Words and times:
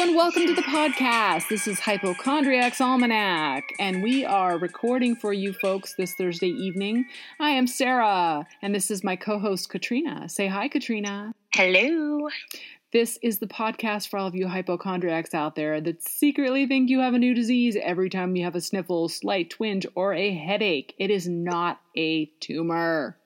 and 0.00 0.16
welcome 0.16 0.46
to 0.46 0.54
the 0.54 0.62
podcast. 0.62 1.50
This 1.50 1.68
is 1.68 1.78
Hypochondriac's 1.78 2.80
Almanac, 2.80 3.64
and 3.78 4.02
we 4.02 4.24
are 4.24 4.56
recording 4.56 5.14
for 5.14 5.34
you 5.34 5.52
folks 5.52 5.94
this 5.94 6.14
Thursday 6.14 6.48
evening. 6.48 7.04
I 7.38 7.50
am 7.50 7.66
Sarah, 7.66 8.46
and 8.62 8.74
this 8.74 8.90
is 8.90 9.04
my 9.04 9.14
co 9.14 9.38
host, 9.38 9.68
Katrina. 9.68 10.26
Say 10.26 10.46
hi, 10.46 10.68
Katrina. 10.68 11.34
Hello. 11.52 12.30
This 12.94 13.18
is 13.20 13.40
the 13.40 13.46
podcast 13.46 14.08
for 14.08 14.18
all 14.18 14.26
of 14.26 14.34
you 14.34 14.48
hypochondriacs 14.48 15.34
out 15.34 15.54
there 15.54 15.82
that 15.82 16.02
secretly 16.02 16.66
think 16.66 16.88
you 16.88 17.00
have 17.00 17.12
a 17.12 17.18
new 17.18 17.34
disease 17.34 17.76
every 17.82 18.08
time 18.08 18.34
you 18.36 18.44
have 18.44 18.56
a 18.56 18.62
sniffle, 18.62 19.10
slight 19.10 19.50
twinge, 19.50 19.86
or 19.94 20.14
a 20.14 20.32
headache. 20.32 20.94
It 20.96 21.10
is 21.10 21.28
not 21.28 21.78
a 21.94 22.24
tumor. 22.40 23.19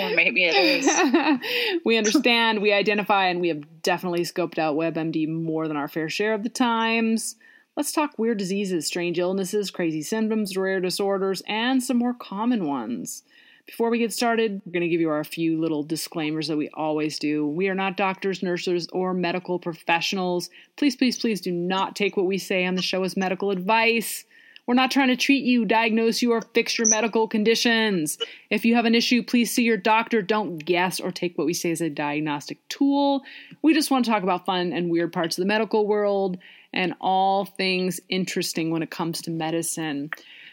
Or 0.00 0.10
maybe 0.14 0.44
it 0.44 0.54
is. 0.54 1.80
we 1.84 1.96
understand, 1.96 2.62
we 2.62 2.72
identify, 2.72 3.26
and 3.26 3.40
we 3.40 3.48
have 3.48 3.82
definitely 3.82 4.22
scoped 4.22 4.58
out 4.58 4.76
WebMD 4.76 5.28
more 5.28 5.68
than 5.68 5.76
our 5.76 5.88
fair 5.88 6.08
share 6.08 6.34
of 6.34 6.42
the 6.42 6.48
times. 6.48 7.36
Let's 7.76 7.92
talk 7.92 8.18
weird 8.18 8.38
diseases, 8.38 8.86
strange 8.86 9.18
illnesses, 9.18 9.70
crazy 9.70 10.02
symptoms, 10.02 10.56
rare 10.56 10.80
disorders, 10.80 11.42
and 11.46 11.82
some 11.82 11.96
more 11.96 12.14
common 12.14 12.66
ones. 12.66 13.22
Before 13.66 13.90
we 13.90 13.98
get 13.98 14.12
started, 14.12 14.60
we're 14.64 14.72
going 14.72 14.82
to 14.82 14.88
give 14.88 15.00
you 15.00 15.08
our 15.08 15.24
few 15.24 15.58
little 15.60 15.82
disclaimers 15.82 16.48
that 16.48 16.56
we 16.56 16.68
always 16.74 17.18
do. 17.18 17.46
We 17.46 17.68
are 17.68 17.74
not 17.74 17.96
doctors, 17.96 18.42
nurses, 18.42 18.88
or 18.92 19.14
medical 19.14 19.58
professionals. 19.58 20.50
Please, 20.76 20.96
please, 20.96 21.18
please 21.18 21.40
do 21.40 21.52
not 21.52 21.94
take 21.94 22.16
what 22.16 22.26
we 22.26 22.38
say 22.38 22.66
on 22.66 22.74
the 22.74 22.82
show 22.82 23.04
as 23.04 23.16
medical 23.16 23.50
advice. 23.50 24.24
We're 24.66 24.74
not 24.74 24.90
trying 24.90 25.08
to 25.08 25.16
treat 25.16 25.44
you, 25.44 25.64
diagnose 25.64 26.22
you, 26.22 26.32
or 26.32 26.40
fix 26.40 26.78
your 26.78 26.88
medical 26.88 27.26
conditions. 27.26 28.16
If 28.48 28.64
you 28.64 28.76
have 28.76 28.84
an 28.84 28.94
issue, 28.94 29.22
please 29.22 29.50
see 29.50 29.64
your 29.64 29.76
doctor. 29.76 30.22
Don't 30.22 30.58
guess 30.58 31.00
or 31.00 31.10
take 31.10 31.36
what 31.36 31.46
we 31.46 31.54
say 31.54 31.72
as 31.72 31.80
a 31.80 31.90
diagnostic 31.90 32.66
tool. 32.68 33.22
We 33.60 33.74
just 33.74 33.90
want 33.90 34.04
to 34.04 34.10
talk 34.10 34.22
about 34.22 34.46
fun 34.46 34.72
and 34.72 34.90
weird 34.90 35.12
parts 35.12 35.36
of 35.36 35.42
the 35.42 35.48
medical 35.48 35.86
world 35.86 36.38
and 36.72 36.94
all 37.00 37.44
things 37.44 38.00
interesting 38.08 38.70
when 38.70 38.82
it 38.82 38.90
comes 38.90 39.20
to 39.22 39.30
medicine. 39.30 40.10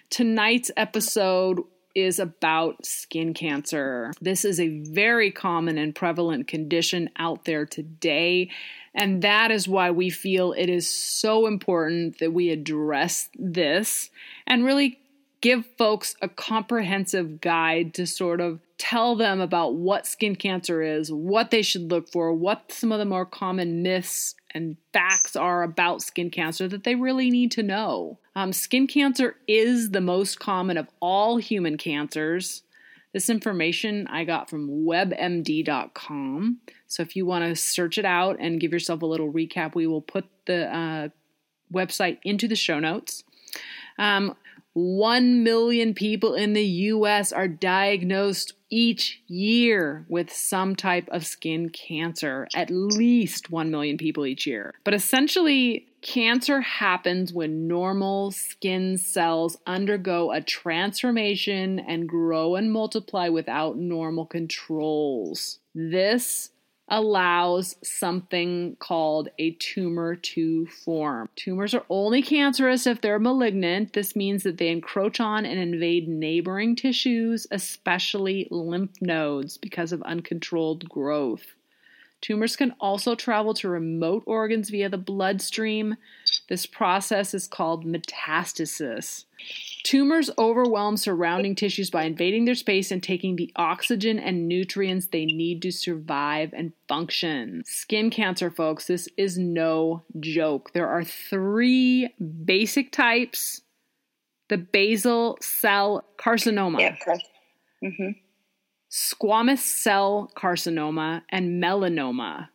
Tonight's 0.10 0.72
episode 0.76 1.62
is 1.96 2.20
about 2.20 2.86
skin 2.86 3.34
cancer. 3.34 4.14
This 4.22 4.46
is 4.46 4.60
a 4.60 4.80
very 4.84 5.32
common 5.32 5.78
and 5.78 5.96
prevalent 5.96 6.48
condition 6.48 7.10
out 7.18 7.46
there 7.46 7.66
today. 7.66 8.50
And 8.94 9.22
that 9.22 9.52
is 9.52 9.68
why 9.68 9.92
we 9.92 10.10
feel 10.10 10.54
it 10.54 10.70
is 10.70 10.90
so 10.90 11.48
important 11.48 12.20
that 12.20 12.34
we 12.34 12.50
address 12.50 13.30
this 13.36 14.10
and 14.48 14.66
really 14.66 15.00
give 15.42 15.66
folks 15.78 16.16
a 16.22 16.28
comprehensive 16.28 17.40
guide 17.40 17.94
to 17.94 18.06
sort 18.06 18.42
of 18.42 18.60
tell 18.78 19.16
them 19.16 19.40
about 19.40 19.76
what 19.76 20.08
skin 20.08 20.36
cancer 20.36 20.82
is, 20.82 21.12
what 21.12 21.52
they 21.52 21.62
should 21.62 21.92
look 21.92 22.10
for, 22.10 22.34
what 22.34 22.72
some 22.72 22.92
of 22.92 23.00
the 23.00 23.06
more 23.06 23.26
common 23.26 23.84
myths 23.84 24.36
and 24.54 24.78
facts 24.94 25.36
are 25.36 25.64
about 25.64 26.02
skin 26.02 26.30
cancer 26.30 26.68
that 26.68 26.84
they 26.84 26.96
really 26.96 27.30
need 27.30 27.52
to 27.52 27.64
know. 27.64 28.18
Um, 28.36 28.52
skin 28.54 28.88
cancer 28.88 29.36
is 29.48 29.92
the 29.92 30.02
most 30.02 30.40
common 30.40 30.78
of 30.78 30.88
all 31.00 31.38
human 31.38 31.78
cancers. 31.78 32.64
This 33.14 33.30
information 33.30 34.08
I 34.08 34.24
got 34.24 34.50
from 34.50 34.86
webmd.com. 34.86 36.60
So 36.90 37.04
if 37.04 37.16
you 37.16 37.26
want 37.26 37.46
to 37.46 37.56
search 37.56 37.98
it 37.98 38.06
out 38.06 38.38
and 38.40 38.60
give 38.60 38.74
yourself 38.74 39.02
a 39.02 39.06
little 39.06 39.32
recap, 39.32 39.76
we 39.76 39.88
will 39.88 40.02
put 40.02 40.26
the 40.46 40.76
uh, 40.76 41.10
website 41.74 42.18
into 42.24 42.48
the 42.48 42.56
show 42.56 42.80
notes. 42.80 43.24
Um, 43.98 44.36
1 44.74 45.44
million 45.44 45.94
people 45.94 46.34
in 46.34 46.54
the 46.54 46.66
US 46.66 47.32
are 47.32 47.48
diagnosed 47.48 48.54
each 48.70 49.22
year 49.28 50.06
with 50.10 50.32
some 50.32 50.76
type 50.76 51.08
of 51.12 51.26
skin 51.26 51.70
cancer. 51.70 52.48
At 52.56 52.70
least 52.70 53.52
1 53.52 53.72
million 53.72 53.98
people 53.98 54.26
each 54.26 54.48
year. 54.48 54.74
But 54.84 54.94
essentially, 54.94 55.88
cancer 56.02 56.62
happens 56.62 57.34
when 57.34 57.68
normal 57.68 58.32
skin 58.32 58.98
cells 58.98 59.58
undergo 59.68 60.32
a 60.32 60.42
transformation 60.42 61.80
and 61.80 62.08
grow 62.08 62.56
and 62.56 62.72
multiply 62.72 63.28
without 63.30 63.78
normal 63.78 64.26
controls. 64.26 65.60
This 65.76 66.52
allows 66.90 67.76
something 67.84 68.76
called 68.80 69.30
a 69.38 69.52
tumor 69.52 70.16
to 70.16 70.66
form. 70.68 71.30
Tumors 71.36 71.74
are 71.74 71.86
only 71.90 72.22
cancerous 72.22 72.88
if 72.88 73.02
they're 73.02 73.20
malignant. 73.20 73.94
This 73.94 74.16
means 74.16 74.44
that 74.44 74.58
they 74.58 74.70
encroach 74.70 75.20
on 75.20 75.46
and 75.46 75.60
invade 75.60 76.08
neighboring 76.08 76.76
tissues, 76.76 77.48
especially 77.52 78.48
lymph 78.52 79.02
nodes, 79.02 79.58
because 79.58 79.92
of 79.92 80.02
uncontrolled 80.04 80.90
growth. 80.90 81.56
Tumors 82.22 82.56
can 82.56 82.76
also 82.80 83.16
travel 83.16 83.54
to 83.56 83.70
remote 83.70 84.24
organs 84.26 84.70
via 84.70 84.90
the 84.90 84.98
bloodstream. 84.98 85.96
This 86.50 86.66
process 86.66 87.34
is 87.34 87.48
called 87.48 87.86
metastasis. 87.86 89.24
Tumors 89.84 90.30
overwhelm 90.38 90.98
surrounding 90.98 91.56
tissues 91.56 91.90
by 91.90 92.04
invading 92.04 92.46
their 92.46 92.56
space 92.56 92.92
and 92.92 93.02
taking 93.02 93.38
the 93.38 93.52
oxygen 93.56 94.20
and 94.20 94.48
nutrients 94.48 95.08
they 95.08 95.26
need 95.26 95.62
to 95.62 95.72
survive 95.72 96.54
and 96.54 96.74
function. 96.88 97.64
Skin 97.66 98.10
cancer, 98.10 98.52
folks, 98.52 98.88
this 98.88 99.08
is 99.16 99.38
no 99.38 100.04
joke. 100.20 100.74
There 100.74 100.90
are 100.90 101.04
three 101.04 102.14
basic 102.46 102.92
types 102.92 103.62
the 104.50 104.58
basal 104.58 105.38
cell 105.42 106.04
carcinoma. 106.18 106.80
Yeah, 106.80 106.96
mm-hmm. 107.84 108.10
Squamous 108.92 109.60
cell 109.60 110.32
carcinoma 110.36 111.22
and 111.30 111.64
melanoma. 111.64 112.50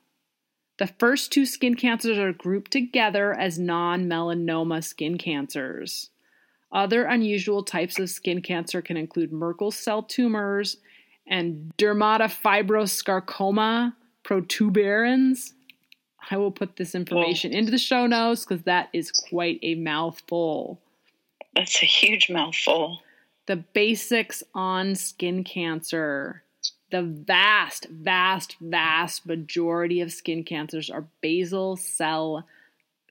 The 0.78 0.88
first 0.88 1.30
two 1.32 1.46
skin 1.46 1.76
cancers 1.76 2.18
are 2.18 2.32
grouped 2.32 2.72
together 2.72 3.32
as 3.32 3.58
non 3.58 4.06
melanoma 4.06 4.82
skin 4.82 5.18
cancers. 5.18 6.10
Other 6.74 7.04
unusual 7.04 7.62
types 7.62 7.98
of 8.00 8.10
skin 8.10 8.42
cancer 8.42 8.82
can 8.82 8.96
include 8.96 9.32
Merkel 9.32 9.70
cell 9.70 10.02
tumors 10.02 10.78
and 11.26 11.72
dermatofibrosarcoma 11.78 13.94
protuberans. 14.24 15.52
I 16.30 16.36
will 16.36 16.50
put 16.50 16.76
this 16.76 16.94
information 16.96 17.52
into 17.52 17.70
the 17.70 17.78
show 17.78 18.08
notes 18.08 18.44
because 18.44 18.64
that 18.64 18.88
is 18.92 19.12
quite 19.12 19.60
a 19.62 19.76
mouthful. 19.76 20.80
That's 21.54 21.80
a 21.80 21.86
huge 21.86 22.28
mouthful. 22.28 22.98
The 23.46 23.54
basics 23.56 24.42
on 24.54 24.96
skin 24.96 25.44
cancer. 25.44 26.42
The 26.90 27.02
vast, 27.02 27.86
vast, 27.88 28.56
vast 28.60 29.26
majority 29.26 30.00
of 30.00 30.10
skin 30.12 30.42
cancers 30.42 30.90
are 30.90 31.06
basal 31.20 31.76
cell 31.76 32.48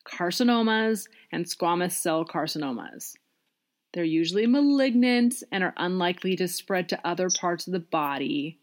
carcinomas 0.06 1.08
and 1.32 1.46
squamous 1.46 1.94
cell 1.94 2.26
carcinomas. 2.26 3.16
They're 3.94 4.04
usually 4.04 4.48
malignant 4.48 5.44
and 5.52 5.64
are 5.64 5.74
unlikely 5.78 6.36
to 6.38 6.48
spread 6.48 6.90
to 6.90 7.08
other 7.08 7.30
parts 7.30 7.68
of 7.68 7.74
the 7.74 7.80
body. 7.80 8.58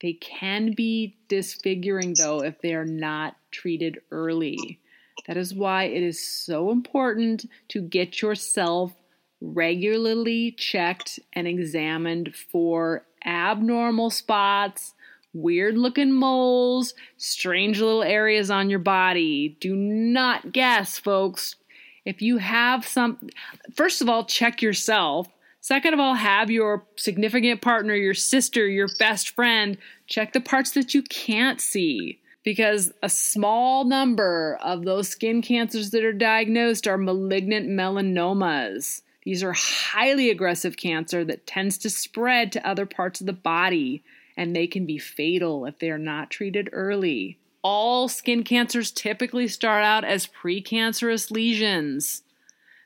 They 0.00 0.14
can 0.14 0.72
be 0.72 1.16
disfiguring, 1.28 2.14
though, 2.16 2.42
if 2.42 2.60
they 2.60 2.74
are 2.74 2.86
not 2.86 3.36
treated 3.50 4.00
early. 4.10 4.80
That 5.26 5.36
is 5.36 5.52
why 5.52 5.84
it 5.84 6.02
is 6.02 6.24
so 6.24 6.70
important 6.70 7.46
to 7.68 7.82
get 7.82 8.22
yourself 8.22 8.92
regularly 9.40 10.52
checked 10.52 11.18
and 11.32 11.46
examined 11.46 12.34
for 12.34 13.04
abnormal 13.24 14.10
spots, 14.10 14.94
weird 15.32 15.76
looking 15.76 16.12
moles, 16.12 16.94
strange 17.16 17.80
little 17.80 18.02
areas 18.02 18.50
on 18.50 18.70
your 18.70 18.78
body. 18.78 19.56
Do 19.60 19.74
not 19.74 20.52
guess, 20.52 20.98
folks. 20.98 21.56
If 22.04 22.22
you 22.22 22.38
have 22.38 22.86
some, 22.86 23.28
first 23.74 24.00
of 24.00 24.08
all, 24.08 24.24
check 24.24 24.62
yourself. 24.62 25.28
Second 25.60 25.92
of 25.92 26.00
all, 26.00 26.14
have 26.14 26.50
your 26.50 26.86
significant 26.96 27.60
partner, 27.60 27.94
your 27.94 28.14
sister, 28.14 28.66
your 28.66 28.88
best 28.98 29.30
friend 29.30 29.76
check 30.06 30.32
the 30.32 30.40
parts 30.40 30.70
that 30.72 30.94
you 30.94 31.02
can't 31.02 31.60
see. 31.60 32.18
Because 32.42 32.90
a 33.02 33.10
small 33.10 33.84
number 33.84 34.58
of 34.62 34.86
those 34.86 35.08
skin 35.08 35.42
cancers 35.42 35.90
that 35.90 36.04
are 36.04 36.12
diagnosed 36.14 36.86
are 36.86 36.96
malignant 36.96 37.68
melanomas. 37.68 39.02
These 39.24 39.42
are 39.42 39.52
highly 39.52 40.30
aggressive 40.30 40.78
cancer 40.78 41.22
that 41.26 41.46
tends 41.46 41.76
to 41.78 41.90
spread 41.90 42.50
to 42.52 42.66
other 42.66 42.86
parts 42.86 43.20
of 43.20 43.26
the 43.26 43.34
body, 43.34 44.02
and 44.38 44.56
they 44.56 44.66
can 44.66 44.86
be 44.86 44.96
fatal 44.96 45.66
if 45.66 45.78
they 45.78 45.90
are 45.90 45.98
not 45.98 46.30
treated 46.30 46.70
early 46.72 47.36
all 47.62 48.08
skin 48.08 48.42
cancers 48.42 48.90
typically 48.90 49.48
start 49.48 49.84
out 49.84 50.04
as 50.04 50.26
precancerous 50.26 51.30
lesions. 51.30 52.22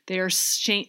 They 0.07 0.19
are, 0.19 0.29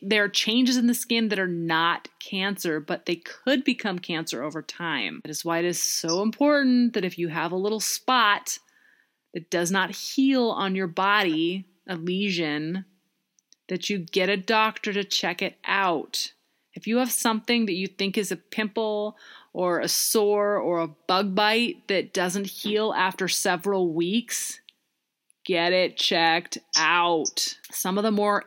they 0.02 0.18
are 0.18 0.28
changes 0.28 0.76
in 0.76 0.88
the 0.88 0.94
skin 0.94 1.28
that 1.28 1.38
are 1.38 1.46
not 1.46 2.08
cancer, 2.18 2.80
but 2.80 3.06
they 3.06 3.16
could 3.16 3.64
become 3.64 3.98
cancer 3.98 4.42
over 4.42 4.60
time. 4.60 5.20
That 5.24 5.30
is 5.30 5.44
why 5.44 5.60
it 5.60 5.64
is 5.64 5.82
so 5.82 6.22
important 6.22 6.92
that 6.92 7.04
if 7.04 7.18
you 7.18 7.28
have 7.28 7.52
a 7.52 7.56
little 7.56 7.80
spot 7.80 8.58
that 9.32 9.48
does 9.50 9.70
not 9.70 9.90
heal 9.90 10.50
on 10.50 10.74
your 10.74 10.86
body, 10.86 11.66
a 11.88 11.96
lesion, 11.96 12.84
that 13.68 13.88
you 13.88 13.98
get 13.98 14.28
a 14.28 14.36
doctor 14.36 14.92
to 14.92 15.04
check 15.04 15.40
it 15.40 15.58
out. 15.64 16.32
If 16.74 16.86
you 16.86 16.98
have 16.98 17.10
something 17.10 17.66
that 17.66 17.72
you 17.72 17.86
think 17.86 18.18
is 18.18 18.30
a 18.30 18.36
pimple 18.36 19.16
or 19.56 19.80
a 19.80 19.88
sore 19.88 20.58
or 20.58 20.80
a 20.80 20.86
bug 20.86 21.34
bite 21.34 21.88
that 21.88 22.12
doesn't 22.12 22.46
heal 22.46 22.92
after 22.92 23.26
several 23.26 23.90
weeks, 23.90 24.60
get 25.46 25.72
it 25.72 25.96
checked 25.96 26.58
out. 26.76 27.56
Some 27.72 27.96
of 27.96 28.04
the 28.04 28.10
more 28.10 28.44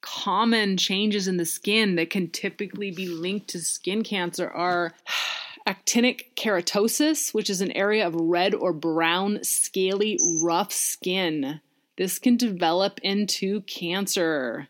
common 0.00 0.76
changes 0.76 1.26
in 1.26 1.38
the 1.38 1.44
skin 1.44 1.96
that 1.96 2.10
can 2.10 2.30
typically 2.30 2.92
be 2.92 3.08
linked 3.08 3.48
to 3.48 3.58
skin 3.58 4.04
cancer 4.04 4.48
are 4.48 4.94
actinic 5.66 6.36
keratosis, 6.36 7.34
which 7.34 7.50
is 7.50 7.60
an 7.60 7.72
area 7.72 8.06
of 8.06 8.14
red 8.14 8.54
or 8.54 8.72
brown, 8.72 9.42
scaly, 9.42 10.20
rough 10.44 10.70
skin. 10.70 11.60
This 11.96 12.20
can 12.20 12.36
develop 12.36 13.00
into 13.02 13.62
cancer. 13.62 14.68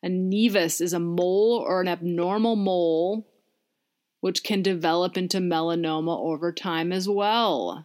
A 0.00 0.08
nevus 0.08 0.80
is 0.80 0.92
a 0.92 1.00
mole 1.00 1.64
or 1.66 1.80
an 1.80 1.88
abnormal 1.88 2.54
mole, 2.54 3.26
which 4.22 4.44
can 4.44 4.62
develop 4.62 5.16
into 5.18 5.38
melanoma 5.38 6.16
over 6.16 6.52
time 6.52 6.92
as 6.92 7.08
well. 7.08 7.84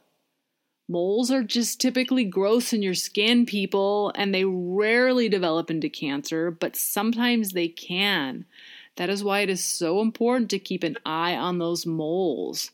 Moles 0.88 1.32
are 1.32 1.42
just 1.42 1.82
typically 1.82 2.24
growths 2.24 2.74
in 2.74 2.84
your 2.84 2.94
skin, 2.94 3.48
people, 3.48 4.12
and 4.14 4.34
they 4.34 4.46
rarely 4.46 5.28
develop 5.28 5.72
into 5.72 5.90
cancer, 5.90 6.52
but 6.52 6.76
sometimes 6.76 7.52
they 7.52 7.68
can. 7.68 8.46
That 8.98 9.10
is 9.10 9.24
why 9.24 9.40
it 9.40 9.50
is 9.50 9.66
so 9.66 10.00
important 10.00 10.52
to 10.52 10.60
keep 10.60 10.84
an 10.84 10.98
eye 11.04 11.36
on 11.36 11.58
those 11.58 11.88
moles. 11.88 12.70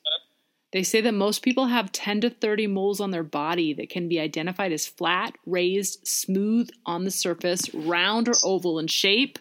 They 0.74 0.84
say 0.84 1.00
that 1.00 1.14
most 1.14 1.42
people 1.42 1.68
have 1.68 1.94
10 1.94 2.20
to 2.22 2.30
30 2.30 2.68
moles 2.68 3.00
on 3.00 3.12
their 3.12 3.24
body 3.24 3.74
that 3.76 3.90
can 3.90 4.10
be 4.10 4.20
identified 4.20 4.74
as 4.74 4.88
flat, 4.88 5.38
raised, 5.46 6.06
smooth 6.06 6.70
on 6.86 7.06
the 7.06 7.12
surface, 7.12 7.74
round 7.74 8.28
or 8.28 8.34
oval 8.44 8.78
in 8.78 8.88
shape, 8.88 9.40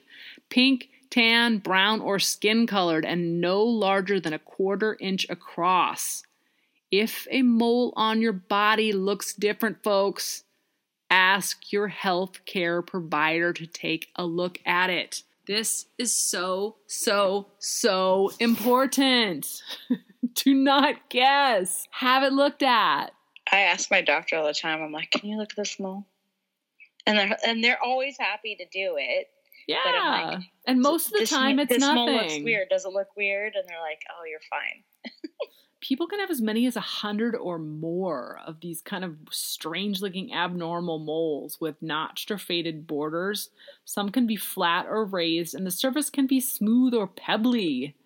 pink, 0.48 0.90
tan, 1.12 1.58
brown, 1.58 2.00
or 2.00 2.18
skin 2.18 2.66
colored, 2.66 3.04
and 3.04 3.40
no 3.40 3.62
larger 3.62 4.18
than 4.18 4.32
a 4.32 4.38
quarter 4.38 4.96
inch 4.98 5.26
across. 5.28 6.24
If 6.90 7.28
a 7.30 7.42
mole 7.42 7.92
on 7.96 8.22
your 8.22 8.32
body 8.32 8.92
looks 8.92 9.34
different, 9.34 9.82
folks, 9.84 10.44
ask 11.10 11.70
your 11.70 11.88
health 11.88 12.44
care 12.46 12.80
provider 12.80 13.52
to 13.52 13.66
take 13.66 14.08
a 14.16 14.24
look 14.24 14.58
at 14.64 14.88
it. 14.88 15.22
This 15.46 15.86
is 15.98 16.14
so, 16.14 16.76
so, 16.86 17.48
so 17.58 18.32
important. 18.40 19.62
Do 20.34 20.54
not 20.54 21.10
guess. 21.10 21.86
Have 21.90 22.22
it 22.22 22.32
looked 22.32 22.62
at. 22.62 23.12
I 23.50 23.60
ask 23.60 23.90
my 23.90 24.00
doctor 24.00 24.36
all 24.36 24.46
the 24.46 24.54
time. 24.54 24.80
I'm 24.80 24.92
like, 24.92 25.10
"Can 25.10 25.28
you 25.28 25.36
look 25.36 25.50
at 25.50 25.56
this 25.56 25.78
mole?" 25.80 26.06
And 27.06 27.18
they're 27.18 27.36
and 27.44 27.62
they're 27.62 27.82
always 27.82 28.16
happy 28.18 28.54
to 28.54 28.64
do 28.66 28.96
it. 28.96 29.28
Yeah. 29.66 30.30
like, 30.34 30.40
and 30.66 30.80
most 30.80 31.06
of 31.06 31.12
the 31.12 31.18
This- 31.20 31.30
time, 31.30 31.58
it's 31.58 31.68
this 31.70 31.80
nothing. 31.80 31.94
mole 31.96 32.12
looks 32.14 32.38
weird. 32.42 32.68
Does 32.68 32.84
it 32.84 32.92
look 32.92 33.16
weird? 33.16 33.54
And 33.54 33.64
they're 33.68 33.80
like, 33.80 34.02
"Oh, 34.10 34.24
you're 34.24 34.40
fine." 34.50 34.82
people 35.80 36.06
can 36.06 36.20
have 36.20 36.30
as 36.30 36.40
many 36.40 36.64
as 36.66 36.76
a 36.76 36.80
hundred 36.80 37.34
or 37.34 37.58
more 37.58 38.40
of 38.46 38.60
these 38.60 38.80
kind 38.80 39.02
of 39.04 39.16
strange 39.32 40.00
looking 40.00 40.32
abnormal 40.32 41.00
moles 41.00 41.60
with 41.60 41.80
notched 41.82 42.30
or 42.30 42.38
faded 42.38 42.86
borders. 42.86 43.50
Some 43.84 44.10
can 44.10 44.26
be 44.26 44.36
flat 44.36 44.86
or 44.88 45.04
raised, 45.04 45.54
and 45.56 45.66
the 45.66 45.72
surface 45.72 46.08
can 46.08 46.26
be 46.28 46.40
smooth 46.40 46.94
or 46.94 47.08
pebbly. 47.08 47.96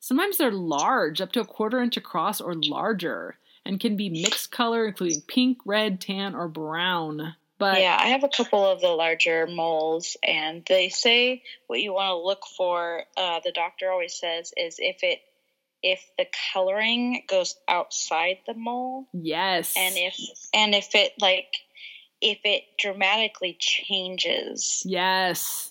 Sometimes 0.00 0.36
they're 0.36 0.50
large, 0.50 1.20
up 1.22 1.32
to 1.32 1.40
a 1.40 1.46
quarter 1.46 1.80
inch 1.82 1.96
across 1.96 2.40
or 2.42 2.54
larger, 2.54 3.38
and 3.64 3.80
can 3.80 3.96
be 3.96 4.10
mixed 4.10 4.50
color, 4.52 4.86
including 4.86 5.22
pink, 5.22 5.58
red, 5.64 6.00
tan, 6.02 6.34
or 6.34 6.46
brown. 6.46 7.34
But 7.58 7.80
yeah, 7.80 7.96
I 7.98 8.08
have 8.08 8.24
a 8.24 8.28
couple 8.28 8.64
of 8.64 8.80
the 8.80 8.88
larger 8.88 9.46
moles, 9.46 10.16
and 10.22 10.64
they 10.66 10.88
say 10.88 11.42
what 11.66 11.80
you 11.80 11.92
want 11.92 12.10
to 12.10 12.24
look 12.24 12.44
for. 12.56 13.02
Uh, 13.16 13.40
the 13.44 13.52
doctor 13.52 13.90
always 13.90 14.14
says 14.14 14.52
is 14.56 14.76
if 14.78 15.02
it 15.02 15.20
if 15.82 16.00
the 16.16 16.26
coloring 16.52 17.22
goes 17.28 17.56
outside 17.68 18.38
the 18.46 18.54
mole, 18.54 19.08
yes, 19.12 19.74
and 19.76 19.94
if 19.96 20.14
and 20.54 20.74
if 20.74 20.94
it 20.94 21.12
like 21.20 21.52
if 22.20 22.38
it 22.44 22.64
dramatically 22.78 23.56
changes. 23.58 24.82
yes, 24.84 25.70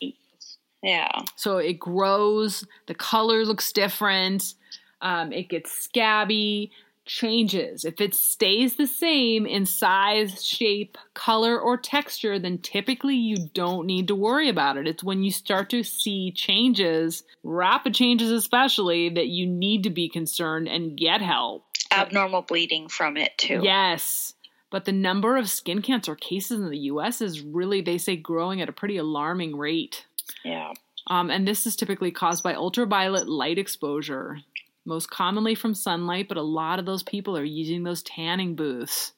Yeah, 0.82 1.24
So 1.36 1.58
it 1.58 1.80
grows, 1.80 2.66
the 2.88 2.94
color 2.96 3.46
looks 3.46 3.72
different, 3.72 4.54
um, 5.02 5.34
it 5.34 5.50
gets 5.50 5.72
scabby, 5.72 6.72
changes. 7.08 7.86
If 7.86 8.00
it 8.00 8.14
stays 8.14 8.76
the 8.76 8.86
same 8.86 9.46
in 9.46 9.66
size, 9.66 10.46
shape, 10.46 10.98
color, 11.14 11.60
or 11.60 11.78
texture, 11.78 12.38
then 12.38 12.60
typically 12.60 13.16
you 13.16 13.38
don't 13.54 13.88
need 13.88 14.08
to 14.10 14.16
worry 14.16 14.50
about 14.50 14.78
it. 14.78 14.88
It's 14.88 15.04
when 15.04 15.24
you 15.24 15.32
start 15.32 15.70
to 15.72 15.84
see 15.84 16.32
changes, 16.32 17.24
rapid 17.44 17.94
changes 17.94 18.30
especially, 18.32 19.10
that 19.10 19.28
you 19.28 19.48
need 19.48 19.84
to 19.84 19.90
be 19.90 20.10
concerned 20.10 20.68
and 20.68 20.98
get 20.98 21.22
help. 21.22 21.66
abnormal 21.92 22.44
bleeding 22.44 22.88
from 22.90 23.18
it 23.18 23.38
too. 23.38 23.62
Yes. 23.64 24.34
But 24.70 24.86
the 24.86 24.92
number 24.92 25.38
of 25.38 25.50
skin 25.50 25.82
cancer 25.82 26.16
cases 26.16 26.60
in 26.60 26.70
the 26.70 26.78
US 26.92 27.22
is 27.22 27.42
really, 27.42 27.82
they 27.82 27.98
say, 27.98 28.18
growing 28.18 28.62
at 28.62 28.70
a 28.70 28.74
pretty 28.74 28.98
alarming 28.98 29.58
rate. 29.58 30.06
yeah. 30.44 30.74
Um, 31.10 31.30
and 31.30 31.48
this 31.48 31.66
is 31.66 31.78
typically 31.78 32.12
caused 32.12 32.44
by 32.44 32.54
ultraviolet 32.54 33.30
light 33.30 33.58
exposure, 33.58 34.40
most 34.88 35.10
commonly 35.12 35.54
from 35.54 35.76
sunlight, 35.76 36.28
but 36.28 36.38
a 36.38 36.42
lot 36.42 36.80
of 36.80 36.86
those 36.86 37.04
people 37.04 37.38
are 37.38 37.44
using 37.44 37.84
those 37.84 38.02
tanning 38.02 38.56
booths. 38.56 39.12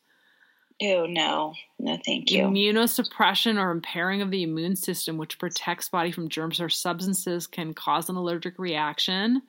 Oh, 0.81 1.05
no, 1.05 1.53
no, 1.77 1.97
thank 2.05 2.31
you. 2.31 2.43
Immunosuppression 2.43 3.61
or 3.61 3.71
impairing 3.71 4.21
of 4.21 4.31
the 4.31 4.43
immune 4.43 4.75
system, 4.75 5.17
which 5.17 5.37
protects 5.37 5.89
body 5.89 6.11
from 6.11 6.29
germs 6.29 6.61
or 6.61 6.69
substances, 6.69 7.47
can 7.47 7.73
cause 7.73 8.09
an 8.09 8.15
allergic 8.15 8.57
reaction. 8.57 9.41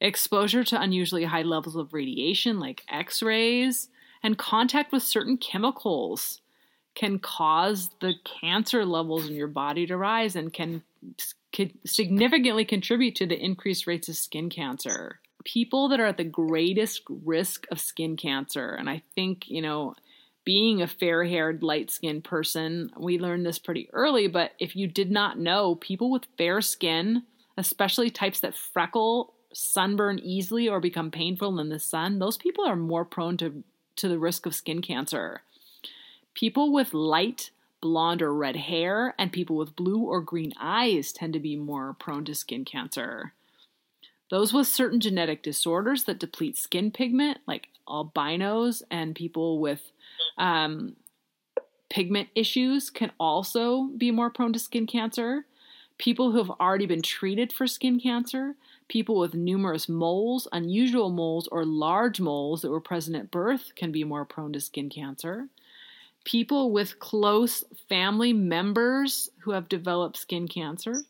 Exposure 0.00 0.64
to 0.64 0.80
unusually 0.80 1.24
high 1.24 1.42
levels 1.42 1.76
of 1.76 1.92
radiation, 1.92 2.58
like 2.58 2.82
X 2.88 3.22
rays, 3.22 3.88
and 4.22 4.38
contact 4.38 4.90
with 4.90 5.02
certain 5.02 5.36
chemicals 5.36 6.40
can 6.94 7.18
cause 7.18 7.90
the 8.00 8.14
cancer 8.40 8.84
levels 8.84 9.28
in 9.28 9.34
your 9.34 9.48
body 9.48 9.86
to 9.86 9.96
rise 9.96 10.36
and 10.36 10.52
can 10.52 10.82
could 11.52 11.72
significantly 11.84 12.64
contribute 12.64 13.14
to 13.16 13.26
the 13.26 13.38
increased 13.38 13.86
rates 13.86 14.08
of 14.08 14.16
skin 14.16 14.48
cancer. 14.48 15.20
People 15.44 15.88
that 15.88 16.00
are 16.00 16.06
at 16.06 16.16
the 16.16 16.24
greatest 16.24 17.02
risk 17.08 17.66
of 17.70 17.80
skin 17.80 18.16
cancer, 18.16 18.70
and 18.70 18.88
I 18.88 19.02
think, 19.14 19.48
you 19.48 19.60
know, 19.60 19.94
being 20.44 20.82
a 20.82 20.86
fair 20.86 21.24
haired, 21.24 21.62
light 21.62 21.90
skinned 21.90 22.24
person, 22.24 22.90
we 22.98 23.18
learned 23.18 23.46
this 23.46 23.58
pretty 23.58 23.88
early, 23.92 24.26
but 24.26 24.52
if 24.58 24.76
you 24.76 24.86
did 24.86 25.10
not 25.10 25.38
know, 25.38 25.74
people 25.76 26.10
with 26.10 26.26
fair 26.36 26.60
skin, 26.60 27.22
especially 27.56 28.10
types 28.10 28.40
that 28.40 28.54
freckle, 28.54 29.34
sunburn 29.52 30.18
easily, 30.18 30.68
or 30.68 30.80
become 30.80 31.10
painful 31.10 31.58
in 31.58 31.68
the 31.68 31.78
sun, 31.78 32.18
those 32.18 32.36
people 32.36 32.64
are 32.66 32.76
more 32.76 33.04
prone 33.04 33.36
to, 33.38 33.64
to 33.96 34.08
the 34.08 34.18
risk 34.18 34.44
of 34.44 34.54
skin 34.54 34.82
cancer. 34.82 35.42
People 36.34 36.72
with 36.72 36.92
light, 36.92 37.50
blonde, 37.80 38.20
or 38.20 38.34
red 38.34 38.56
hair 38.56 39.14
and 39.18 39.32
people 39.32 39.56
with 39.56 39.76
blue 39.76 40.00
or 40.00 40.20
green 40.20 40.52
eyes 40.60 41.12
tend 41.12 41.32
to 41.32 41.40
be 41.40 41.56
more 41.56 41.94
prone 41.94 42.24
to 42.24 42.34
skin 42.34 42.64
cancer. 42.64 43.32
Those 44.30 44.52
with 44.52 44.66
certain 44.66 45.00
genetic 45.00 45.42
disorders 45.42 46.04
that 46.04 46.18
deplete 46.18 46.56
skin 46.56 46.90
pigment, 46.90 47.38
like 47.46 47.68
albinos 47.86 48.82
and 48.90 49.14
people 49.14 49.60
with 49.60 49.92
um, 50.38 50.96
pigment 51.90 52.28
issues, 52.34 52.90
can 52.90 53.12
also 53.20 53.90
be 53.96 54.10
more 54.10 54.30
prone 54.30 54.52
to 54.52 54.58
skin 54.58 54.86
cancer. 54.86 55.44
People 55.98 56.32
who 56.32 56.38
have 56.38 56.50
already 56.58 56.86
been 56.86 57.02
treated 57.02 57.52
for 57.52 57.66
skin 57.66 58.00
cancer, 58.00 58.56
people 58.88 59.18
with 59.18 59.34
numerous 59.34 59.88
moles, 59.88 60.48
unusual 60.52 61.10
moles, 61.10 61.46
or 61.48 61.64
large 61.64 62.20
moles 62.20 62.62
that 62.62 62.70
were 62.70 62.80
present 62.80 63.16
at 63.16 63.30
birth 63.30 63.72
can 63.76 63.92
be 63.92 64.02
more 64.02 64.24
prone 64.24 64.52
to 64.52 64.60
skin 64.60 64.88
cancer 64.88 65.48
people 66.24 66.72
with 66.72 66.98
close 66.98 67.64
family 67.88 68.32
members 68.32 69.30
who 69.40 69.52
have 69.52 69.68
developed 69.68 70.16
skin 70.16 70.48
cancer, 70.48 71.04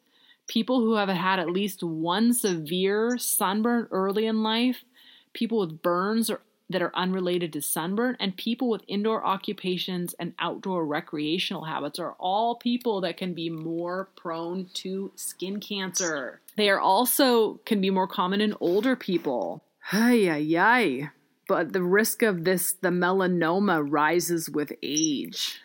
people 0.47 0.81
who 0.81 0.95
have 0.95 1.09
had 1.09 1.39
at 1.39 1.51
least 1.51 1.83
one 1.83 2.33
severe 2.33 3.17
sunburn 3.19 3.89
early 3.91 4.27
in 4.27 4.43
life, 4.43 4.85
people 5.33 5.61
with 5.61 5.83
burns 5.83 6.31
or, 6.31 6.41
that 6.71 6.83
are 6.83 6.93
unrelated 6.95 7.53
to 7.53 7.63
sunburn, 7.63 8.17
and 8.19 8.37
people 8.37 8.69
with 8.69 8.83
indoor 8.89 9.25
occupations 9.25 10.15
and 10.19 10.35
outdoor 10.39 10.87
recreational 10.87 11.65
habits 11.65 11.99
are 11.99 12.15
all 12.19 12.57
people 12.57 13.01
that 13.01 13.17
can 13.17 13.35
be 13.35 13.51
more 13.51 14.09
prone 14.17 14.67
to 14.75 15.13
skin 15.15 15.61
cancer. 15.61 16.41
They 16.57 16.69
are 16.71 16.81
also 16.81 17.61
can 17.67 17.81
be 17.81 17.91
more 17.91 18.09
common 18.09 18.41
in 18.41 18.55
older 18.61 18.97
people. 18.97 19.63
Ay, 19.93 20.29
ay, 20.31 20.57
ay 20.59 21.11
but 21.47 21.73
the 21.73 21.83
risk 21.83 22.23
of 22.23 22.45
this, 22.45 22.73
the 22.73 22.89
melanoma, 22.89 23.85
rises 23.87 24.49
with 24.49 24.73
age. 24.83 25.61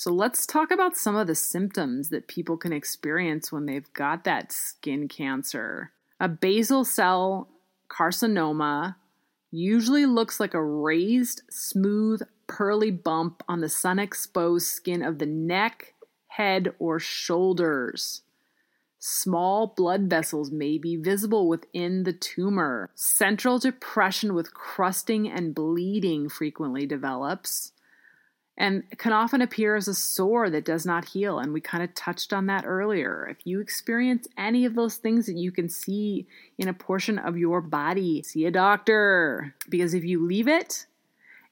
So 0.00 0.10
let's 0.10 0.46
talk 0.46 0.70
about 0.70 0.96
some 0.96 1.14
of 1.14 1.26
the 1.26 1.34
symptoms 1.34 2.08
that 2.08 2.26
people 2.26 2.56
can 2.56 2.72
experience 2.72 3.52
when 3.52 3.66
they've 3.66 3.92
got 3.92 4.24
that 4.24 4.50
skin 4.50 5.08
cancer. 5.08 5.92
A 6.18 6.26
basal 6.26 6.86
cell 6.86 7.50
carcinoma 7.90 8.96
usually 9.50 10.06
looks 10.06 10.40
like 10.40 10.54
a 10.54 10.64
raised, 10.64 11.42
smooth, 11.50 12.22
pearly 12.46 12.90
bump 12.90 13.42
on 13.46 13.60
the 13.60 13.68
sun 13.68 13.98
exposed 13.98 14.68
skin 14.68 15.02
of 15.02 15.18
the 15.18 15.26
neck, 15.26 15.92
head, 16.28 16.72
or 16.78 16.98
shoulders. 16.98 18.22
Small 18.98 19.66
blood 19.66 20.04
vessels 20.04 20.50
may 20.50 20.78
be 20.78 20.96
visible 20.96 21.46
within 21.46 22.04
the 22.04 22.14
tumor. 22.14 22.88
Central 22.94 23.58
depression 23.58 24.32
with 24.32 24.54
crusting 24.54 25.30
and 25.30 25.54
bleeding 25.54 26.30
frequently 26.30 26.86
develops. 26.86 27.72
And 28.56 28.84
can 28.98 29.12
often 29.12 29.40
appear 29.40 29.76
as 29.76 29.88
a 29.88 29.94
sore 29.94 30.50
that 30.50 30.64
does 30.64 30.84
not 30.84 31.06
heal. 31.06 31.38
And 31.38 31.52
we 31.52 31.60
kind 31.60 31.82
of 31.82 31.94
touched 31.94 32.32
on 32.32 32.46
that 32.46 32.64
earlier. 32.66 33.26
If 33.30 33.38
you 33.44 33.60
experience 33.60 34.28
any 34.36 34.64
of 34.66 34.74
those 34.74 34.96
things 34.96 35.26
that 35.26 35.36
you 35.36 35.50
can 35.50 35.68
see 35.68 36.26
in 36.58 36.68
a 36.68 36.74
portion 36.74 37.18
of 37.18 37.38
your 37.38 37.60
body, 37.60 38.22
see 38.22 38.44
a 38.44 38.50
doctor. 38.50 39.54
Because 39.68 39.94
if 39.94 40.04
you 40.04 40.26
leave 40.26 40.46
it, 40.46 40.86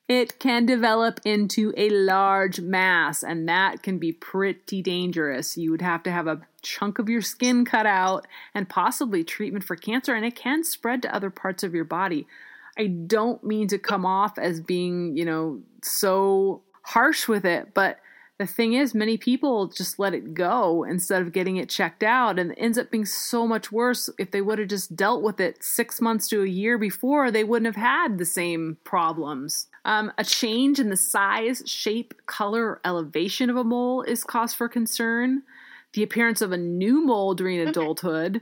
it 0.09 0.39
can 0.39 0.65
develop 0.65 1.21
into 1.25 1.75
a 1.77 1.91
large 1.91 2.61
mass, 2.61 3.23
and 3.23 3.47
that 3.47 3.83
can 3.83 3.99
be 3.99 4.11
pretty 4.11 4.81
dangerous. 4.81 5.59
You 5.59 5.71
would 5.71 5.83
have 5.83 6.03
to 6.05 6.11
have 6.11 6.27
a 6.27 6.41
chunk 6.63 6.99
of 6.99 7.11
your 7.11 7.21
skin 7.21 7.67
cut 7.67 7.85
out 7.85 8.27
and 8.55 8.69
possibly 8.69 9.23
treatment 9.23 9.65
for 9.65 9.77
cancer, 9.77 10.15
and 10.15 10.25
it 10.25 10.35
can 10.35 10.65
spread 10.65 11.03
to 11.03 11.15
other 11.15 11.29
parts 11.29 11.63
of 11.63 11.75
your 11.75 11.85
body. 11.85 12.27
I 12.79 12.87
don't 12.87 13.45
mean 13.45 13.69
to 13.69 13.79
come 13.79 14.07
off 14.07 14.39
as 14.39 14.61
being, 14.63 15.15
you 15.15 15.27
know, 15.27 15.61
so 15.83 16.63
harsh 16.89 17.29
with 17.29 17.45
it, 17.45 17.75
but 17.75 17.99
the 18.39 18.47
thing 18.47 18.75
is, 18.75 18.95
many 18.95 19.17
people 19.19 19.67
just 19.67 19.99
let 19.99 20.15
it 20.15 20.33
go 20.33 20.85
instead 20.85 21.23
of 21.23 21.33
getting 21.33 21.57
it 21.57 21.69
checked 21.69 22.05
out, 22.05 22.39
and 22.39 22.53
it 22.53 22.59
ends 22.59 22.79
up 22.79 22.89
being 22.89 23.05
so 23.05 23.49
much 23.49 23.73
worse. 23.73 24.09
If 24.17 24.31
they 24.31 24.41
would 24.41 24.61
have 24.61 24.69
just 24.69 24.95
dealt 24.95 25.23
with 25.23 25.41
it 25.41 25.65
six 25.65 26.01
months 26.01 26.29
to 26.29 26.43
a 26.43 26.47
year 26.47 26.79
before, 26.79 27.33
they 27.33 27.43
wouldn't 27.43 27.75
have 27.75 27.83
had 27.83 28.17
the 28.17 28.25
same 28.25 28.79
problems. 28.85 29.67
Um, 29.85 30.13
a 30.19 30.25
change 30.25 30.79
in 30.79 30.89
the 30.89 30.97
size, 30.97 31.65
shape, 31.67 32.15
color, 32.27 32.65
or 32.65 32.81
elevation 32.85 33.51
of 33.51 33.57
a 33.57 33.65
mole 33.65 34.03
is 34.03 34.23
cause 34.23 34.55
for 34.55 34.69
concern. 34.69 35.43
The 35.95 36.05
appearance 36.05 36.41
of 36.41 36.53
a 36.53 36.57
new 36.57 37.05
mole 37.05 37.35
during 37.35 37.59
adulthood, 37.59 38.41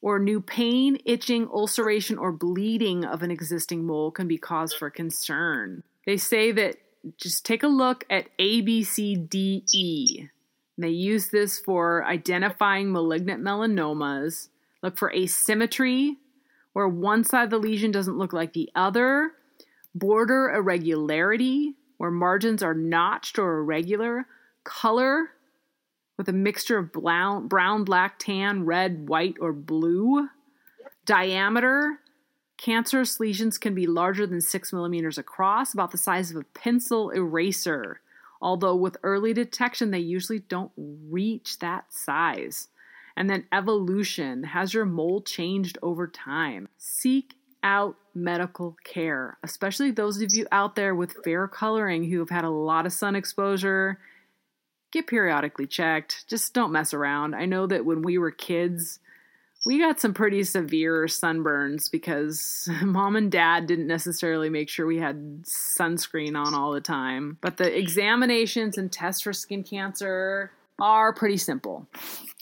or 0.00 0.20
new 0.20 0.40
pain, 0.40 0.98
itching, 1.04 1.48
ulceration, 1.48 2.18
or 2.18 2.30
bleeding 2.30 3.04
of 3.04 3.24
an 3.24 3.32
existing 3.32 3.84
mole 3.84 4.12
can 4.12 4.28
be 4.28 4.38
cause 4.38 4.72
for 4.72 4.90
concern. 4.90 5.82
They 6.06 6.18
say 6.18 6.52
that 6.52 6.76
just 7.18 7.44
take 7.44 7.62
a 7.62 7.68
look 7.68 8.04
at 8.10 8.28
ABCDE. 8.38 10.30
They 10.76 10.88
use 10.88 11.28
this 11.28 11.60
for 11.60 12.04
identifying 12.04 12.92
malignant 12.92 13.42
melanomas. 13.42 14.48
Look 14.82 14.98
for 14.98 15.12
asymmetry, 15.12 16.16
where 16.72 16.88
one 16.88 17.24
side 17.24 17.44
of 17.44 17.50
the 17.50 17.58
lesion 17.58 17.90
doesn't 17.90 18.18
look 18.18 18.32
like 18.32 18.52
the 18.52 18.70
other, 18.74 19.32
border 19.94 20.50
irregularity, 20.50 21.74
where 21.96 22.10
margins 22.10 22.62
are 22.62 22.74
notched 22.74 23.38
or 23.38 23.60
irregular, 23.60 24.26
color, 24.64 25.30
with 26.16 26.28
a 26.28 26.32
mixture 26.32 26.78
of 26.78 26.92
brown, 26.92 27.48
brown, 27.48 27.84
black, 27.84 28.18
tan, 28.18 28.64
red, 28.64 29.08
white, 29.08 29.36
or 29.40 29.52
blue, 29.52 30.28
diameter, 31.06 31.98
Cancerous 32.64 33.20
lesions 33.20 33.58
can 33.58 33.74
be 33.74 33.86
larger 33.86 34.26
than 34.26 34.40
6 34.40 34.72
millimeters 34.72 35.18
across, 35.18 35.74
about 35.74 35.90
the 35.90 35.98
size 35.98 36.30
of 36.30 36.38
a 36.38 36.44
pencil 36.58 37.10
eraser. 37.10 38.00
Although 38.40 38.74
with 38.74 38.96
early 39.02 39.34
detection, 39.34 39.90
they 39.90 39.98
usually 39.98 40.38
don't 40.38 40.72
reach 40.76 41.58
that 41.58 41.92
size. 41.92 42.68
And 43.18 43.28
then 43.28 43.44
evolution 43.52 44.44
has 44.44 44.72
your 44.72 44.86
mole 44.86 45.20
changed 45.20 45.76
over 45.82 46.06
time? 46.06 46.68
Seek 46.78 47.34
out 47.62 47.96
medical 48.14 48.78
care, 48.82 49.36
especially 49.42 49.90
those 49.90 50.22
of 50.22 50.32
you 50.32 50.46
out 50.50 50.74
there 50.74 50.94
with 50.94 51.22
fair 51.22 51.46
coloring 51.46 52.10
who 52.10 52.18
have 52.20 52.30
had 52.30 52.44
a 52.44 52.50
lot 52.50 52.86
of 52.86 52.94
sun 52.94 53.14
exposure. 53.14 53.98
Get 54.90 55.06
periodically 55.06 55.66
checked. 55.66 56.26
Just 56.28 56.54
don't 56.54 56.72
mess 56.72 56.94
around. 56.94 57.34
I 57.34 57.44
know 57.44 57.66
that 57.66 57.84
when 57.84 58.00
we 58.00 58.16
were 58.16 58.30
kids, 58.30 59.00
we 59.64 59.78
got 59.78 60.00
some 60.00 60.14
pretty 60.14 60.44
severe 60.44 61.04
sunburns 61.04 61.90
because 61.90 62.68
mom 62.82 63.16
and 63.16 63.30
dad 63.30 63.66
didn't 63.66 63.86
necessarily 63.86 64.50
make 64.50 64.68
sure 64.68 64.86
we 64.86 64.98
had 64.98 65.42
sunscreen 65.44 66.36
on 66.36 66.54
all 66.54 66.72
the 66.72 66.80
time. 66.80 67.38
But 67.40 67.56
the 67.56 67.76
examinations 67.76 68.78
and 68.78 68.92
tests 68.92 69.22
for 69.22 69.32
skin 69.32 69.62
cancer 69.62 70.52
are 70.80 71.12
pretty 71.12 71.36
simple. 71.36 71.86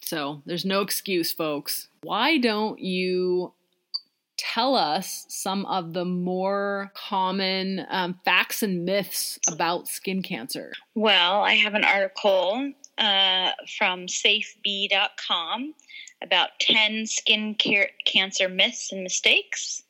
So 0.03 0.43
there's 0.47 0.65
no 0.65 0.81
excuse, 0.81 1.33
folks. 1.33 1.89
Why 2.03 2.39
don't 2.39 2.79
you 2.81 3.53
tell 4.37 4.75
us 4.75 5.25
some 5.29 5.65
of 5.67 5.93
the 5.93 6.05
more 6.05 6.91
common 6.95 7.87
um, 7.91 8.19
facts 8.25 8.63
and 8.63 8.85
myths 8.85 9.39
about 9.49 9.87
skin 9.87 10.23
cancer? 10.23 10.73
Well, 10.95 11.43
I 11.43 11.55
have 11.55 11.75
an 11.75 11.85
article 11.85 12.73
uh, 12.99 13.51
from 13.79 14.07
safebee.com 14.07 15.75
about 16.23 16.51
10 16.61 17.07
skin 17.07 17.55
care, 17.55 17.91
cancer 18.05 18.49
myths 18.49 18.93
and 18.93 19.03
mistakes. 19.03 19.83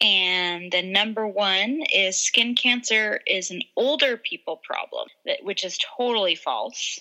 And 0.00 0.72
the 0.72 0.82
number 0.82 1.26
one 1.26 1.82
is 1.92 2.16
skin 2.16 2.54
cancer 2.54 3.20
is 3.26 3.50
an 3.50 3.62
older 3.76 4.16
people 4.16 4.56
problem, 4.56 5.08
which 5.42 5.64
is 5.64 5.78
totally 5.96 6.34
false. 6.34 6.98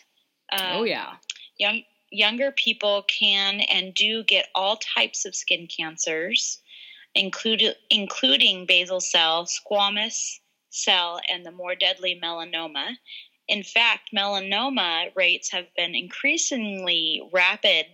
Um, 0.51 0.59
oh, 0.71 0.83
yeah. 0.83 1.13
Young, 1.57 1.83
younger 2.11 2.51
people 2.51 3.03
can 3.03 3.61
and 3.61 3.93
do 3.93 4.23
get 4.23 4.49
all 4.53 4.77
types 4.77 5.25
of 5.25 5.35
skin 5.35 5.67
cancers, 5.67 6.59
include, 7.15 7.75
including 7.89 8.65
basal 8.65 8.99
cell, 8.99 9.45
squamous 9.45 10.39
cell, 10.69 11.21
and 11.29 11.45
the 11.45 11.51
more 11.51 11.75
deadly 11.75 12.19
melanoma. 12.21 12.95
In 13.47 13.63
fact, 13.63 14.09
melanoma 14.13 15.15
rates 15.15 15.51
have 15.51 15.73
been 15.75 15.95
increasingly 15.95 17.21
rapid 17.31 17.85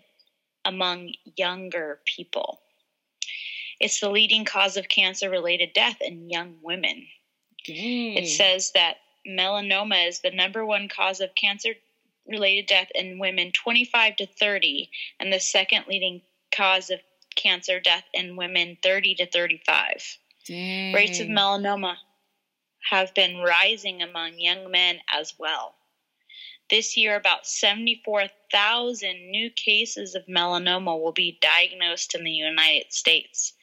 among 0.65 1.13
younger 1.37 1.99
people. 2.05 2.59
It's 3.79 3.99
the 3.99 4.09
leading 4.09 4.45
cause 4.45 4.77
of 4.77 4.89
cancer 4.89 5.29
related 5.29 5.73
death 5.73 5.97
in 6.01 6.29
young 6.29 6.55
women. 6.61 7.07
Dang. 7.65 8.17
It 8.17 8.27
says 8.27 8.71
that 8.73 8.97
melanoma 9.27 10.07
is 10.07 10.21
the 10.21 10.31
number 10.31 10.65
one 10.65 10.87
cause 10.87 11.19
of 11.19 11.35
cancer 11.35 11.71
related 12.27 12.67
death 12.67 12.87
in 12.95 13.19
women 13.19 13.51
25 13.51 14.15
to 14.17 14.25
30, 14.25 14.89
and 15.19 15.31
the 15.31 15.39
second 15.39 15.85
leading 15.87 16.21
cause 16.51 16.89
of 16.89 16.99
cancer 17.35 17.79
death 17.79 18.05
in 18.13 18.35
women 18.35 18.77
30 18.81 19.15
to 19.15 19.25
35. 19.29 20.17
Dang. 20.47 20.93
Rates 20.93 21.19
of 21.19 21.27
melanoma 21.27 21.95
have 22.89 23.13
been 23.13 23.37
rising 23.37 24.01
among 24.01 24.39
young 24.39 24.71
men 24.71 24.99
as 25.13 25.33
well. 25.37 25.75
This 26.69 26.97
year, 26.97 27.15
about 27.15 27.45
74,000 27.45 29.29
new 29.29 29.51
cases 29.51 30.15
of 30.15 30.25
melanoma 30.25 30.99
will 30.99 31.11
be 31.11 31.37
diagnosed 31.39 32.15
in 32.15 32.23
the 32.23 32.31
United 32.31 32.91
States. 32.91 33.53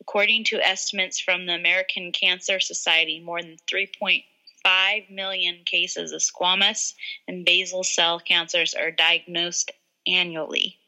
According 0.00 0.44
to 0.44 0.66
estimates 0.66 1.20
from 1.20 1.46
the 1.46 1.54
American 1.54 2.10
Cancer 2.10 2.58
Society, 2.58 3.20
more 3.20 3.40
than 3.40 3.58
3.5 3.72 5.10
million 5.10 5.60
cases 5.64 6.12
of 6.12 6.22
squamous 6.22 6.94
and 7.28 7.44
basal 7.44 7.84
cell 7.84 8.18
cancers 8.18 8.74
are 8.74 8.90
diagnosed 8.90 9.70
annually. 10.06 10.78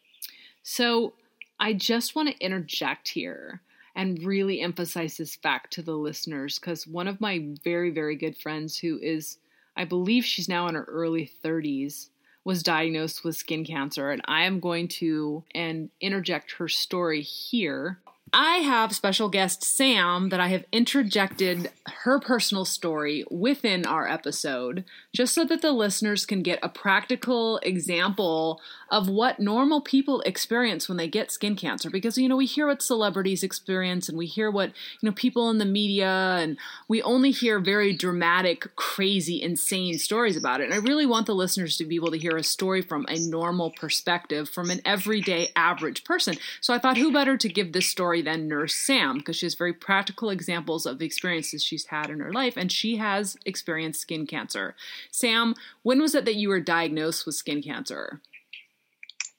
So, 0.62 1.12
I 1.61 1.75
just 1.75 2.16
want 2.16 2.28
to 2.28 2.45
interject 2.45 3.09
here 3.09 3.61
and 3.95 4.25
really 4.25 4.61
emphasize 4.61 5.16
this 5.16 5.37
fact 5.37 5.73
to 5.75 5.83
the 5.83 5.95
listeners 5.95 6.59
because 6.59 6.87
one 6.87 7.07
of 7.07 7.21
my 7.21 7.47
very, 7.62 7.90
very 7.90 8.16
good 8.16 8.37
friends 8.37 8.78
who 8.78 8.99
is 8.99 9.38
I 9.76 9.85
believe 9.85 10.25
she's 10.25 10.49
now 10.49 10.69
in 10.69 10.75
her 10.75 10.85
early 10.85 11.31
30s, 11.45 12.09
was 12.45 12.62
diagnosed 12.62 13.25
with 13.25 13.37
skin 13.37 13.64
cancer. 13.64 14.11
And 14.11 14.23
I 14.25 14.45
am 14.45 14.61
going 14.61 14.88
to 14.88 15.45
and 15.55 15.91
interject 16.00 16.52
her 16.52 16.69
story 16.69 17.23
here 17.23 17.99
I 18.35 18.59
have 18.59 18.95
special 18.95 19.29
guest 19.29 19.62
Sam 19.62 20.31
that 20.31 20.41
I 20.41 20.49
have 20.49 20.64
interjected 20.73 21.71
her 21.87 22.19
personal 22.19 22.64
story 22.64 23.26
within 23.31 23.85
our 23.85 24.09
episode 24.09 24.85
just 25.12 25.35
so 25.35 25.45
that 25.45 25.61
the 25.61 25.73
listeners 25.73 26.25
can 26.25 26.43
get 26.43 26.59
a 26.62 26.71
practical 26.71 27.59
example 27.59 28.62
of 28.92 29.08
what 29.08 29.40
normal 29.40 29.80
people 29.80 30.20
experience 30.20 30.88
when 30.88 30.99
they 30.99 31.08
get 31.08 31.32
skin 31.32 31.56
cancer 31.56 31.90
because 31.90 32.16
you 32.16 32.28
know 32.28 32.37
we 32.37 32.46
hear 32.46 32.68
what 32.68 32.80
celebrities 32.80 33.42
experience 33.42 34.08
and 34.08 34.16
we 34.16 34.26
hear 34.26 34.50
what 34.50 34.68
you 35.00 35.08
know 35.08 35.12
people 35.12 35.50
in 35.50 35.58
the 35.58 35.64
media 35.64 36.37
and 36.38 36.56
we 36.87 37.02
only 37.02 37.32
hear 37.32 37.58
very 37.58 37.92
dramatic 37.92 38.76
crazy 38.76 39.42
insane 39.42 39.99
stories 39.99 40.37
about 40.37 40.61
it 40.61 40.64
and 40.64 40.75
I 40.75 40.78
really 40.78 41.06
want 41.06 41.26
the 41.26 41.34
listeners 41.34 41.76
to 41.78 41.84
be 41.84 41.96
able 41.96 42.12
to 42.12 42.18
hear 42.18 42.37
a 42.37 42.44
story 42.44 42.82
from 42.82 43.04
a 43.08 43.18
normal 43.18 43.70
perspective 43.70 44.49
from 44.49 44.70
an 44.70 44.80
everyday 44.84 45.49
average 45.56 46.04
person 46.04 46.37
so 46.61 46.72
I 46.72 46.78
thought 46.78 46.96
who 46.96 47.12
better 47.12 47.37
to 47.37 47.49
give 47.49 47.72
this 47.72 47.88
story 47.88 48.22
than 48.22 48.46
Nurse 48.46 48.75
Sam 48.75 49.18
because 49.18 49.37
she 49.37 49.46
has 49.46 49.54
very 49.54 49.72
practical 49.72 50.30
examples 50.30 50.87
of 50.87 50.99
the 50.99 51.06
experiences 51.06 51.64
she's 51.64 51.87
had 51.87 52.11
in 52.11 52.20
her 52.20 52.32
life, 52.32 52.56
and 52.56 52.70
she 52.70 52.96
has 52.96 53.37
experienced 53.46 54.00
skin 54.00 54.26
cancer. 54.26 54.75
Sam, 55.11 55.54
when 55.82 56.00
was 56.00 56.14
it 56.14 56.25
that 56.25 56.37
you 56.37 56.49
were 56.49 56.61
diagnosed 56.61 57.25
with 57.25 57.34
skin 57.34 57.62
cancer? 57.62 58.20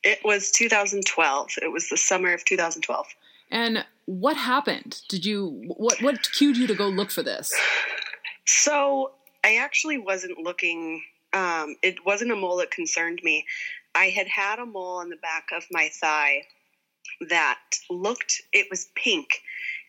It 0.03 0.19
was 0.23 0.51
2012. 0.51 1.51
It 1.61 1.71
was 1.71 1.89
the 1.89 1.97
summer 1.97 2.33
of 2.33 2.43
2012. 2.45 3.07
And 3.51 3.85
what 4.05 4.35
happened? 4.35 5.01
Did 5.09 5.25
you 5.25 5.63
what 5.67 6.01
what 6.01 6.31
cued 6.33 6.57
you 6.57 6.67
to 6.67 6.75
go 6.75 6.87
look 6.87 7.11
for 7.11 7.23
this? 7.23 7.53
So 8.45 9.11
I 9.43 9.55
actually 9.55 9.97
wasn't 9.97 10.39
looking. 10.39 11.03
Um, 11.33 11.75
it 11.81 12.05
wasn't 12.05 12.31
a 12.31 12.35
mole 12.35 12.57
that 12.57 12.71
concerned 12.71 13.21
me. 13.23 13.45
I 13.95 14.05
had 14.05 14.27
had 14.27 14.59
a 14.59 14.65
mole 14.65 14.97
on 14.97 15.09
the 15.09 15.17
back 15.17 15.49
of 15.55 15.65
my 15.71 15.89
thigh 15.89 16.43
that 17.29 17.59
looked, 17.89 18.41
it 18.51 18.67
was 18.69 18.89
pink. 18.95 19.41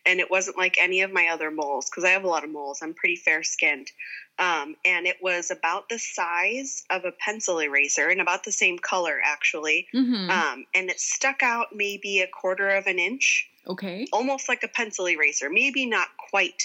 And 0.05 0.19
it 0.19 0.29
wasn't 0.29 0.57
like 0.57 0.77
any 0.79 1.01
of 1.01 1.11
my 1.11 1.27
other 1.27 1.51
moles 1.51 1.89
because 1.89 2.03
I 2.03 2.09
have 2.09 2.23
a 2.23 2.27
lot 2.27 2.43
of 2.43 2.49
moles. 2.49 2.79
I'm 2.81 2.93
pretty 2.93 3.15
fair 3.15 3.43
skinned. 3.43 3.91
Um, 4.37 4.75
and 4.83 5.07
it 5.07 5.17
was 5.21 5.49
about 5.49 5.89
the 5.89 5.97
size 5.97 6.83
of 6.89 7.05
a 7.05 7.11
pencil 7.11 7.59
eraser 7.59 8.09
and 8.09 8.19
about 8.19 8.43
the 8.43 8.51
same 8.51 8.77
color, 8.77 9.19
actually. 9.23 9.87
Mm-hmm. 9.93 10.29
Um, 10.29 10.65
and 10.75 10.89
it 10.89 10.99
stuck 10.99 11.41
out 11.41 11.67
maybe 11.73 12.19
a 12.19 12.27
quarter 12.27 12.69
of 12.69 12.87
an 12.87 12.99
inch, 12.99 13.49
okay. 13.67 14.07
almost 14.11 14.49
like 14.49 14.63
a 14.63 14.67
pencil 14.67 15.07
eraser. 15.07 15.49
Maybe 15.49 15.85
not 15.85 16.09
quite, 16.29 16.63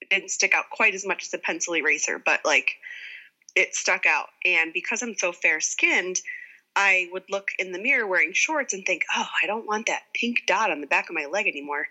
it 0.00 0.08
didn't 0.10 0.30
stick 0.30 0.54
out 0.54 0.70
quite 0.70 0.94
as 0.94 1.04
much 1.04 1.24
as 1.24 1.34
a 1.34 1.38
pencil 1.38 1.74
eraser, 1.74 2.18
but 2.18 2.40
like 2.44 2.76
it 3.56 3.74
stuck 3.74 4.06
out. 4.06 4.28
And 4.44 4.72
because 4.72 5.02
I'm 5.02 5.16
so 5.16 5.32
fair 5.32 5.60
skinned, 5.60 6.20
I 6.76 7.08
would 7.12 7.24
look 7.28 7.48
in 7.58 7.72
the 7.72 7.80
mirror 7.80 8.06
wearing 8.06 8.32
shorts 8.32 8.74
and 8.74 8.84
think, 8.86 9.04
oh, 9.14 9.26
I 9.42 9.46
don't 9.46 9.66
want 9.66 9.86
that 9.86 10.02
pink 10.14 10.42
dot 10.46 10.70
on 10.70 10.80
the 10.80 10.86
back 10.86 11.08
of 11.08 11.14
my 11.14 11.26
leg 11.26 11.46
anymore. 11.46 11.88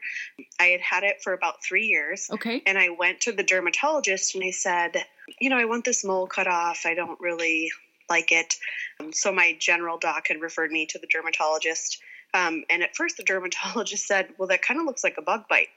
I 0.59 0.67
had 0.67 0.81
had 0.81 1.03
it 1.03 1.21
for 1.21 1.33
about 1.33 1.63
three 1.63 1.85
years. 1.85 2.29
Okay. 2.31 2.61
And 2.65 2.77
I 2.77 2.89
went 2.89 3.21
to 3.21 3.31
the 3.31 3.43
dermatologist 3.43 4.35
and 4.35 4.43
I 4.43 4.51
said, 4.51 5.03
you 5.39 5.49
know, 5.49 5.57
I 5.57 5.65
want 5.65 5.85
this 5.85 6.05
mole 6.05 6.27
cut 6.27 6.47
off. 6.47 6.85
I 6.85 6.93
don't 6.93 7.19
really 7.19 7.71
like 8.09 8.31
it. 8.31 8.55
Um, 8.99 9.11
so 9.13 9.31
my 9.31 9.55
general 9.59 9.97
doc 9.97 10.27
had 10.29 10.41
referred 10.41 10.71
me 10.71 10.85
to 10.87 10.99
the 10.99 11.07
dermatologist. 11.07 12.01
Um, 12.33 12.63
and 12.69 12.81
at 12.81 12.95
first, 12.95 13.17
the 13.17 13.23
dermatologist 13.25 14.07
said, 14.07 14.29
well, 14.37 14.47
that 14.47 14.61
kind 14.61 14.79
of 14.79 14.85
looks 14.85 15.03
like 15.03 15.17
a 15.17 15.21
bug 15.21 15.43
bite. 15.49 15.67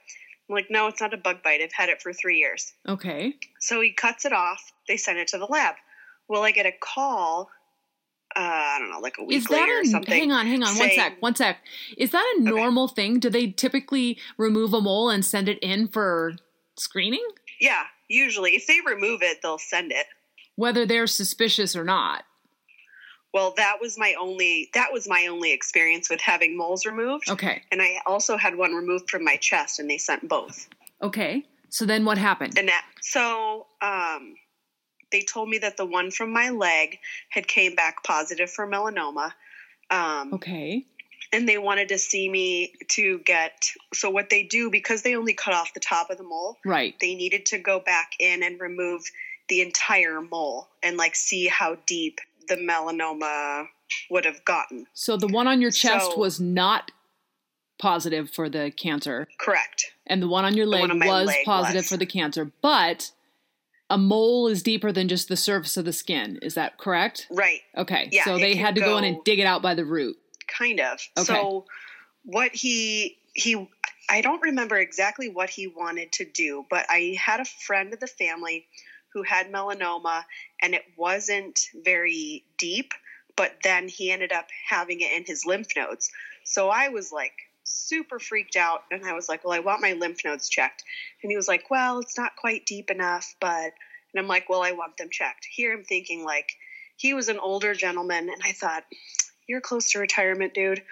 I'm 0.49 0.55
like, 0.55 0.71
no, 0.71 0.87
it's 0.87 1.01
not 1.01 1.15
a 1.15 1.19
bug 1.19 1.43
bite. 1.43 1.61
I've 1.61 1.73
had 1.73 1.89
it 1.89 2.03
for 2.03 2.13
three 2.13 2.39
years. 2.39 2.73
Okay. 2.89 3.35
So 3.61 3.81
he 3.81 3.93
cuts 3.93 4.25
it 4.25 4.33
off. 4.33 4.73
They 4.89 4.97
send 4.97 5.19
it 5.19 5.29
to 5.29 5.39
the 5.39 5.47
lab. 5.47 5.77
Well, 6.29 6.43
I 6.43 6.51
get 6.51 6.67
a 6.67 6.73
call. 6.73 7.51
Uh, 8.35 8.41
I 8.41 8.77
don't 8.79 8.91
know, 8.91 9.01
like 9.01 9.17
a 9.19 9.25
week 9.25 9.39
Is 9.39 9.45
that 9.45 9.53
later 9.53 9.81
or 9.81 9.85
something. 9.85 10.13
hang 10.13 10.33
on, 10.33 10.47
hang 10.47 10.63
on, 10.63 10.79
one 10.79 10.91
sec, 10.91 11.21
one 11.21 11.35
sec. 11.35 11.59
Is 11.97 12.13
that 12.13 12.35
a 12.39 12.41
normal 12.43 12.89
thing? 12.89 13.19
Do 13.19 13.29
they 13.29 13.49
typically 13.49 14.19
remove 14.39 14.73
a 14.73 14.81
mole 14.81 15.11
and 15.11 15.25
send 15.25 15.49
it 15.49 15.59
in 15.59 15.89
for 15.89 16.33
screening? 16.77 17.27
Yeah, 17.61 17.83
usually 18.09 18.53
if 18.53 18.67
they 18.67 18.81
remove 18.87 19.23
it, 19.23 19.39
they'll 19.43 19.59
send 19.59 19.93
it. 19.93 20.07
Whether 20.57 20.87
they're 20.87 21.07
suspicious 21.07 21.77
or 21.77 21.85
not. 21.85 22.25
Well, 23.35 23.55
that 23.57 23.77
was 23.81 23.99
my 23.99 24.15
only 24.21 24.71
that 24.75 24.93
was 24.93 25.09
my 25.09 25.27
only 25.27 25.53
experience 25.53 26.11
with 26.11 26.21
having 26.21 26.57
moles 26.57 26.85
removed. 26.85 27.31
Okay. 27.31 27.63
And 27.71 27.81
I 27.81 27.97
also 28.05 28.37
had 28.37 28.57
one 28.57 28.75
removed 28.75 29.09
from 29.09 29.25
my 29.25 29.37
chest, 29.37 29.79
and 29.79 29.89
they 29.89 29.97
sent 29.97 30.29
both. 30.29 30.69
Okay. 31.01 31.45
So 31.71 31.87
then 31.87 32.05
what 32.05 32.19
happened? 32.19 32.59
And 32.59 32.69
that 32.69 32.85
so 33.01 33.67
um, 33.81 34.35
they 35.13 35.21
told 35.23 35.49
me 35.49 35.59
that 35.59 35.77
the 35.77 35.87
one 35.87 36.11
from 36.11 36.33
my 36.33 36.51
leg 36.51 36.99
had 37.31 37.47
came 37.47 37.75
back 37.77 38.03
positive 38.03 38.51
for 38.51 38.67
melanoma. 38.67 39.33
Um, 39.91 40.33
Okay. 40.35 40.85
and 41.33 41.49
they 41.49 41.59
wanted 41.59 41.89
to 41.91 41.99
see 41.99 42.29
me 42.29 42.73
to 42.89 43.19
get 43.21 43.53
so 43.95 44.11
what 44.11 44.29
they 44.31 44.43
do 44.43 44.71
because 44.71 45.03
they 45.03 45.15
only 45.15 45.35
cut 45.35 45.55
off 45.55 45.73
the 45.75 45.81
top 45.81 46.11
of 46.11 46.17
the 46.19 46.25
mole 46.25 46.57
Right. 46.65 46.95
they 47.01 47.15
needed 47.15 47.47
to 47.47 47.59
go 47.59 47.79
back 47.81 48.13
in 48.19 48.43
and 48.43 48.59
remove 48.61 49.03
the 49.49 49.61
entire 49.61 50.21
mole 50.21 50.69
and 50.83 50.97
like 50.97 51.15
see 51.15 51.47
how 51.47 51.77
deep 51.87 52.19
the 52.49 52.57
melanoma 52.57 53.67
would 54.11 54.25
have 54.25 54.45
gotten 54.45 54.87
So 54.95 55.17
the 55.17 55.29
one 55.29 55.47
on 55.47 55.61
your 55.61 55.71
chest 55.71 56.13
So- 56.13 56.19
was 56.19 56.41
not 56.41 56.91
positive 57.79 58.31
for 58.31 58.49
the 58.49 58.71
cancer, 58.77 59.29
correct 59.39 59.93
and 60.07 60.23
the 60.23 60.29
one 60.29 60.45
on 60.45 60.57
your 60.57 60.67
leg 60.67 60.89
on 60.91 60.99
was 61.01 61.27
leg 61.29 61.45
positive 61.45 61.83
was. 61.83 61.89
for 61.89 61.97
the 61.97 62.07
cancer, 62.07 62.51
but 62.63 63.11
a 63.93 63.99
mole 63.99 64.49
is 64.49 64.63
deeper 64.63 64.91
than 64.91 65.07
just 65.09 65.29
the 65.29 65.37
surface 65.37 65.77
of 65.77 65.85
the 65.85 65.93
skin. 65.93 66.39
Is 66.43 66.55
that 66.55 66.79
correct? 66.79 67.27
right 67.31 67.61
Okay. 67.77 68.09
Yeah, 68.11 68.25
so 68.25 68.39
they 68.39 68.55
had 68.57 68.75
to 68.77 68.81
go 68.81 68.97
in 68.97 69.05
and 69.05 69.23
dig 69.25 69.39
it 69.39 69.47
out 69.47 69.61
by 69.63 69.75
the 69.75 69.85
root. 69.85 70.17
kind 70.49 70.81
of 70.81 70.99
Okay. 71.19 71.25
so 71.25 71.67
what 72.25 72.53
he 72.55 73.19
he 73.35 73.69
i 74.09 74.21
don't 74.21 74.43
remember 74.43 74.77
exactly 74.77 75.29
what 75.29 75.51
he 75.51 75.67
wanted 75.67 76.13
to 76.13 76.25
do 76.25 76.65
but 76.71 76.85
i 76.89 77.17
had 77.19 77.41
a 77.41 77.45
friend 77.45 77.93
of 77.93 78.01
the 78.01 78.07
family 78.07 78.67
who 79.13 79.23
had 79.23 79.51
melanoma 79.53 80.23
and 80.61 80.75
it 80.75 80.85
wasn't 80.97 81.59
very 81.85 82.45
deep 82.59 82.93
but 83.37 83.53
then 83.65 83.89
he 83.89 84.11
ended 84.11 84.33
up 84.33 84.47
having 84.69 85.01
it 85.01 85.13
in 85.17 85.25
his 85.25 85.45
lymph 85.47 85.69
nodes 85.77 86.11
so 86.45 86.69
i 86.69 86.89
was 86.89 87.11
like 87.13 87.33
super 87.65 88.19
freaked 88.19 88.57
out 88.57 88.83
and 88.91 89.05
i 89.07 89.13
was 89.15 89.29
like 89.29 89.45
well 89.45 89.55
i 89.55 89.61
want 89.61 89.81
my 89.81 89.93
lymph 89.95 90.25
nodes 90.25 90.49
checked 90.49 90.85
and 91.23 91.31
he 91.31 91.37
was 91.37 91.49
like 91.49 91.71
well 91.71 91.99
it's 92.01 92.19
not 92.19 92.37
quite 92.37 92.67
deep 92.67 92.91
enough 92.91 93.35
but 93.41 93.73
and 94.15 94.21
i'm 94.21 94.29
like 94.29 94.49
well 94.49 94.63
i 94.63 94.73
want 94.73 94.97
them 94.97 95.09
checked 95.11 95.47
here 95.51 95.73
i'm 95.73 95.85
thinking 95.85 96.25
like 96.25 96.53
he 96.97 97.15
was 97.15 97.29
an 97.29 97.39
older 97.39 97.75
gentleman 97.75 98.29
and 98.29 98.43
i 98.45 98.53
thought 98.53 98.85
you're 99.49 99.61
close 99.61 99.91
to 99.91 99.99
retirement, 99.99 100.55
dude. 100.55 100.83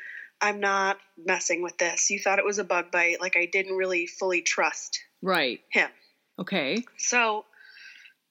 I'm 0.41 0.61
not 0.61 0.99
messing 1.23 1.63
with 1.63 1.77
this. 1.79 2.11
You 2.11 2.19
thought 2.19 2.39
it 2.39 2.45
was 2.45 2.59
a 2.59 2.65
bug 2.65 2.91
bite. 2.91 3.21
Like 3.21 3.37
I 3.37 3.47
didn't 3.47 3.77
really 3.77 4.07
fully 4.07 4.43
trust 4.43 4.99
Right. 5.23 5.61
him. 5.71 5.91
Okay. 6.39 6.85
So 6.97 7.45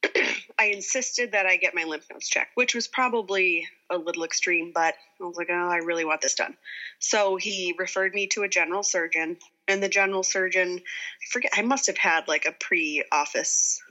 I 0.59 0.65
insisted 0.65 1.33
that 1.33 1.45
I 1.45 1.57
get 1.57 1.75
my 1.75 1.83
lymph 1.83 2.05
nodes 2.11 2.27
checked, 2.27 2.51
which 2.55 2.73
was 2.73 2.87
probably 2.87 3.67
a 3.89 3.97
little 3.97 4.23
extreme, 4.23 4.71
but 4.73 4.95
I 5.21 5.23
was 5.23 5.37
like, 5.37 5.49
oh, 5.51 5.69
I 5.69 5.77
really 5.77 6.05
want 6.05 6.21
this 6.21 6.35
done. 6.35 6.55
So 6.99 7.35
he 7.35 7.75
referred 7.77 8.13
me 8.13 8.27
to 8.27 8.43
a 8.43 8.49
general 8.49 8.83
surgeon, 8.83 9.37
and 9.67 9.83
the 9.83 9.89
general 9.89 10.23
surgeon, 10.23 10.79
I 10.79 11.25
forget, 11.31 11.51
I 11.55 11.61
must 11.61 11.87
have 11.87 11.97
had 11.97 12.27
like 12.27 12.45
a 12.45 12.51
pre 12.51 13.03
office, 13.11 13.81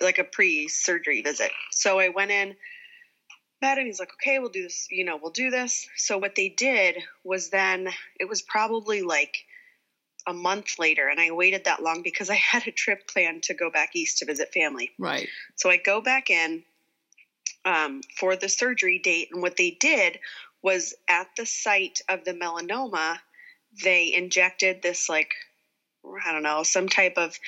like 0.00 0.18
a 0.18 0.24
pre 0.24 0.68
surgery 0.68 1.22
visit. 1.22 1.50
So 1.70 1.98
I 1.98 2.08
went 2.08 2.30
in, 2.30 2.56
met 3.60 3.78
him. 3.78 3.86
He's 3.86 4.00
like, 4.00 4.12
okay, 4.14 4.38
we'll 4.38 4.50
do 4.50 4.62
this, 4.62 4.88
you 4.90 5.04
know, 5.04 5.18
we'll 5.20 5.32
do 5.32 5.50
this. 5.50 5.86
So 5.96 6.18
what 6.18 6.34
they 6.34 6.48
did 6.48 6.96
was 7.24 7.50
then, 7.50 7.88
it 8.18 8.28
was 8.28 8.42
probably 8.42 9.02
like, 9.02 9.36
a 10.26 10.32
month 10.32 10.78
later, 10.78 11.08
and 11.08 11.20
I 11.20 11.30
waited 11.30 11.64
that 11.64 11.82
long 11.82 12.02
because 12.02 12.30
I 12.30 12.34
had 12.52 12.66
a 12.66 12.72
trip 12.72 13.08
planned 13.08 13.44
to 13.44 13.54
go 13.54 13.70
back 13.70 13.94
east 13.94 14.18
to 14.18 14.26
visit 14.26 14.52
family. 14.52 14.90
Right. 14.98 15.28
So 15.56 15.70
I 15.70 15.76
go 15.76 16.00
back 16.00 16.30
in 16.30 16.62
um, 17.64 18.02
for 18.16 18.36
the 18.36 18.48
surgery 18.48 18.98
date, 18.98 19.28
and 19.32 19.42
what 19.42 19.56
they 19.56 19.70
did 19.70 20.18
was 20.62 20.94
at 21.08 21.28
the 21.36 21.46
site 21.46 22.00
of 22.08 22.24
the 22.24 22.34
melanoma, 22.34 23.18
they 23.82 24.12
injected 24.14 24.82
this 24.82 25.08
like 25.08 25.32
I 26.24 26.32
don't 26.32 26.42
know 26.42 26.62
some 26.62 26.88
type 26.88 27.14
of 27.16 27.38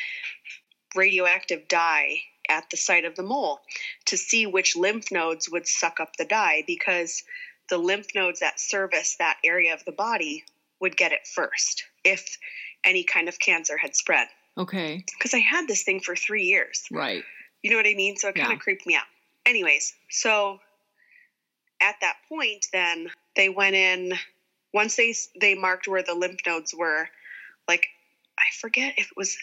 radioactive 0.94 1.68
dye 1.68 2.20
at 2.48 2.68
the 2.70 2.76
site 2.76 3.04
of 3.04 3.14
the 3.14 3.22
mole 3.22 3.60
to 4.06 4.16
see 4.16 4.46
which 4.46 4.76
lymph 4.76 5.10
nodes 5.10 5.48
would 5.48 5.66
suck 5.66 6.00
up 6.00 6.16
the 6.16 6.24
dye 6.24 6.64
because 6.66 7.22
the 7.68 7.78
lymph 7.78 8.08
nodes 8.14 8.40
that 8.40 8.60
service 8.60 9.16
that 9.18 9.38
area 9.44 9.72
of 9.72 9.84
the 9.84 9.92
body 9.92 10.44
would 10.80 10.96
get 10.96 11.12
it 11.12 11.26
first 11.26 11.84
if 12.04 12.38
any 12.84 13.04
kind 13.04 13.28
of 13.28 13.38
cancer 13.38 13.76
had 13.76 13.94
spread 13.94 14.28
Okay. 14.58 15.04
because 15.18 15.32
I 15.32 15.38
had 15.38 15.66
this 15.66 15.82
thing 15.82 16.00
for 16.00 16.14
three 16.14 16.44
years. 16.44 16.84
Right. 16.90 17.24
You 17.62 17.70
know 17.70 17.76
what 17.76 17.86
I 17.86 17.94
mean? 17.94 18.16
So 18.16 18.28
it 18.28 18.34
kind 18.34 18.52
of 18.52 18.58
creeped 18.58 18.86
me 18.86 18.96
out. 18.96 19.04
Anyways, 19.46 19.94
so 20.10 20.60
at 21.80 21.96
that 22.00 22.16
point, 22.28 22.66
then 22.72 23.08
they 23.36 23.48
went 23.48 23.76
in. 23.76 24.12
Once 24.74 24.96
they 24.96 25.14
they 25.40 25.54
marked 25.54 25.86
where 25.86 26.02
the 26.02 26.14
lymph 26.14 26.40
nodes 26.46 26.74
were, 26.74 27.08
like 27.68 27.86
I 28.38 28.44
forget 28.60 28.94
if 28.96 29.10
it 29.10 29.16
was. 29.16 29.36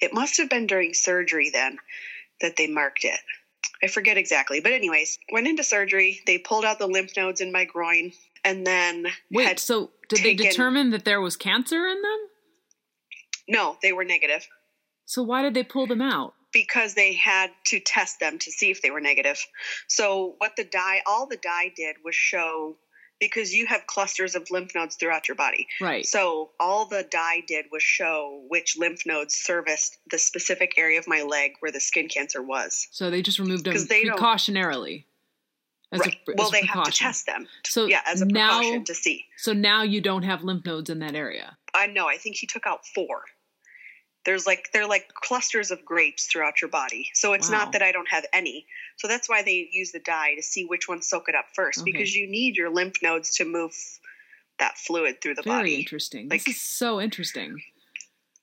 It 0.00 0.12
must 0.12 0.38
have 0.38 0.50
been 0.50 0.66
during 0.66 0.92
surgery 0.92 1.50
then 1.50 1.78
that 2.40 2.56
they 2.56 2.66
marked 2.66 3.04
it. 3.04 3.18
I 3.82 3.88
forget 3.88 4.16
exactly, 4.16 4.60
but 4.60 4.72
anyways, 4.72 5.18
went 5.32 5.46
into 5.46 5.64
surgery. 5.64 6.20
They 6.26 6.38
pulled 6.38 6.64
out 6.64 6.78
the 6.78 6.86
lymph 6.86 7.16
nodes 7.16 7.40
in 7.40 7.52
my 7.52 7.64
groin, 7.64 8.12
and 8.44 8.66
then 8.66 9.06
Wait, 9.30 9.58
so 9.58 9.90
did 10.08 10.22
they 10.22 10.34
determine 10.34 10.90
that 10.90 11.04
there 11.04 11.20
was 11.20 11.36
cancer 11.36 11.86
in 11.86 12.00
them? 12.00 12.18
no, 13.46 13.76
they 13.82 13.92
were 13.92 14.04
negative. 14.04 14.46
So 15.04 15.22
why 15.22 15.42
did 15.42 15.54
they 15.54 15.64
pull 15.64 15.86
them 15.86 16.00
out? 16.00 16.34
because 16.54 16.94
they 16.94 17.12
had 17.12 17.50
to 17.66 17.80
test 17.80 18.20
them 18.20 18.38
to 18.38 18.50
see 18.50 18.70
if 18.70 18.80
they 18.80 18.90
were 18.90 19.00
negative. 19.00 19.44
So 19.88 20.36
what 20.38 20.52
the 20.56 20.64
dye, 20.64 21.02
all 21.04 21.26
the 21.26 21.36
dye 21.36 21.72
did 21.76 21.96
was 22.02 22.14
show 22.14 22.76
because 23.20 23.54
you 23.54 23.66
have 23.66 23.86
clusters 23.86 24.34
of 24.34 24.50
lymph 24.50 24.74
nodes 24.74 24.96
throughout 24.96 25.28
your 25.28 25.34
body. 25.36 25.66
Right. 25.80 26.04
So 26.06 26.50
all 26.60 26.86
the 26.86 27.06
dye 27.10 27.42
did 27.46 27.66
was 27.70 27.82
show 27.82 28.42
which 28.48 28.76
lymph 28.78 29.06
nodes 29.06 29.34
serviced 29.34 29.98
the 30.10 30.18
specific 30.18 30.74
area 30.76 30.98
of 30.98 31.06
my 31.06 31.22
leg 31.22 31.52
where 31.60 31.72
the 31.72 31.80
skin 31.80 32.08
cancer 32.08 32.42
was. 32.42 32.88
So 32.90 33.10
they 33.10 33.22
just 33.22 33.38
removed 33.38 33.64
them 33.64 33.76
they 33.88 34.04
precautionarily. 34.04 35.04
As 35.92 36.00
right. 36.00 36.16
a, 36.28 36.32
well, 36.36 36.48
as 36.48 36.48
a 36.48 36.60
they 36.60 36.66
have 36.66 36.84
to 36.84 36.90
test 36.90 37.26
them. 37.26 37.46
So 37.64 37.86
yeah, 37.86 38.00
as 38.06 38.20
a 38.20 38.26
now, 38.26 38.58
precaution 38.58 38.84
to 38.84 38.94
see. 38.94 39.24
so 39.36 39.52
now 39.52 39.82
you 39.82 40.00
don't 40.00 40.24
have 40.24 40.42
lymph 40.42 40.64
nodes 40.66 40.90
in 40.90 40.98
that 41.00 41.14
area. 41.14 41.56
I 41.72 41.86
know. 41.86 42.08
I 42.08 42.16
think 42.16 42.36
he 42.36 42.46
took 42.46 42.66
out 42.66 42.86
four. 42.86 43.22
There's 44.24 44.46
like 44.46 44.70
they're 44.72 44.86
like 44.88 45.12
clusters 45.14 45.70
of 45.70 45.84
grapes 45.84 46.26
throughout 46.26 46.60
your 46.62 46.70
body. 46.70 47.10
So 47.14 47.32
it's 47.34 47.50
Wow. 47.50 47.58
not 47.58 47.72
that 47.72 47.82
I 47.82 47.92
don't 47.92 48.08
have 48.08 48.24
any. 48.32 48.66
So 48.96 49.06
that's 49.08 49.28
why 49.28 49.42
they 49.42 49.68
use 49.70 49.92
the 49.92 49.98
dye 50.00 50.34
to 50.36 50.42
see 50.42 50.64
which 50.64 50.88
ones 50.88 51.06
soak 51.06 51.28
it 51.28 51.34
up 51.34 51.46
first 51.54 51.80
Okay. 51.80 51.92
because 51.92 52.14
you 52.14 52.26
need 52.26 52.56
your 52.56 52.70
lymph 52.70 53.02
nodes 53.02 53.36
to 53.36 53.44
move 53.44 53.74
that 54.58 54.78
fluid 54.78 55.20
through 55.20 55.34
the 55.34 55.42
Very 55.42 55.56
body. 55.56 55.74
interesting. 55.76 56.28
Like- 56.28 56.44
this 56.44 56.56
is 56.56 56.60
so 56.60 57.00
interesting. 57.00 57.62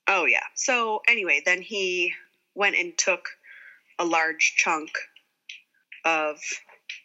Oh 0.06 0.24
yeah. 0.24 0.44
So 0.54 1.02
anyway, 1.08 1.42
then 1.44 1.62
he 1.62 2.12
went 2.54 2.76
and 2.76 2.96
took 2.96 3.28
a 3.98 4.04
large 4.04 4.54
chunk 4.56 4.90
of 6.04 6.38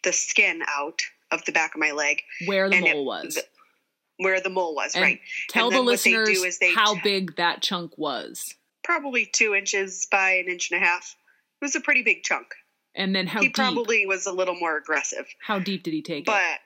the 0.04 0.12
skin 0.12 0.62
out 0.68 1.00
of 1.30 1.44
the 1.44 1.52
back 1.52 1.74
of 1.74 1.80
my 1.80 1.92
leg 1.92 2.22
Where 2.46 2.68
the 2.68 2.76
And 2.76 2.86
it- 2.86 2.94
mole 2.94 3.04
was. 3.04 3.34
the- 3.34 3.46
where 4.18 4.40
the 4.40 4.50
mole 4.50 4.74
was, 4.74 4.94
And 4.96 5.02
right? 5.02 5.20
Tell 5.48 5.70
the 5.70 5.76
then 5.76 5.84
what 5.86 6.00
they 6.00 6.10
do 6.10 6.24
listeners 6.24 6.74
how 6.74 6.94
check- 6.94 7.04
big 7.04 7.36
that 7.36 7.62
chunk 7.62 7.96
was. 7.96 8.54
Probably 8.88 9.26
two 9.26 9.54
inches 9.54 10.06
by 10.10 10.30
an 10.36 10.48
inch 10.48 10.70
and 10.72 10.82
a 10.82 10.84
half. 10.86 11.14
It 11.60 11.64
was 11.64 11.76
a 11.76 11.80
pretty 11.80 12.02
big 12.02 12.22
chunk. 12.22 12.46
And 12.94 13.14
then 13.14 13.26
how 13.26 13.40
deep? 13.40 13.42
he 13.42 13.48
deep? 13.48 13.54
probably 13.56 14.06
was 14.06 14.26
a 14.26 14.32
little 14.32 14.54
more 14.58 14.78
aggressive, 14.78 15.26
how 15.40 15.58
deep 15.58 15.82
did 15.82 15.92
he 15.92 16.00
take 16.02 16.20
it? 16.20 16.26
but 16.26 16.58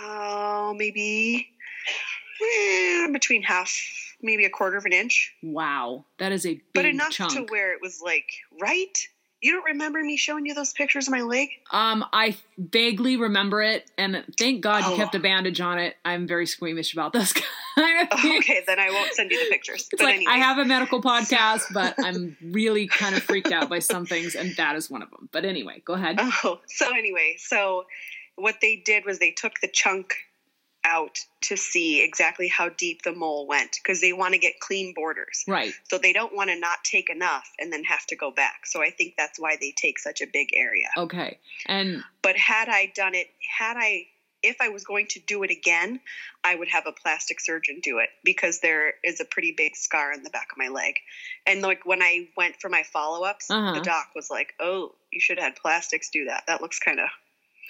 oh, 0.00 0.74
maybe 0.76 1.48
eh, 2.42 3.08
between 3.10 3.42
half, 3.42 3.74
maybe 4.20 4.44
a 4.44 4.50
quarter 4.50 4.76
of 4.76 4.84
an 4.84 4.92
inch, 4.92 5.32
Wow, 5.42 6.04
that 6.18 6.30
is 6.30 6.44
a 6.46 6.50
big 6.54 6.60
chunk. 6.60 6.72
but 6.74 6.84
enough 6.84 7.10
chunk. 7.12 7.32
to 7.32 7.42
where 7.50 7.72
it 7.74 7.80
was 7.82 8.00
like 8.04 8.26
right. 8.60 8.96
You 9.42 9.50
don't 9.52 9.64
remember 9.64 10.00
me 10.02 10.16
showing 10.16 10.46
you 10.46 10.54
those 10.54 10.72
pictures 10.72 11.08
of 11.08 11.12
my 11.12 11.20
leg? 11.22 11.48
Um, 11.72 12.04
I 12.12 12.36
vaguely 12.56 13.16
remember 13.16 13.60
it, 13.60 13.90
and 13.98 14.24
thank 14.38 14.60
God 14.60 14.84
you 14.84 14.92
Oh. 14.92 14.96
kept 14.96 15.16
a 15.16 15.18
bandage 15.18 15.60
on 15.60 15.78
it. 15.78 15.96
I'm 16.04 16.28
very 16.28 16.46
squeamish 16.46 16.92
about 16.92 17.12
this 17.12 17.32
kind 17.74 18.08
of 18.10 18.20
thing. 18.20 18.38
okay, 18.38 18.62
then 18.66 18.78
I 18.78 18.90
won't 18.90 19.12
send 19.14 19.32
you 19.32 19.44
the 19.44 19.50
pictures. 19.50 19.88
It's 19.92 20.00
but 20.00 20.04
like 20.04 20.14
anyway, 20.14 20.32
I 20.32 20.36
have 20.38 20.58
a 20.58 20.64
medical 20.64 21.02
podcast, 21.02 21.72
but 21.74 21.94
I'm 21.98 22.36
really 22.40 22.86
kind 22.86 23.16
of 23.16 23.22
freaked 23.24 23.50
out 23.50 23.68
by 23.68 23.80
some 23.80 24.06
things, 24.06 24.36
and 24.36 24.54
that 24.58 24.76
is 24.76 24.88
one 24.88 25.02
of 25.02 25.10
them. 25.10 25.28
But 25.32 25.44
anyway, 25.44 25.82
go 25.84 25.94
ahead. 25.94 26.18
Oh, 26.20 26.60
so 26.68 26.90
anyway, 26.96 27.34
so 27.38 27.86
what 28.36 28.56
they 28.62 28.76
did 28.76 29.04
was 29.04 29.18
they 29.18 29.32
took 29.32 29.54
the 29.60 29.68
chunk 29.68 30.14
out 30.84 31.18
to 31.42 31.56
see 31.56 32.02
exactly 32.02 32.48
how 32.48 32.68
deep 32.70 33.02
the 33.02 33.12
mole 33.12 33.46
went 33.46 33.78
because 33.82 34.00
they 34.00 34.12
want 34.12 34.34
to 34.34 34.38
get 34.38 34.58
clean 34.60 34.92
borders. 34.94 35.44
Right. 35.46 35.72
So 35.84 35.98
they 35.98 36.12
don't 36.12 36.34
want 36.34 36.50
to 36.50 36.58
not 36.58 36.78
take 36.84 37.08
enough 37.10 37.48
and 37.58 37.72
then 37.72 37.84
have 37.84 38.06
to 38.06 38.16
go 38.16 38.30
back. 38.30 38.66
So 38.66 38.82
I 38.82 38.90
think 38.90 39.14
that's 39.16 39.38
why 39.38 39.56
they 39.60 39.72
take 39.76 39.98
such 39.98 40.20
a 40.20 40.26
big 40.26 40.48
area. 40.54 40.88
Okay. 40.96 41.38
And 41.66 42.02
But 42.22 42.36
had 42.36 42.68
I 42.68 42.92
done 42.94 43.14
it, 43.14 43.28
had 43.58 43.76
I 43.76 44.06
if 44.42 44.56
I 44.60 44.70
was 44.70 44.82
going 44.82 45.06
to 45.10 45.20
do 45.20 45.44
it 45.44 45.52
again, 45.52 46.00
I 46.42 46.56
would 46.56 46.66
have 46.66 46.88
a 46.88 46.92
plastic 46.92 47.38
surgeon 47.38 47.78
do 47.80 47.98
it 47.98 48.08
because 48.24 48.58
there 48.58 48.94
is 49.04 49.20
a 49.20 49.24
pretty 49.24 49.54
big 49.56 49.76
scar 49.76 50.12
in 50.12 50.24
the 50.24 50.30
back 50.30 50.48
of 50.50 50.58
my 50.58 50.66
leg. 50.66 50.96
And 51.46 51.62
like 51.62 51.86
when 51.86 52.02
I 52.02 52.28
went 52.36 52.56
for 52.60 52.68
my 52.68 52.82
follow-ups, 52.82 53.48
Uh-huh. 53.52 53.74
the 53.74 53.80
doc 53.80 54.08
was 54.16 54.30
like, 54.30 54.54
"Oh, 54.58 54.96
you 55.12 55.20
should 55.20 55.38
have 55.38 55.52
had 55.52 55.56
plastics 55.62 56.10
do 56.10 56.24
that. 56.24 56.42
That 56.48 56.60
looks 56.60 56.80
kind 56.80 56.98
of 56.98 57.08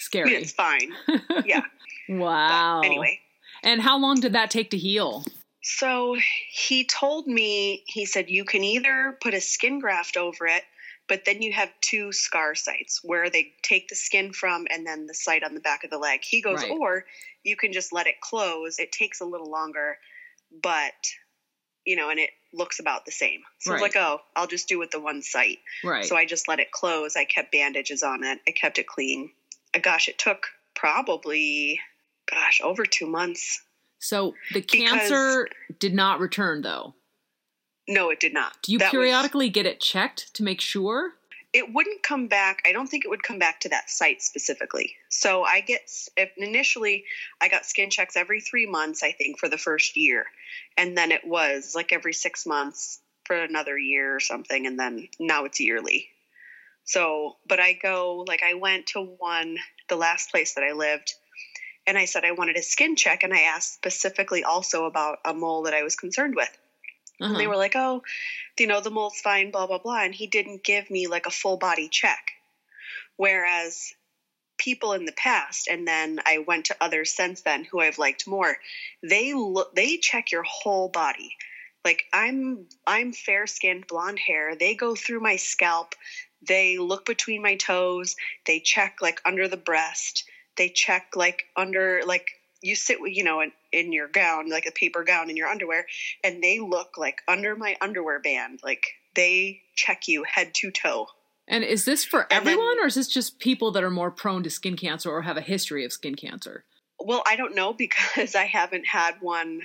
scary. 0.02 0.34
it's 0.34 0.52
fine." 0.52 0.92
Yeah. 1.44 1.62
wow. 2.08 2.80
But 2.82 2.86
anyway, 2.86 3.20
And 3.62 3.80
how 3.80 3.98
long 3.98 4.20
did 4.20 4.32
that 4.34 4.50
take 4.50 4.70
to 4.70 4.78
heal? 4.78 5.24
so 5.64 6.16
he 6.50 6.84
told 6.84 7.28
me, 7.28 7.84
he 7.86 8.04
said, 8.04 8.28
you 8.28 8.44
can 8.44 8.64
either 8.64 9.16
put 9.22 9.32
a 9.32 9.40
skin 9.40 9.78
graft 9.78 10.16
over 10.16 10.44
it, 10.48 10.64
but 11.08 11.24
then 11.24 11.40
you 11.40 11.52
have 11.52 11.70
two 11.80 12.10
scar 12.10 12.56
sites 12.56 12.98
where 13.04 13.30
they 13.30 13.52
take 13.62 13.86
the 13.88 13.94
skin 13.94 14.32
from 14.32 14.66
and 14.70 14.84
then 14.84 15.06
the 15.06 15.14
site 15.14 15.44
on 15.44 15.54
the 15.54 15.60
back 15.60 15.84
of 15.84 15.90
the 15.90 15.98
leg. 15.98 16.20
He 16.24 16.42
goes, 16.42 16.62
Right. 16.62 16.72
or 16.72 17.04
you 17.44 17.54
can 17.56 17.72
just 17.72 17.92
let 17.92 18.08
it 18.08 18.20
close. 18.20 18.80
It 18.80 18.90
takes 18.90 19.20
a 19.20 19.24
little 19.24 19.48
longer, 19.52 19.98
but, 20.62 20.94
you 21.86 21.94
know, 21.94 22.10
and 22.10 22.18
it 22.18 22.30
looks 22.52 22.80
about 22.80 23.04
the 23.06 23.12
same. 23.12 23.42
So 23.60 23.70
I 23.70 23.74
was 23.74 23.82
like, 23.82 23.96
oh, 23.96 24.18
I'll 24.34 24.48
just 24.48 24.68
do 24.68 24.82
it 24.82 24.90
the 24.90 24.98
one 25.00 25.22
site. 25.22 25.58
Right. 25.84 26.04
So 26.04 26.16
I 26.16 26.24
just 26.26 26.48
let 26.48 26.58
it 26.58 26.72
close. 26.72 27.16
I 27.16 27.24
kept 27.24 27.52
bandages 27.52 28.02
on 28.02 28.24
it. 28.24 28.40
I 28.48 28.50
kept 28.50 28.78
it 28.78 28.88
clean. 28.88 29.30
Gosh, 29.80 30.08
it 30.08 30.18
took 30.18 30.48
probably, 30.74 31.80
gosh, 32.26 32.60
over 32.62 32.84
two 32.84 33.06
months. 33.06 33.62
So 33.98 34.34
the 34.52 34.60
Because- 34.60 34.90
cancer 34.90 35.48
did 35.78 35.94
not 35.94 36.20
return, 36.20 36.62
though. 36.62 36.94
No, 37.88 38.10
it 38.10 38.20
did 38.20 38.32
not. 38.34 38.60
Do 38.62 38.72
you 38.72 38.78
That 38.78 38.86
was- 38.86 38.90
periodically 38.92 39.48
get 39.48 39.66
it 39.66 39.80
checked 39.80 40.34
to 40.34 40.42
make 40.42 40.60
sure? 40.60 41.14
it 41.52 41.70
wouldn't 41.70 42.02
come 42.02 42.28
back. 42.28 42.62
I 42.64 42.72
don't 42.72 42.86
think 42.86 43.04
it 43.04 43.08
would 43.08 43.22
come 43.22 43.38
back 43.38 43.60
to 43.60 43.68
that 43.68 43.90
site 43.90 44.22
specifically. 44.22 44.96
So 45.10 45.44
I 45.44 45.60
get 45.60 45.82
if 46.16 46.30
initially 46.38 47.04
I 47.42 47.48
got 47.48 47.66
skin 47.66 47.90
checks 47.90 48.16
every 48.16 48.40
three 48.40 48.64
months, 48.64 49.02
I 49.02 49.12
think, 49.12 49.38
for 49.38 49.50
the 49.50 49.58
first 49.58 49.94
year, 49.94 50.24
and 50.78 50.96
then 50.96 51.12
it 51.12 51.26
was 51.26 51.74
like 51.74 51.92
every 51.92 52.14
six 52.14 52.46
months 52.46 53.00
for 53.26 53.36
another 53.36 53.76
year 53.78 54.16
or 54.16 54.20
something, 54.20 54.66
and 54.66 54.80
then 54.80 55.08
now 55.18 55.44
it's 55.44 55.60
yearly. 55.60 56.08
So, 56.84 57.36
but 57.46 57.60
I 57.60 57.72
go 57.74 58.24
like 58.26 58.42
I 58.42 58.54
went 58.54 58.86
to 58.88 59.00
one 59.00 59.58
the 59.88 59.96
last 59.96 60.30
place 60.30 60.54
that 60.54 60.64
I 60.64 60.72
lived, 60.72 61.14
and 61.86 61.96
I 61.98 62.06
said 62.06 62.24
I 62.24 62.32
wanted 62.32 62.56
a 62.56 62.62
skin 62.62 62.96
check, 62.96 63.24
and 63.24 63.32
I 63.32 63.42
asked 63.42 63.74
specifically 63.74 64.44
also 64.44 64.84
about 64.86 65.18
a 65.24 65.34
mole 65.34 65.62
that 65.62 65.74
I 65.74 65.82
was 65.82 65.96
concerned 65.96 66.34
with. 66.34 66.50
And 67.20 67.38
they 67.38 67.44
Uh-huh. 67.44 67.50
were 67.50 67.56
like, 67.56 67.76
oh, 67.76 68.02
you 68.58 68.66
know, 68.66 68.80
the 68.80 68.90
mole's 68.90 69.20
fine, 69.20 69.50
blah, 69.50 69.66
blah, 69.66 69.78
blah. 69.78 70.02
And 70.02 70.14
he 70.14 70.26
didn't 70.26 70.64
give 70.64 70.90
me 70.90 71.06
like 71.06 71.26
a 71.26 71.30
full 71.30 71.56
body 71.56 71.88
check. 71.88 72.32
Whereas 73.16 73.94
people 74.58 74.92
in 74.92 75.04
the 75.04 75.12
past, 75.12 75.68
and 75.68 75.86
then 75.86 76.20
I 76.26 76.38
went 76.38 76.66
to 76.66 76.76
others 76.80 77.10
since 77.10 77.42
then 77.42 77.64
who 77.64 77.80
I've 77.80 77.98
liked 77.98 78.26
more, 78.26 78.56
they 79.02 79.34
look, 79.34 79.74
they 79.74 79.98
check 79.98 80.30
your 80.32 80.44
whole 80.44 80.88
body. 80.88 81.36
Like 81.84 82.04
I'm, 82.12 82.66
I'm 82.86 83.12
fair 83.12 83.46
skinned, 83.46 83.86
blonde 83.86 84.18
hair. 84.18 84.54
They 84.56 84.74
go 84.74 84.94
through 84.94 85.20
my 85.20 85.36
scalp. 85.36 85.94
They 86.46 86.78
look 86.78 87.06
between 87.06 87.42
my 87.42 87.56
toes. 87.56 88.16
They 88.46 88.60
check 88.60 88.96
like 89.00 89.20
under 89.24 89.48
the 89.48 89.56
breast. 89.56 90.24
They 90.56 90.68
check 90.68 91.12
like 91.14 91.44
under, 91.56 92.02
like 92.06 92.26
you 92.62 92.76
sit, 92.76 92.98
you 93.04 93.24
know, 93.24 93.40
in, 93.40 93.52
in 93.72 93.92
your 93.92 94.08
gown, 94.08 94.50
like 94.50 94.66
a 94.66 94.72
paper 94.72 95.02
gown 95.04 95.30
in 95.30 95.36
your 95.36 95.48
underwear, 95.48 95.86
and 96.22 96.42
they 96.42 96.60
look 96.60 96.96
like 96.98 97.22
under 97.28 97.56
my 97.56 97.76
underwear 97.80 98.20
band. 98.20 98.60
Like 98.62 98.84
they 99.14 99.62
check 99.74 100.08
you 100.08 100.24
head 100.24 100.54
to 100.54 100.70
toe. 100.70 101.06
And 101.48 101.64
is 101.64 101.84
this 101.84 102.04
for 102.04 102.22
And 102.22 102.46
then- 102.46 102.54
everyone, 102.54 102.78
or 102.80 102.86
is 102.86 102.94
this 102.94 103.08
just 103.08 103.38
people 103.38 103.72
that 103.72 103.82
are 103.82 103.90
more 103.90 104.10
prone 104.10 104.42
to 104.44 104.50
skin 104.50 104.76
cancer 104.76 105.10
or 105.10 105.22
have 105.22 105.36
a 105.36 105.40
history 105.42 105.84
of 105.84 105.92
skin 105.92 106.14
cancer? 106.14 106.64
Well, 106.98 107.22
I 107.26 107.34
don't 107.36 107.54
know 107.54 107.72
because 107.72 108.34
I 108.36 108.44
haven't 108.44 108.86
had 108.86 109.16
one. 109.20 109.62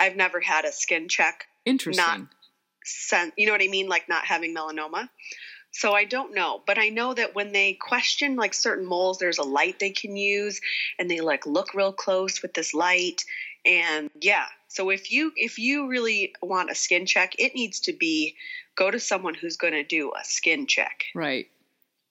I've 0.00 0.16
never 0.16 0.40
had 0.40 0.64
a 0.64 0.72
skin 0.72 1.08
check 1.08 1.46
Interesting. 1.64 2.28
sen 2.84 3.32
you 3.36 3.46
know 3.46 3.52
what 3.52 3.62
I 3.62 3.68
mean? 3.68 3.88
Like 3.88 4.08
not 4.08 4.24
having 4.26 4.54
melanoma. 4.54 5.08
So 5.78 5.92
I 5.92 6.06
don't 6.06 6.34
know, 6.34 6.60
but 6.66 6.76
I 6.76 6.88
know 6.88 7.14
that 7.14 7.36
when 7.36 7.52
they 7.52 7.74
question 7.74 8.34
like 8.34 8.52
certain 8.52 8.84
moles, 8.84 9.18
there's 9.18 9.38
a 9.38 9.44
light 9.44 9.78
they 9.78 9.90
can 9.90 10.16
use, 10.16 10.60
and 10.98 11.08
they 11.08 11.20
like 11.20 11.46
look 11.46 11.72
real 11.72 11.92
close 11.92 12.42
with 12.42 12.52
this 12.52 12.74
light, 12.74 13.24
and 13.64 14.10
yeah. 14.20 14.46
So 14.66 14.90
if 14.90 15.12
you 15.12 15.30
if 15.36 15.56
you 15.56 15.86
really 15.86 16.34
want 16.42 16.72
a 16.72 16.74
skin 16.74 17.06
check, 17.06 17.36
it 17.38 17.54
needs 17.54 17.78
to 17.82 17.92
be 17.92 18.34
go 18.74 18.90
to 18.90 18.98
someone 18.98 19.34
who's 19.34 19.56
going 19.56 19.72
to 19.72 19.84
do 19.84 20.10
a 20.20 20.24
skin 20.24 20.66
check 20.66 21.04
right. 21.14 21.46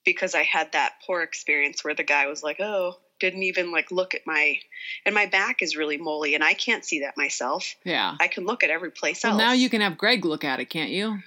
because 0.05 0.33
I 0.33 0.43
had 0.43 0.71
that 0.71 0.93
poor 1.05 1.21
experience 1.21 1.83
where 1.83 1.93
the 1.93 2.05
guy 2.05 2.27
was 2.27 2.41
like, 2.43 2.61
"Oh, 2.61 2.95
didn't 3.19 3.43
even 3.43 3.73
like 3.73 3.91
look 3.91 4.15
at 4.15 4.25
my 4.25 4.59
and 5.05 5.13
my 5.13 5.25
back 5.25 5.61
is 5.61 5.75
really 5.75 5.97
moly 5.97 6.35
and 6.35 6.43
I 6.43 6.53
can't 6.53 6.85
see 6.85 7.01
that 7.01 7.17
myself. 7.17 7.75
Yeah. 7.83 8.15
I 8.17 8.29
can 8.29 8.45
look 8.45 8.63
at 8.63 8.69
every 8.69 8.91
place 8.91 9.25
Well, 9.25 9.33
else. 9.33 9.41
now 9.41 9.51
you 9.51 9.69
can 9.69 9.81
have 9.81 9.97
Greg 9.97 10.23
look 10.23 10.45
at 10.45 10.61
it, 10.61 10.69
can't 10.69 10.91
you? 10.91 11.19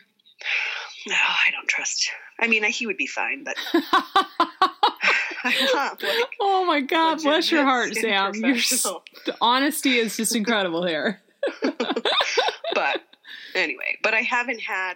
Oh, 1.09 1.13
I 1.13 1.51
don't 1.53 1.69
trust. 1.69 2.11
I 2.39 2.47
mean, 2.47 2.63
he 2.65 2.87
would 2.87 2.97
be 2.97 3.07
fine, 3.07 3.45
but 3.45 3.57
like 5.45 6.29
oh 6.41 6.65
my 6.67 6.81
God, 6.81 7.23
bless 7.23 7.51
your 7.51 7.65
heart, 7.65 7.95
Sam. 7.95 8.35
Your 8.35 8.57
honesty 9.41 9.97
is 9.97 10.17
just 10.17 10.37
incredible 10.37 10.87
here. 10.87 11.21
but 12.75 13.03
anyway, 13.55 13.99
but 14.03 14.15
I 14.15 14.21
haven't 14.21 14.61
had 14.61 14.95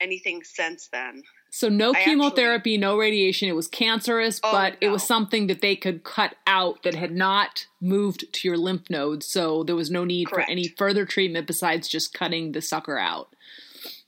anything 0.00 0.42
since 0.42 0.88
then. 0.92 1.22
So 1.52 1.68
no 1.68 1.92
I 1.92 2.04
chemotherapy, 2.04 2.78
no 2.78 2.96
radiation. 2.96 3.48
It 3.48 3.56
was 3.56 3.66
cancerous, 3.66 4.40
Oh, 4.42 4.52
but 4.52 4.76
it 4.80 4.88
was 4.88 5.02
something 5.02 5.48
that 5.48 5.60
they 5.60 5.74
could 5.74 6.04
cut 6.04 6.36
out 6.46 6.84
that 6.84 6.94
had 6.94 7.12
not 7.12 7.66
moved 7.80 8.32
to 8.32 8.48
your 8.48 8.56
lymph 8.56 8.88
nodes. 8.88 9.26
So 9.26 9.64
there 9.64 9.74
was 9.74 9.90
no 9.90 10.04
need 10.04 10.28
Correct. 10.28 10.46
for 10.46 10.50
any 10.52 10.68
further 10.68 11.04
treatment 11.04 11.48
besides 11.48 11.88
just 11.88 12.14
cutting 12.14 12.52
the 12.52 12.62
sucker 12.62 12.98
out. 12.98 13.34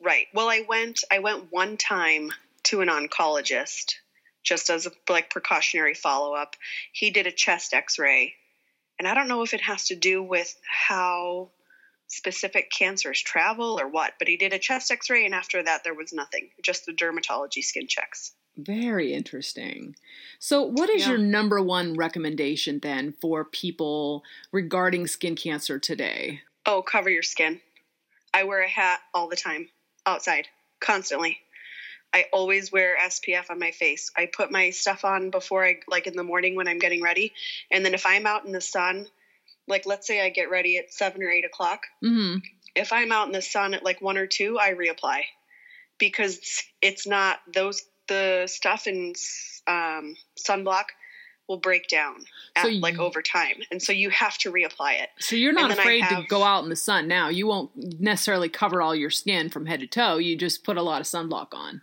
Right. 0.02 0.26
Well, 0.34 0.48
I 0.48 0.64
went. 0.68 1.04
I 1.10 1.20
went 1.20 1.52
one 1.52 1.76
time 1.76 2.32
to 2.64 2.80
an 2.80 2.88
oncologist 2.88 3.94
just 4.42 4.70
as 4.70 4.86
a 4.86 4.92
like 5.08 5.30
precautionary 5.30 5.94
follow 5.94 6.34
up. 6.34 6.56
He 6.92 7.10
did 7.10 7.26
a 7.26 7.32
chest 7.32 7.72
X 7.72 7.98
ray, 7.98 8.34
and 8.98 9.06
I 9.06 9.14
don't 9.14 9.28
know 9.28 9.42
if 9.42 9.54
it 9.54 9.60
has 9.60 9.86
to 9.86 9.94
do 9.94 10.22
with 10.22 10.54
how 10.68 11.50
specific 12.08 12.70
cancers 12.70 13.20
travel 13.22 13.80
or 13.80 13.88
what, 13.88 14.14
but 14.18 14.28
he 14.28 14.36
did 14.36 14.52
a 14.52 14.58
chest 14.58 14.90
X 14.90 15.08
ray, 15.08 15.24
and 15.24 15.34
after 15.34 15.62
that, 15.62 15.84
there 15.84 15.94
was 15.94 16.12
nothing. 16.12 16.50
Just 16.62 16.84
the 16.84 16.92
dermatology 16.92 17.62
skin 17.64 17.86
checks. 17.86 18.32
Very 18.56 19.14
interesting. 19.14 19.94
So, 20.38 20.62
what 20.62 20.90
is 20.90 21.02
Yeah. 21.02 21.10
your 21.10 21.18
number 21.18 21.62
one 21.62 21.94
recommendation 21.94 22.80
then 22.80 23.12
for 23.20 23.44
people 23.44 24.24
regarding 24.50 25.06
skin 25.06 25.36
cancer 25.36 25.78
today? 25.78 26.42
Oh, 26.66 26.82
cover 26.82 27.08
your 27.08 27.22
skin. 27.22 27.60
I 28.34 28.44
wear 28.44 28.62
a 28.62 28.68
hat 28.68 29.00
all 29.14 29.28
the 29.28 29.36
time, 29.36 29.70
outside, 30.06 30.48
constantly. 30.80 31.38
I 32.14 32.26
always 32.32 32.70
wear 32.70 32.96
SPF 32.98 33.50
on 33.50 33.58
my 33.58 33.70
face. 33.70 34.10
I 34.16 34.26
put 34.26 34.50
my 34.50 34.70
stuff 34.70 35.04
on 35.04 35.30
before 35.30 35.64
I, 35.64 35.76
like 35.88 36.06
in 36.06 36.14
the 36.14 36.22
morning 36.22 36.56
when 36.56 36.68
I'm 36.68 36.78
getting 36.78 37.02
ready. 37.02 37.32
And 37.70 37.84
then 37.84 37.94
if 37.94 38.04
I'm 38.04 38.26
out 38.26 38.44
in 38.44 38.52
the 38.52 38.60
sun, 38.60 39.06
like 39.66 39.86
let's 39.86 40.06
say 40.06 40.24
I 40.24 40.28
get 40.28 40.50
ready 40.50 40.76
at 40.76 40.92
seven 40.92 41.22
or 41.22 41.30
eight 41.30 41.44
o'clock, 41.44 41.80
hmm 42.02 42.36
if 42.74 42.92
I'm 42.92 43.12
out 43.12 43.26
in 43.26 43.32
the 43.32 43.42
sun 43.42 43.74
at 43.74 43.84
like 43.84 44.00
one 44.00 44.16
or 44.16 44.26
two, 44.26 44.58
I 44.58 44.74
reapply 44.74 45.22
because 45.98 46.62
it's 46.80 47.06
not 47.06 47.40
those, 47.52 47.82
the 48.08 48.46
stuff 48.46 48.86
in 48.86 49.12
um, 49.66 50.16
sunblock 50.38 50.86
will 51.48 51.58
break 51.58 51.88
down 51.88 52.24
at, 52.56 52.64
So 52.64 52.68
like 52.70 52.98
over 52.98 53.22
time, 53.22 53.56
and 53.70 53.82
so 53.82 53.92
you 53.92 54.10
have 54.10 54.38
to 54.38 54.52
reapply 54.52 55.02
it. 55.02 55.10
So 55.18 55.36
you're 55.36 55.52
not 55.52 55.70
And 55.70 55.72
then 55.72 55.78
I 55.78 55.82
afraid 55.82 56.04
to 56.08 56.24
go 56.28 56.42
out 56.42 56.64
in 56.64 56.70
the 56.70 56.76
sun 56.76 57.08
now. 57.08 57.28
You 57.28 57.46
won't 57.46 57.70
necessarily 58.00 58.48
cover 58.48 58.80
all 58.80 58.94
your 58.94 59.10
skin 59.10 59.48
from 59.50 59.66
head 59.66 59.80
to 59.80 59.86
toe. 59.86 60.18
You 60.18 60.36
just 60.36 60.64
put 60.64 60.76
a 60.76 60.82
lot 60.82 61.00
of 61.00 61.06
sunblock 61.06 61.48
on. 61.52 61.82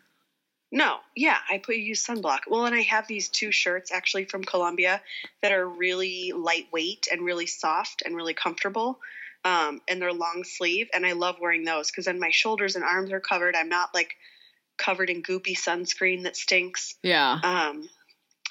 No, 0.72 0.98
yeah, 1.16 1.38
I 1.50 1.58
put 1.58 1.78
use 1.78 2.06
sunblock. 2.06 2.42
Well, 2.48 2.66
and 2.66 2.76
I 2.76 2.82
have 2.82 3.08
these 3.08 3.28
two 3.28 3.52
shirts 3.52 3.92
actually 3.92 4.26
from 4.26 4.44
Columbia 4.44 5.02
that 5.42 5.52
are 5.52 5.68
really 5.68 6.32
lightweight 6.36 7.08
and 7.12 7.22
really 7.22 7.48
soft 7.48 8.04
and 8.06 8.16
really 8.16 8.36
comfortable. 8.36 9.00
Um, 9.46 9.82
and 9.88 10.02
they're 10.02 10.14
long 10.14 10.44
sleeve, 10.44 10.90
and 10.94 11.06
I 11.06 11.14
love 11.14 11.38
wearing 11.40 11.64
those 11.64 11.90
because 11.90 12.06
then 12.06 12.20
my 12.20 12.30
shoulders 12.30 12.76
and 12.76 12.84
arms 12.84 13.12
are 13.12 13.22
covered. 13.22 13.56
I'm 13.56 13.70
not 13.70 13.96
like 13.96 14.16
covered 14.78 15.10
in 15.10 15.24
goopy 15.24 15.58
sunscreen 15.58 16.24
that 16.24 16.36
stinks. 16.36 16.96
Yeah. 17.04 17.40
Um, 17.42 17.90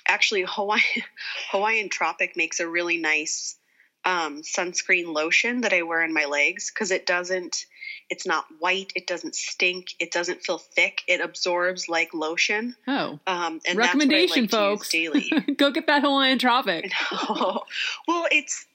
actually, 0.09 0.44
Hawaii, 0.49 0.81
Hawaiian 1.51 1.88
Tropic 1.88 2.37
makes 2.37 2.61
a 2.61 2.68
really 2.68 2.97
nice 2.99 3.57
um, 4.05 4.42
sunscreen 4.42 5.12
lotion 5.12 5.61
that 5.62 5.73
I 5.73 5.83
wear 5.83 6.03
in 6.03 6.14
my 6.14 6.25
legs 6.25 6.71
because 6.71 6.90
it 6.90 7.05
doesn't, 7.05 7.66
it's 8.09 8.27
not 8.27 8.47
white, 8.59 8.92
it 8.97 9.07
doesn't 9.07 9.35
stink, 9.35 9.88
it 10.01 10.11
doesn't 10.11 10.42
feel 10.42 10.59
thick, 10.59 11.03
it 11.07 11.21
absorbs 11.21 11.88
like 11.88 12.14
lotion. 12.14 12.75
Oh. 12.87 13.18
Um, 13.27 13.61
and 13.66 13.77
Recommendation, 13.77 14.44
that's 14.44 14.53
what 14.53 14.61
I 14.61 14.71
like 14.71 14.79
folks. 14.79 14.88
Daily. 14.88 15.31
go 15.57 15.71
get 15.71 15.87
that 15.88 16.03
Hawaiian 16.03 16.38
Tropic. 16.38 16.90
well, 17.29 18.27
it's 18.31 18.66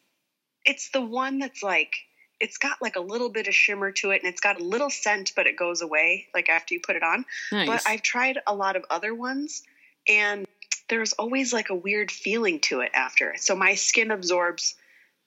it's 0.66 0.92
the 0.92 1.02
one 1.02 1.40
that's 1.40 1.64
like 1.64 1.94
it's 2.40 2.58
got 2.58 2.82
like 2.82 2.96
a 2.96 3.02
little 3.02 3.30
bit 3.30 3.48
of 3.48 3.56
shimmer 3.56 3.92
to 3.92 4.12
it, 4.12 4.22
and 4.22 4.30
it's 4.30 4.42
got 4.42 4.60
a 4.60 4.64
little 4.64 4.90
scent, 4.90 5.34
but 5.36 5.48
it 5.48 5.58
goes 5.58 5.82
away 5.82 6.28
like 6.34 6.50
after 6.50 6.74
you 6.74 6.82
put 6.82 6.96
it 6.96 7.04
on. 7.04 7.26
Nice. 7.52 7.68
But 7.68 7.84
I've 7.88 8.02
tried 8.02 8.40
a 8.46 8.54
lot 8.54 8.76
of 8.76 8.86
other 8.90 9.16
ones, 9.16 9.64
and 10.08 10.46
there's 10.90 11.14
always 11.14 11.54
like 11.54 11.70
a 11.70 11.76
weird 11.76 12.12
feeling 12.12 12.60
to 12.62 12.82
it 12.82 12.92
after. 12.94 13.34
So 13.38 13.56
my 13.56 13.76
skin 13.76 14.12
absorbs 14.12 14.76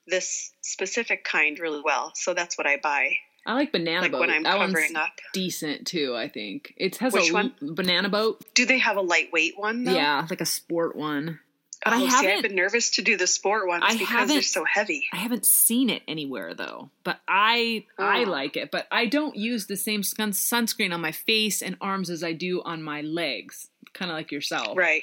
this 0.07 0.53
specific 0.61 1.25
kind 1.25 1.59
really 1.59 1.83
well. 1.85 2.13
So 2.15 2.35
that's 2.35 2.57
what 2.57 2.67
I 2.67 2.77
buy. 2.77 3.17
I 3.45 3.55
like 3.55 3.71
banana 3.73 4.03
Like 4.03 4.13
boat. 4.13 4.21
when 4.21 4.31
I'm 4.31 4.43
that 4.43 4.59
covering 4.59 4.93
one's 4.95 4.97
up. 4.97 5.13
decent 5.33 5.87
too. 5.87 6.15
I 6.17 6.29
think 6.29 6.75
it 6.77 6.97
has 6.97 7.13
Which 7.13 7.31
a 7.31 7.33
one? 7.33 7.55
banana 7.61 8.09
boat. 8.09 8.45
Do 8.55 8.67
they 8.67 8.79
have 8.79 8.97
a 8.97 9.01
lightweight 9.01 9.55
one? 9.57 9.85
Though? 9.85 9.95
Yeah, 9.95 10.27
like 10.29 10.41
a 10.41 10.47
sport 10.47 10.97
one. 10.97 11.39
But 11.85 11.93
I 11.93 11.97
oh, 11.97 12.01
see, 12.01 12.07
haven't- 12.07 12.31
I've 12.33 12.43
been 12.43 12.55
nervous 12.57 12.91
to 12.93 13.03
do 13.03 13.17
the 13.17 13.29
sport 13.29 13.69
ones 13.69 13.85
I 13.87 13.97
because 13.97 14.29
they're 14.29 14.43
so 14.43 14.65
heavy. 14.65 15.07
I 15.13 15.19
haven't 15.19 15.47
seen 15.47 15.91
it 15.91 16.03
anywhere 16.09 16.55
though, 16.55 16.91
but 17.05 17.21
I 17.29 17.85
I 17.99 18.25
Oh. 18.25 18.31
like 18.31 18.57
it. 18.57 18.71
But 18.73 18.89
I 18.91 19.07
don't 19.07 19.37
use 19.37 19.67
the 19.67 19.77
same 19.77 20.03
sun- 20.03 20.33
sunscreen 20.33 20.93
on 20.93 21.01
my 21.01 21.13
face 21.13 21.63
and 21.63 21.77
arms 21.81 22.11
as 22.11 22.25
I 22.25 22.33
do 22.33 22.63
on 22.65 22.83
my 22.83 23.03
legs, 23.03 23.69
kind 23.93 24.11
of 24.11 24.17
like 24.17 24.33
yourself. 24.33 24.77
Right. 24.77 25.03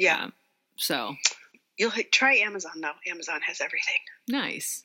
Yeah. 0.00 0.24
Um, 0.24 0.32
so 0.76 1.14
You'll 1.78 1.92
try 2.10 2.36
Amazon 2.36 2.80
though. 2.80 2.90
Amazon 3.10 3.40
has 3.46 3.60
everything. 3.60 4.00
nice. 4.28 4.82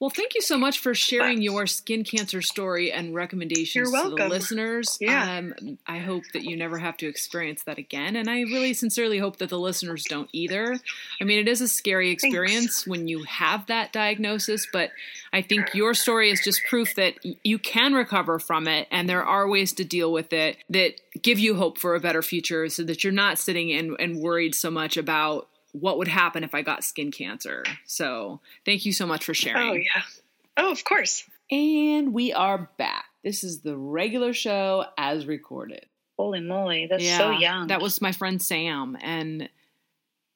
Well, 0.00 0.08
thank 0.08 0.34
you 0.34 0.40
so 0.40 0.56
much 0.56 0.78
for 0.78 0.94
sharing 0.94 1.42
your 1.42 1.66
skin 1.66 2.04
cancer 2.04 2.40
story 2.40 2.90
and 2.90 3.14
recommendations 3.14 3.92
to 3.92 4.14
the 4.16 4.28
listeners. 4.28 4.96
Yeah. 4.98 5.36
Um, 5.36 5.78
I 5.86 5.98
hope 5.98 6.24
that 6.32 6.42
you 6.42 6.56
never 6.56 6.78
have 6.78 6.96
to 6.98 7.06
experience 7.06 7.64
that 7.64 7.76
again. 7.76 8.16
And 8.16 8.30
I 8.30 8.40
really 8.40 8.72
sincerely 8.72 9.18
hope 9.18 9.36
that 9.36 9.50
the 9.50 9.58
listeners 9.58 10.04
don't 10.08 10.30
either. 10.32 10.78
I 11.20 11.24
mean, 11.24 11.38
it 11.38 11.48
is 11.48 11.60
a 11.60 11.68
scary 11.68 12.10
experience 12.10 12.86
when 12.86 13.08
you 13.08 13.24
have 13.24 13.66
that 13.66 13.92
diagnosis, 13.92 14.66
but 14.72 14.90
I 15.34 15.42
think 15.42 15.74
your 15.74 15.92
story 15.92 16.30
is 16.30 16.40
just 16.42 16.62
proof 16.64 16.94
that 16.94 17.16
you 17.44 17.58
can 17.58 17.92
recover 17.92 18.38
from 18.38 18.66
it 18.68 18.88
and 18.90 19.06
there 19.06 19.24
are 19.24 19.46
ways 19.46 19.74
to 19.74 19.84
deal 19.84 20.10
with 20.12 20.32
it 20.32 20.56
that 20.70 20.94
give 21.20 21.38
you 21.38 21.56
hope 21.56 21.76
for 21.76 21.94
a 21.94 22.00
better 22.00 22.22
future 22.22 22.70
so 22.70 22.84
that 22.84 23.04
you're 23.04 23.12
not 23.12 23.38
sitting 23.38 23.70
and, 23.72 23.96
and 24.00 24.20
worried 24.20 24.54
so 24.54 24.70
much 24.70 24.96
about 24.96 25.46
what 25.72 25.98
would 25.98 26.08
happen 26.08 26.44
if 26.44 26.54
I 26.54 26.62
got 26.62 26.84
skin 26.84 27.10
cancer. 27.10 27.64
So 27.86 28.40
thank 28.64 28.84
you 28.84 28.92
so 28.92 29.06
much 29.06 29.24
for 29.24 29.32
oh, 29.32 29.34
sharing. 29.34 29.70
Oh 29.70 29.74
yeah. 29.74 30.02
Oh, 30.56 30.72
of 30.72 30.84
course. 30.84 31.24
And 31.50 32.12
we 32.12 32.32
are 32.32 32.70
back. 32.78 33.06
This 33.24 33.44
is 33.44 33.60
the 33.60 33.76
regular 33.76 34.32
show 34.32 34.86
as 34.96 35.26
recorded. 35.26 35.86
Holy 36.18 36.40
moly, 36.40 36.86
that's 36.88 37.08
so 37.16 37.30
young. 37.30 37.68
That 37.68 37.80
was 37.80 38.00
my 38.02 38.12
friend 38.12 38.40
Sam, 38.42 38.96
and 39.00 39.48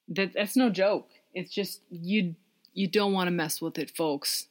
that 0.09 0.33
that's 0.33 0.57
no 0.57 0.71
joke. 0.71 1.09
It's 1.35 1.53
just 1.53 1.83
you 1.91 2.37
you 2.73 2.89
don't 2.89 3.13
want 3.13 3.27
to 3.29 3.33
mess 3.33 3.61
with 3.61 3.79
it, 3.79 3.91
folks. 3.91 4.49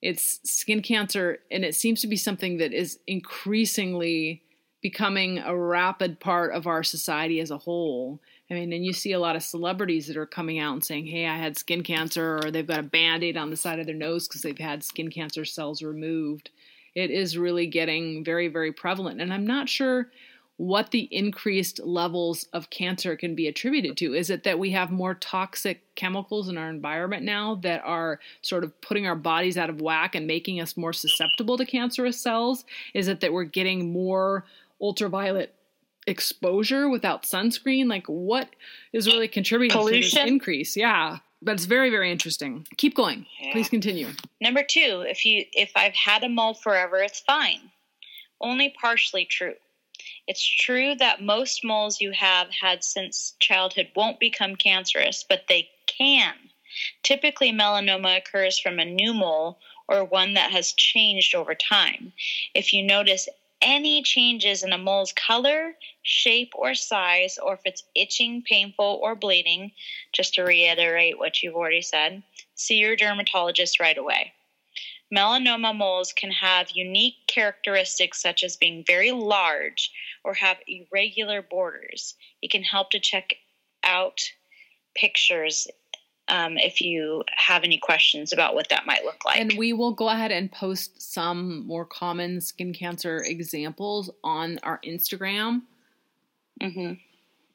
It's 0.00 0.38
skin 0.44 0.82
cancer, 0.82 1.38
and 1.50 1.64
it 1.64 1.74
seems 1.74 2.00
to 2.02 2.06
be 2.06 2.16
something 2.16 2.58
that 2.58 2.72
is 2.72 2.98
increasingly 3.06 4.42
becoming 4.82 5.38
a 5.38 5.56
rapid 5.56 6.20
part 6.20 6.52
of 6.52 6.66
our 6.66 6.84
society 6.84 7.40
as 7.40 7.50
a 7.50 7.58
whole. 7.58 8.20
I 8.50 8.54
mean, 8.54 8.72
and 8.72 8.84
you 8.84 8.92
see 8.92 9.12
a 9.12 9.18
lot 9.18 9.34
of 9.34 9.42
celebrities 9.42 10.06
that 10.06 10.16
are 10.16 10.26
coming 10.26 10.58
out 10.58 10.72
and 10.72 10.84
saying, 10.84 11.06
"Hey, 11.06 11.26
I 11.26 11.36
had 11.36 11.58
skin 11.58 11.82
cancer," 11.82 12.38
or 12.42 12.50
they've 12.50 12.66
got 12.66 12.80
a 12.80 12.84
band-aid 12.84 13.36
on 13.36 13.50
the 13.50 13.56
side 13.56 13.80
of 13.80 13.86
their 13.86 13.94
nose 13.94 14.28
because 14.28 14.42
they've 14.42 14.56
had 14.56 14.84
skin 14.84 15.10
cancer 15.10 15.44
cells 15.44 15.82
removed. 15.82 16.50
It 16.94 17.10
is 17.10 17.36
really 17.36 17.66
getting 17.66 18.24
very, 18.24 18.48
very 18.48 18.72
prevalent, 18.72 19.20
and 19.20 19.32
I'm 19.32 19.46
not 19.46 19.68
sure 19.68 20.10
what 20.58 20.90
the 20.90 21.08
increased 21.10 21.80
levels 21.80 22.46
of 22.54 22.70
cancer 22.70 23.14
can 23.14 23.34
be 23.34 23.46
attributed 23.46 23.96
to. 23.98 24.14
Is 24.14 24.30
it 24.30 24.44
that 24.44 24.58
we 24.58 24.70
have 24.70 24.90
more 24.90 25.14
toxic 25.14 25.82
chemicals 25.96 26.48
in 26.48 26.56
our 26.56 26.70
environment 26.70 27.24
now 27.24 27.56
that 27.56 27.82
are 27.84 28.20
sort 28.40 28.64
of 28.64 28.80
putting 28.80 29.06
our 29.06 29.16
bodies 29.16 29.58
out 29.58 29.68
of 29.68 29.82
whack 29.82 30.14
and 30.14 30.26
making 30.26 30.60
us 30.60 30.76
more 30.76 30.94
susceptible 30.94 31.58
to 31.58 31.66
cancerous 31.66 32.18
cells? 32.18 32.64
Is 32.94 33.08
it 33.08 33.20
that 33.20 33.34
we're 33.34 33.44
getting 33.44 33.92
more 33.92 34.46
ultraviolet 34.80 35.54
exposure 36.06 36.88
without 36.88 37.22
sunscreen? 37.22 37.88
Like, 37.88 38.06
what 38.06 38.48
is 38.92 39.06
really 39.06 39.28
contributing 39.28 39.78
to 39.78 39.90
this 39.90 40.16
increase? 40.16 40.76
Yeah. 40.76 41.18
But 41.42 41.52
it's 41.52 41.66
very, 41.66 41.90
very 41.90 42.10
interesting. 42.10 42.66
Keep 42.76 42.94
going. 42.94 43.26
Yeah. 43.40 43.52
Please 43.52 43.68
continue. 43.68 44.08
Number 44.40 44.62
two, 44.62 45.04
if 45.06 45.24
you 45.24 45.44
if 45.52 45.70
I've 45.76 45.94
had 45.94 46.24
a 46.24 46.28
mole 46.28 46.54
forever, 46.54 46.96
it's 46.96 47.20
fine. 47.20 47.70
Only 48.40 48.74
partially 48.80 49.26
true. 49.26 49.54
It's 50.26 50.44
true 50.44 50.94
that 50.96 51.22
most 51.22 51.64
moles 51.64 52.00
you 52.00 52.12
have 52.12 52.48
had 52.50 52.82
since 52.82 53.34
childhood 53.38 53.88
won't 53.94 54.18
become 54.18 54.56
cancerous, 54.56 55.24
but 55.28 55.44
they 55.48 55.68
can. 55.86 56.34
Typically, 57.02 57.52
melanoma 57.52 58.18
occurs 58.18 58.58
from 58.58 58.78
a 58.78 58.84
new 58.84 59.14
mole 59.14 59.58
or 59.88 60.04
one 60.04 60.34
that 60.34 60.50
has 60.50 60.72
changed 60.72 61.34
over 61.34 61.54
time. 61.54 62.12
If 62.54 62.72
you 62.72 62.82
notice 62.82 63.28
any 63.60 64.02
changes 64.02 64.62
in 64.62 64.72
a 64.72 64.78
mole's 64.78 65.12
color, 65.12 65.74
shape, 66.02 66.52
or 66.54 66.74
size, 66.74 67.38
or 67.38 67.54
if 67.54 67.60
it's 67.64 67.84
itching, 67.94 68.42
painful, 68.42 69.00
or 69.02 69.14
bleeding, 69.14 69.72
just 70.12 70.34
to 70.34 70.42
reiterate 70.42 71.18
what 71.18 71.42
you've 71.42 71.56
already 71.56 71.82
said, 71.82 72.22
see 72.54 72.76
your 72.76 72.96
dermatologist 72.96 73.80
right 73.80 73.98
away. 73.98 74.32
Melanoma 75.14 75.74
moles 75.74 76.12
can 76.12 76.32
have 76.32 76.70
unique 76.72 77.14
characteristics 77.28 78.20
such 78.20 78.42
as 78.42 78.56
being 78.56 78.84
very 78.84 79.12
large 79.12 79.92
or 80.24 80.34
have 80.34 80.58
irregular 80.66 81.42
borders. 81.42 82.14
It 82.42 82.50
can 82.50 82.64
help 82.64 82.90
to 82.90 82.98
check 82.98 83.34
out 83.84 84.20
pictures 84.94 85.68
um, 86.28 86.56
if 86.58 86.80
you 86.80 87.22
have 87.34 87.62
any 87.62 87.78
questions 87.78 88.32
about 88.32 88.54
what 88.54 88.68
that 88.68 88.86
might 88.86 89.04
look 89.04 89.24
like. 89.24 89.38
And 89.38 89.52
we 89.56 89.72
will 89.72 89.92
go 89.92 90.08
ahead 90.08 90.32
and 90.32 90.50
post 90.50 91.00
some 91.00 91.66
more 91.66 91.84
common 91.84 92.40
skin 92.40 92.72
cancer 92.72 93.22
examples 93.24 94.10
on 94.24 94.58
our 94.62 94.80
Instagram 94.84 95.62
hmm 96.60 96.94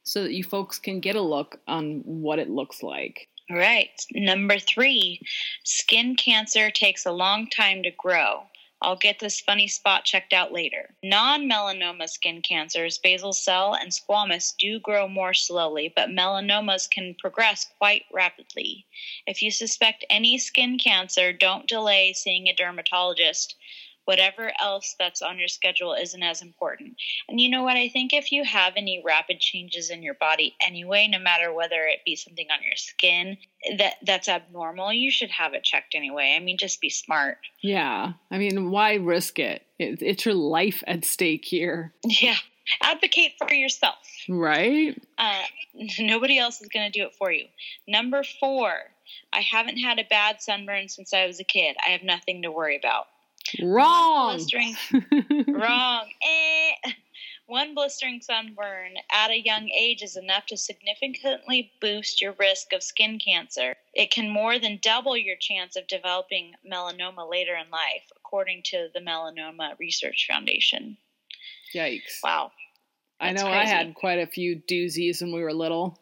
so 0.04 0.24
that 0.24 0.34
you 0.34 0.44
folks 0.44 0.80
can 0.80 1.00
get 1.00 1.16
a 1.16 1.22
look 1.22 1.60
on 1.68 2.02
what 2.06 2.40
it 2.40 2.50
looks 2.50 2.82
like. 2.82 3.28
All 3.50 3.58
right. 3.58 3.90
Number 4.14 4.58
three, 4.60 5.22
skin 5.64 6.16
cancer 6.16 6.72
takes 6.72 7.06
a 7.06 7.12
long 7.12 7.48
time 7.48 7.84
to 7.84 7.92
grow. 7.92 8.44
I'll 8.84 8.96
get 8.96 9.20
this 9.20 9.40
funny 9.40 9.68
spot 9.68 10.06
checked 10.06 10.34
out 10.34 10.52
later. 10.52 10.96
Non 11.04 11.48
melanoma 11.48 12.10
skin 12.10 12.42
cancers, 12.42 12.98
basal 12.98 13.32
cell 13.32 13.76
and 13.76 13.92
squamous, 13.92 14.56
do 14.58 14.80
grow 14.80 15.08
more 15.08 15.36
slowly, 15.36 15.94
but 15.96 16.10
melanomas 16.10 16.90
can 16.90 17.14
progress 17.14 17.68
quite 17.78 18.06
rapidly. 18.12 18.88
If 19.28 19.44
you 19.44 19.52
suspect 19.52 20.04
any 20.10 20.40
skin 20.40 20.80
cancer, 20.80 21.32
don't 21.32 21.68
delay 21.68 22.14
seeing 22.14 22.48
a 22.48 22.54
dermatologist. 22.54 23.56
Whatever 24.06 24.52
else 24.60 24.96
that's 24.98 25.22
on 25.22 25.38
your 25.38 25.48
schedule 25.48 25.94
isn't 25.94 26.24
as 26.24 26.42
important. 26.42 26.96
And 27.30 27.40
you 27.40 27.50
know 27.50 27.64
what? 27.64 27.78
I 27.78 27.88
think 27.90 28.14
if 28.14 28.32
you 28.32 28.44
have 28.44 28.74
any 28.76 29.02
rapid 29.06 29.40
changes 29.40 29.90
in 29.90 30.02
your 30.04 30.16
body 30.16 30.56
anyway, 30.66 31.08
no 31.10 31.20
matter 31.20 31.54
whether 31.54 31.84
it 31.84 32.00
be 32.06 32.16
something 32.16 32.48
on 32.52 32.64
your 32.64 32.76
skin 32.76 33.38
that 33.78 33.96
that's 34.06 34.28
abnormal, 34.28 34.92
you 34.92 35.12
should 35.12 35.30
have 35.32 35.54
it 35.54 35.64
checked 35.64 35.94
anyway. 35.96 36.34
I 36.36 36.40
mean, 36.44 36.58
just 36.58 36.82
be 36.82 36.90
smart. 36.90 37.38
Yeah. 37.62 38.14
I 38.32 38.38
mean, 38.38 38.72
why 38.72 38.96
risk 38.96 39.40
it? 39.40 39.64
it 39.80 40.02
it's 40.02 40.26
your 40.26 40.36
life 40.36 40.84
at 40.88 41.06
stake 41.06 41.46
here, 41.46 41.94
Yeah. 42.06 42.38
Advocate 42.84 43.34
for 43.40 43.54
yourself. 43.54 43.96
right? 44.30 44.96
Uh, 45.18 45.42
nobody 46.00 46.38
else 46.38 46.62
is 46.62 46.68
going 46.70 46.90
to 46.90 46.98
do 47.00 47.06
it 47.06 47.16
for 47.16 47.32
you. 47.32 47.46
Number 47.88 48.24
four, 48.40 48.72
I 49.34 49.42
haven't 49.42 49.78
had 49.78 50.00
a 50.00 50.04
bad 50.10 50.42
sunburn 50.42 50.88
since 50.88 51.14
I 51.14 51.26
was 51.26 51.40
a 51.40 51.44
kid. 51.44 51.76
I 51.86 51.92
have 51.92 52.04
nothing 52.04 52.44
to 52.44 52.52
worry 52.52 52.78
about. 52.78 53.08
Wrong. 53.62 54.36
Blistering 54.36 54.76
Wrong. 55.48 56.10
Eh. 56.24 56.92
One 57.48 57.76
blistering 57.76 58.22
sunburn 58.22 58.94
at 59.12 59.30
a 59.30 59.44
young 59.44 59.70
age 59.70 60.02
is 60.02 60.16
enough 60.16 60.46
to 60.46 60.58
significantly 60.58 61.74
boost 61.82 62.22
your 62.22 62.34
risk 62.40 62.72
of 62.72 62.82
skin 62.82 63.20
cancer. 63.20 63.76
It 63.94 64.10
can 64.10 64.30
more 64.30 64.58
than 64.58 64.80
double 64.82 65.18
your 65.18 65.36
chance 65.36 65.76
of 65.76 65.86
developing 65.88 66.54
melanoma 66.66 67.30
later 67.30 67.56
in 67.56 67.70
life, 67.70 68.10
according 68.16 68.64
to 68.68 68.88
the 68.94 69.02
Melanoma 69.02 69.78
Research 69.80 70.28
Foundation. 70.30 70.98
Yikes. 71.76 72.24
Wow. 72.24 72.54
I 73.20 73.34
That's 73.34 73.44
know 73.44 73.50
I 73.50 73.66
had 73.66 73.96
quite 73.96 74.20
a 74.20 74.28
few 74.28 74.56
doozies 74.56 75.22
when 75.22 75.34
we 75.34 75.44
were 75.44 75.54
little. 75.54 76.00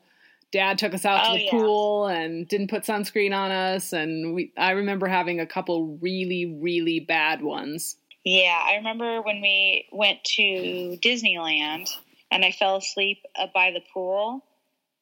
Dad 0.51 0.77
took 0.77 0.93
us 0.93 1.05
out 1.05 1.25
to 1.25 1.29
Oh, 1.31 1.33
the 1.35 1.43
yeah. 1.43 1.51
pool 1.51 2.07
and 2.07 2.47
didn't 2.47 2.69
put 2.69 2.83
sunscreen 2.83 3.35
on 3.35 3.51
us 3.51 3.93
and 3.93 4.33
we 4.33 4.51
I 4.57 4.71
remember 4.71 5.07
having 5.07 5.39
a 5.39 5.45
couple 5.45 5.97
really 6.01 6.57
really 6.61 6.99
bad 6.99 7.41
ones. 7.41 7.95
Yeah, 8.25 8.59
I 8.63 8.75
remember 8.75 9.21
when 9.21 9.41
we 9.41 9.87
went 9.91 10.23
to 10.35 10.41
Disneyland 11.01 11.87
and 12.31 12.43
I 12.43 12.51
fell 12.51 12.75
asleep 12.77 13.19
uh, 13.35 13.47
by 13.53 13.71
the 13.71 13.81
pool 13.93 14.43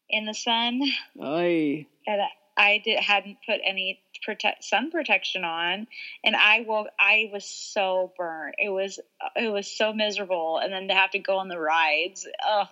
in 0.09 0.25
the 0.25 0.33
sun. 0.33 0.81
Oy. 1.21 1.85
and 2.05 2.21
I 2.57 2.81
did 2.83 2.99
hadn't 2.99 3.37
put 3.45 3.59
any 3.65 4.01
protect 4.23 4.63
sun 4.63 4.89
protection 4.89 5.43
on, 5.43 5.85
and 6.23 6.35
I 6.35 6.65
woke. 6.67 6.87
I 6.99 7.29
was 7.31 7.45
so 7.45 8.13
burnt. 8.17 8.55
It 8.57 8.69
was 8.69 8.99
it 9.35 9.51
was 9.51 9.67
so 9.67 9.93
miserable, 9.93 10.57
and 10.57 10.73
then 10.73 10.87
to 10.87 10.95
have 10.95 11.11
to 11.11 11.19
go 11.19 11.37
on 11.37 11.49
the 11.49 11.59
rides. 11.59 12.27
Oh, 12.43 12.65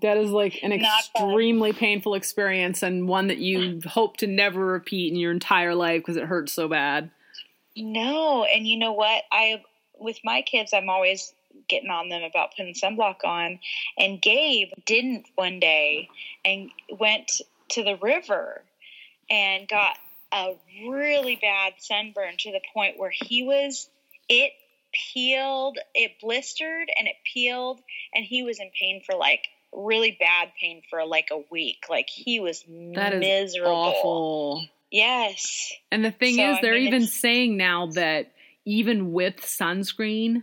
That 0.00 0.16
is 0.16 0.30
like 0.30 0.60
an 0.62 0.72
extremely 0.72 1.72
painful 1.72 2.14
experience 2.14 2.82
and 2.82 3.08
one 3.08 3.26
that 3.26 3.38
you 3.38 3.80
hope 3.84 4.16
to 4.18 4.26
never 4.26 4.64
repeat 4.64 5.12
in 5.12 5.18
your 5.18 5.32
entire 5.32 5.74
life 5.74 6.00
because 6.00 6.16
it 6.16 6.24
hurts 6.24 6.52
so 6.52 6.68
bad. 6.68 7.10
no! 7.76 8.44
And 8.44 8.66
you 8.66 8.78
know 8.78 8.92
what? 8.92 9.24
I 9.30 9.62
with 9.98 10.18
my 10.24 10.42
kids, 10.42 10.72
I'm 10.72 10.88
always 10.88 11.34
getting 11.68 11.90
on 11.90 12.08
them 12.08 12.22
about 12.22 12.56
putting 12.56 12.74
sunblock 12.74 13.24
on, 13.24 13.58
and 13.98 14.20
Gabe 14.20 14.70
didn't 14.86 15.26
one 15.34 15.60
day, 15.60 16.08
and 16.44 16.70
went 16.98 17.30
to 17.70 17.82
the 17.82 17.96
river, 17.96 18.62
and 19.28 19.68
got 19.68 19.96
a 20.32 20.54
really 20.88 21.36
bad 21.36 21.74
sunburn 21.78 22.36
to 22.38 22.52
the 22.52 22.60
point 22.72 22.98
where 22.98 23.12
he 23.14 23.42
was 23.42 23.88
it 24.28 24.52
peeled, 25.12 25.78
it 25.94 26.12
blistered 26.20 26.88
and 26.98 27.08
it 27.08 27.16
peeled, 27.32 27.80
and 28.14 28.24
he 28.24 28.42
was 28.42 28.60
in 28.60 28.70
pain 28.78 29.02
for 29.04 29.14
like 29.16 29.42
really 29.72 30.16
bad 30.20 30.48
pain 30.60 30.82
for 30.90 31.04
like 31.04 31.28
a 31.30 31.42
week. 31.50 31.84
Like 31.88 32.08
he 32.08 32.40
was 32.40 32.64
That 32.94 33.14
is 33.14 33.20
miserable. 33.20 33.72
Awful. 33.74 34.68
Yes. 34.90 35.72
And 35.90 36.04
the 36.04 36.10
thing 36.10 36.36
So, 36.36 36.52
is, 36.52 36.58
they're 36.60 36.74
mean, 36.74 36.86
even 36.86 37.06
saying 37.06 37.56
now 37.56 37.86
that 37.94 38.32
even 38.66 39.12
with 39.12 39.36
sunscreen, 39.36 40.42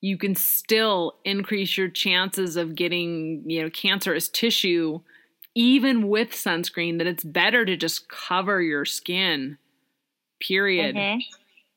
you 0.00 0.16
can 0.16 0.34
still 0.34 1.14
increase 1.24 1.76
your 1.76 1.88
chances 1.88 2.56
of 2.56 2.74
getting, 2.74 3.42
you 3.46 3.62
know, 3.62 3.70
cancerous 3.70 4.28
tissue, 4.28 5.00
even 5.54 6.08
with 6.08 6.30
sunscreen. 6.30 6.98
That 6.98 7.06
it's 7.08 7.24
better 7.24 7.64
to 7.64 7.76
just 7.76 8.08
cover 8.08 8.62
your 8.62 8.84
skin. 8.84 9.58
Period. 10.40 10.94
Mhm. 10.96 11.22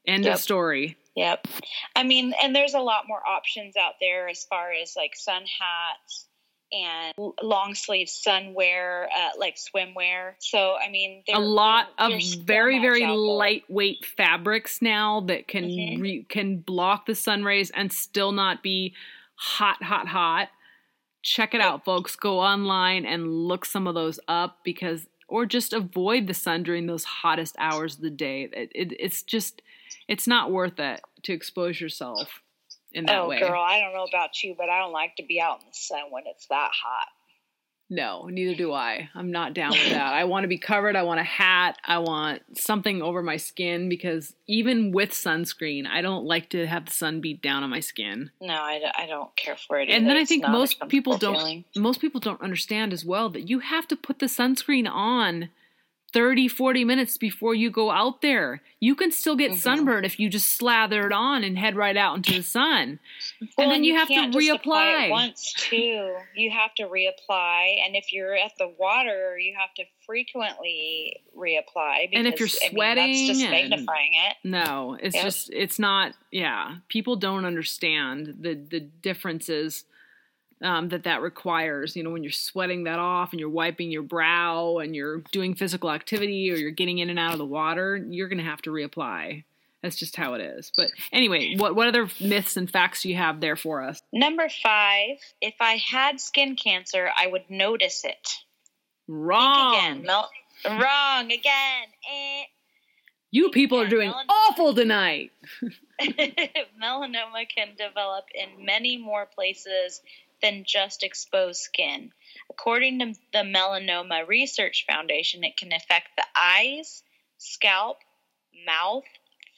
End 0.07 0.25
Yep. 0.25 0.35
of 0.35 0.39
story. 0.39 0.97
Yep. 1.15 1.47
I 1.95 2.03
mean, 2.03 2.33
and 2.41 2.55
there's 2.55 2.73
a 2.73 2.79
lot 2.79 3.07
more 3.07 3.25
options 3.25 3.75
out 3.77 3.93
there 4.01 4.27
as 4.27 4.43
far 4.43 4.71
as 4.71 4.93
like 4.95 5.15
sun 5.15 5.43
hats 5.59 6.27
and 6.71 7.13
long 7.41 7.73
sleeve 7.73 8.07
sunwear, 8.07 9.05
uh, 9.05 9.29
like 9.39 9.55
swimwear. 9.55 10.33
So, 10.39 10.75
I 10.75 10.89
mean, 10.89 11.23
a 11.33 11.39
lot 11.39 11.87
of 11.97 12.11
very 12.45 12.79
very 12.79 13.05
lightweight 13.05 14.03
fabrics 14.05 14.81
now 14.81 15.21
that 15.21 15.47
can 15.47 15.69
Mhm. 15.69 16.01
re- 16.01 16.25
can 16.27 16.57
block 16.57 17.05
the 17.05 17.15
sun 17.15 17.43
rays 17.43 17.69
and 17.71 17.93
still 17.93 18.31
not 18.31 18.61
be 18.61 18.93
hot 19.35 19.83
hot 19.83 20.07
hot 20.07 20.49
check 21.21 21.53
it 21.53 21.59
out 21.59 21.83
folks 21.83 22.15
go 22.15 22.39
online 22.39 23.05
and 23.05 23.27
look 23.47 23.65
some 23.65 23.85
of 23.87 23.95
those 23.95 24.19
up 24.27 24.59
because 24.63 25.07
or 25.27 25.45
just 25.45 25.73
avoid 25.73 26.27
the 26.27 26.33
sun 26.33 26.63
during 26.63 26.85
those 26.85 27.03
hottest 27.03 27.55
hours 27.57 27.95
of 27.95 28.01
the 28.01 28.09
day 28.09 28.43
it, 28.53 28.71
it, 28.73 28.95
it's 28.97 29.23
just 29.23 29.61
it's 30.07 30.27
not 30.27 30.51
worth 30.51 30.79
it 30.79 31.01
to 31.23 31.33
expose 31.33 31.79
yourself 31.79 32.41
in 32.93 33.05
that 33.05 33.19
Oh, 33.19 33.29
way 33.29 33.39
girl, 33.39 33.61
I 33.61 33.79
don't 33.79 33.93
know 33.93 34.05
about 34.05 34.43
you, 34.43 34.55
but 34.57 34.69
I 34.69 34.79
don't 34.79 34.93
like 34.93 35.15
to 35.17 35.23
be 35.23 35.39
out 35.41 35.59
in 35.61 35.67
the 35.67 35.73
sun 35.73 36.03
when 36.11 36.23
it's 36.27 36.47
that 36.47 36.71
hot. 36.73 37.07
No, 37.87 38.25
neither 38.31 38.55
do 38.55 38.73
I. 38.73 39.09
I'm 39.13 39.31
not 39.31 39.53
down 39.53 39.69
with 39.69 39.91
that. 39.91 40.11
I 40.11 40.23
want 40.23 40.43
to 40.43 40.47
be 40.47 40.57
covered. 40.57 40.95
I 40.95 41.03
want 41.03 41.19
a 41.19 41.23
hat. 41.23 41.77
I 41.85 41.99
want 41.99 42.41
something 42.57 43.03
over 43.03 43.21
my 43.21 43.37
skin 43.37 43.89
because 43.89 44.33
even 44.47 44.91
with 44.91 45.11
sunscreen, 45.11 45.85
I 45.85 46.01
don't 46.01 46.25
like 46.25 46.49
to 46.49 46.65
have 46.65 46.85
the 46.87 46.91
sun 46.91 47.21
beat 47.21 47.43
down 47.43 47.61
on 47.63 47.69
my 47.69 47.81
skin. 47.81 48.31
No, 48.41 48.55
I 48.55 49.05
don't 49.07 49.35
care 49.35 49.55
for 49.55 49.77
it. 49.79 49.89
And 49.89 50.05
either. 50.05 50.15
then 50.15 50.17
I 50.17 50.25
think 50.25 50.47
most 50.47 50.81
people 50.89 51.19
don't 51.19 51.37
feeling. 51.37 51.65
most 51.75 52.01
people 52.01 52.19
don't 52.19 52.41
understand 52.41 52.91
as 52.91 53.05
well 53.05 53.29
that 53.29 53.49
you 53.49 53.59
have 53.59 53.87
to 53.89 53.95
put 53.95 54.17
the 54.17 54.25
sunscreen 54.25 54.89
on 54.89 55.49
30 56.15 56.47
40 56.47 56.85
minutes 56.85 57.17
before 57.17 57.53
you 57.53 57.69
go 57.69 57.91
out 57.91 58.21
there. 58.21 58.61
You 58.79 58.95
can 58.95 59.11
still 59.11 59.35
get 59.35 59.51
Mhm. 59.51 59.57
sunburned 59.57 60.05
if 60.05 60.17
you 60.17 60.29
just 60.29 60.53
slather 60.53 61.05
it 61.07 61.11
on 61.11 61.43
and 61.43 61.59
head 61.59 61.75
right 61.75 61.97
out 61.97 62.15
into 62.15 62.31
the 62.31 62.41
sun. 62.41 62.99
Well, 63.57 63.65
and 63.65 63.71
then 63.71 63.83
you, 63.83 63.95
have 63.95 64.07
can't 64.07 64.31
to 64.31 64.39
reapply. 64.39 65.09
once 65.09 65.51
too. 65.57 66.15
You 66.33 66.51
have 66.51 66.73
to 66.75 66.83
reapply, 66.83 67.85
and 67.85 67.97
if 67.97 68.13
you're 68.13 68.33
at 68.33 68.53
the 68.57 68.69
water, 68.79 69.37
you 69.37 69.55
have 69.59 69.73
to 69.75 69.83
frequently 70.05 71.21
reapply. 71.37 72.09
Because, 72.09 72.25
And 72.25 72.27
if 72.27 72.39
you're 72.39 72.47
I 72.47 72.71
mean, 72.71 72.95
that's 72.95 73.27
just 73.27 73.39
sweating 73.41 73.51
magnifying 73.51 74.13
it. 74.13 74.37
No, 74.45 74.97
it's 75.01 75.15
Yep. 75.15 75.23
just 75.25 75.49
it's 75.53 75.79
not. 75.79 76.13
Yeah, 76.31 76.77
people 76.87 77.17
don't 77.17 77.43
understand 77.43 78.35
the 78.39 78.53
the 78.55 78.79
differences 78.79 79.83
um, 80.61 80.89
that 80.89 81.03
that 81.03 81.21
requires. 81.21 81.95
You 81.95 82.03
know, 82.03 82.11
when 82.11 82.23
you're 82.23 82.31
sweating 82.31 82.85
that 82.85 82.99
off 82.99 83.31
and 83.31 83.39
you're 83.39 83.49
wiping 83.49 83.91
your 83.91 84.03
brow 84.03 84.77
and 84.77 84.95
you're 84.95 85.19
doing 85.31 85.55
physical 85.55 85.91
activity 85.91 86.51
or 86.51 86.55
you're 86.55 86.71
getting 86.71 86.99
in 86.99 87.09
and 87.09 87.19
out 87.19 87.33
of 87.33 87.37
the 87.37 87.45
water, 87.45 87.97
you're 87.97 88.27
going 88.27 88.39
to 88.39 88.43
have 88.43 88.61
to 88.63 88.71
reapply. 88.71 89.43
That's 89.81 89.97
just 89.97 90.15
how 90.15 90.33
it 90.33 90.41
is. 90.41 90.71
But 90.75 90.89
anyway, 91.11 91.55
what 91.57 91.75
what 91.75 91.87
other 91.87 92.09
myths 92.19 92.57
and 92.57 92.69
facts 92.69 93.03
do 93.03 93.09
you 93.09 93.15
have 93.15 93.39
there 93.39 93.55
for 93.55 93.83
us? 93.83 94.01
Number 94.11 94.49
five: 94.49 95.17
If 95.41 95.55
I 95.59 95.75
had 95.75 96.19
skin 96.19 96.55
cancer, 96.55 97.09
I 97.15 97.27
would 97.27 97.49
notice 97.49 98.03
it. 98.03 98.29
Wrong. 99.07 99.75
Again, 99.75 100.03
Mel- 100.03 100.31
wrong 100.65 101.31
again. 101.31 101.87
Eh. 102.11 102.43
You 103.29 103.49
people 103.49 103.79
are 103.79 103.87
doing 103.87 104.09
melan- 104.09 104.25
awful 104.29 104.73
tonight. 104.73 105.31
melanoma 106.01 107.47
can 107.55 107.69
develop 107.77 108.25
in 108.33 108.65
many 108.65 108.97
more 108.97 109.25
places 109.25 110.01
than 110.45 110.63
just 110.63 111.01
exposed 111.01 111.59
skin. 111.59 112.11
According 112.51 112.99
to 112.99 113.13
the 113.33 113.39
Melanoma 113.39 114.27
Research 114.27 114.85
Foundation, 114.87 115.43
it 115.43 115.57
can 115.57 115.73
affect 115.73 116.09
the 116.15 116.25
eyes, 116.39 117.01
scalp, 117.39 117.97
mouth, 118.63 119.05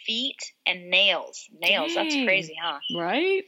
feet, 0.06 0.54
and 0.66 0.90
nails. 0.90 1.50
Nails, 1.60 1.94
that's 1.94 2.16
crazy, 2.24 2.56
huh? 2.62 2.80
Right? 2.96 3.44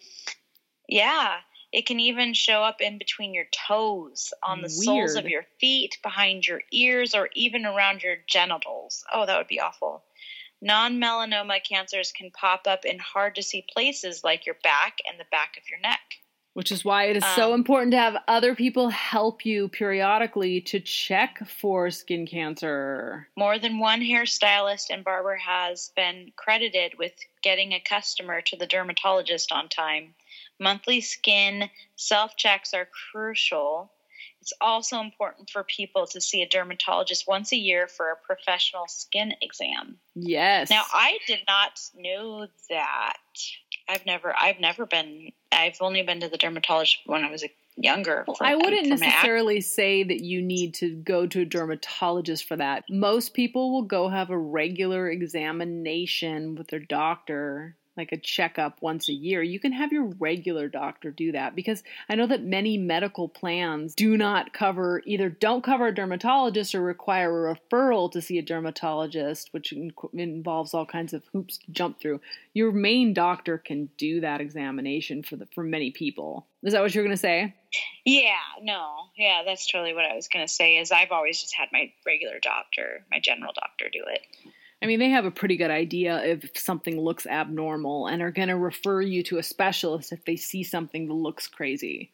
Yeah. 0.90 1.38
It 1.72 1.86
can 1.86 2.02
even 2.02 2.34
show 2.34 2.62
up 2.62 2.82
in 2.82 2.98
between 2.98 3.34
your 3.34 3.46
toes, 3.68 4.34
on 4.44 4.62
the 4.62 4.70
soles 4.70 5.16
of 5.16 5.26
your 5.26 5.46
feet, 5.62 5.98
behind 6.04 6.46
your 6.46 6.62
ears, 6.74 7.16
or 7.16 7.30
even 7.36 7.66
around 7.66 8.04
your 8.04 8.18
genitals. 8.28 9.06
Oh, 9.14 9.26
that 9.26 9.38
would 9.38 9.48
be 9.48 9.62
awful. 9.62 10.04
Non 10.62 11.00
melanoma 11.00 11.64
cancers 11.64 12.12
can 12.12 12.32
pop 12.32 12.68
up 12.68 12.84
in 12.84 13.00
hard 13.00 13.36
to 13.36 13.44
see 13.44 13.66
places 13.72 14.26
like 14.26 14.46
your 14.46 14.58
back 14.62 14.98
and 15.10 15.18
the 15.18 15.30
back 15.32 15.56
of 15.58 15.70
your 15.70 15.80
neck. 15.80 16.19
Which 16.54 16.72
is 16.72 16.84
why 16.84 17.06
it 17.06 17.16
is 17.16 17.26
so 17.36 17.54
Um, 17.54 17.60
important 17.60 17.92
to 17.92 18.00
have 18.00 18.24
other 18.28 18.56
people 18.56 18.90
help 18.90 19.46
you 19.46 19.70
periodically 19.70 20.62
to 20.62 20.80
check 20.80 21.48
for 21.48 21.90
skin 21.92 22.26
cancer. 22.26 23.30
More 23.38 23.60
than 23.60 23.80
one 23.80 24.02
hairstylist 24.02 24.90
and 24.90 25.04
barber 25.04 25.38
has 25.38 25.92
been 25.96 26.34
credited 26.36 26.98
with 26.98 27.14
getting 27.44 27.74
a 27.74 27.80
customer 27.80 28.42
to 28.42 28.58
the 28.58 28.68
dermatologist 28.68 29.52
on 29.52 29.70
time. 29.70 30.16
Monthly 30.60 31.02
skin 31.02 31.70
self 31.96 32.36
checks 32.36 32.74
are 32.74 32.90
crucial. 33.12 33.92
It's 34.42 34.54
also 34.62 35.00
important 35.02 35.50
for 35.50 35.64
people 35.64 36.08
to 36.08 36.22
see 36.22 36.42
a 36.42 36.48
dermatologist 36.48 37.28
once 37.28 37.52
a 37.52 37.58
year 37.58 37.88
for 37.88 38.10
a 38.10 38.16
professional 38.16 38.88
skin 38.88 39.34
exam. 39.42 40.00
Yes. 40.16 40.70
Now, 40.70 40.84
I 40.94 41.20
did 41.28 41.40
not 41.48 41.80
know 41.96 42.48
that. 42.70 43.18
I've 43.90 44.06
never, 44.06 44.34
I've 44.40 44.60
never 44.60 44.86
been. 44.86 45.32
I've 45.52 45.78
only 45.82 46.04
been 46.04 46.20
to 46.20 46.30
the 46.30 46.38
dermatologist 46.38 47.00
when 47.08 47.24
I 47.24 47.32
was 47.32 47.44
a 47.44 47.50
younger. 47.76 48.24
Well, 48.28 48.36
for- 48.36 48.46
I 48.46 48.56
wouldn't 48.56 48.84
for 48.88 48.98
my 48.98 49.06
acne. 49.06 49.08
necessarily 49.08 49.62
say 49.62 50.04
that 50.04 50.22
you 50.24 50.42
need 50.42 50.76
to 50.76 50.96
go 50.96 51.26
to 51.26 51.42
a 51.42 51.46
dermatologist 51.46 52.48
for 52.48 52.56
that. 52.58 52.84
Most 52.90 53.34
people 53.34 53.72
will 53.72 53.82
go 53.84 54.10
have 54.10 54.30
a 54.30 54.38
regular 54.38 55.10
examination 55.10 56.56
with 56.56 56.68
their 56.68 56.80
doctor. 56.80 57.76
Like 58.00 58.12
a 58.12 58.18
checkup 58.18 58.82
once 58.82 59.10
a 59.10 59.14
year, 59.14 59.44
you 59.44 59.60
can 59.60 59.74
have 59.74 59.92
your 59.92 60.06
regular 60.20 60.68
doctor 60.68 61.12
do 61.12 61.34
that 61.34 61.56
because 61.56 61.84
I 62.10 62.16
know 62.16 62.26
that 62.28 62.44
many 62.44 62.78
medical 62.78 63.28
plans 63.28 63.94
do 63.94 64.18
not 64.18 64.54
cover 64.54 65.04
either 65.06 65.30
don't 65.30 65.64
cover 65.64 65.88
a 65.88 65.94
dermatologist 65.94 66.74
or 66.74 66.82
require 66.82 67.50
a 67.50 67.56
referral 67.56 68.12
to 68.14 68.22
see 68.22 68.38
a 68.38 68.42
dermatologist, 68.42 69.50
which 69.52 69.74
in- 69.74 69.92
involves 70.14 70.74
all 70.74 70.86
kinds 70.86 71.14
of 71.14 71.24
hoops 71.34 71.58
to 71.60 71.72
jump 71.72 72.00
through. 72.00 72.22
Your 72.54 72.72
main 72.72 73.14
doctor 73.14 73.58
can 73.58 73.90
do 73.98 74.22
that 74.22 74.42
examination 74.42 75.22
for 75.22 75.36
the 75.36 75.48
for 75.54 75.64
many 75.64 75.92
people. 75.92 76.48
Is 76.64 76.74
that 76.74 76.82
what 76.82 76.96
you're 76.96 77.04
going 77.04 77.16
to 77.16 77.22
say? 77.22 77.54
Yeah, 78.06 78.32
no, 78.62 78.96
yeah, 79.16 79.44
that's 79.46 79.68
totally 79.68 79.94
what 79.94 80.06
I 80.06 80.16
was 80.16 80.28
gonna 80.28 80.48
say. 80.48 80.78
Is 80.78 80.92
I've 80.92 81.12
always 81.12 81.40
just 81.40 81.54
had 81.54 81.70
my 81.72 81.92
regular 82.06 82.40
doctor, 82.40 83.06
my 83.12 83.20
general 83.20 83.54
doctor, 83.54 83.90
do 83.92 84.04
it. 84.08 84.22
I 84.82 84.86
mean, 84.86 85.00
they 85.00 85.10
have 85.10 85.26
a 85.26 85.32
pretty 85.32 85.58
good 85.58 85.72
idea 85.72 86.24
if 86.24 86.58
something 86.58 87.00
looks 87.00 87.26
abnormal 87.26 88.08
and 88.08 88.22
are 88.22 88.32
going 88.32 88.48
to 88.48 88.56
refer 88.56 89.02
you 89.02 89.24
to 89.24 89.38
a 89.38 89.44
specialist 89.44 90.12
if 90.12 90.24
they 90.26 90.38
see 90.38 90.64
something 90.64 91.08
that 91.08 91.14
looks 91.14 91.48
crazy. 91.48 92.12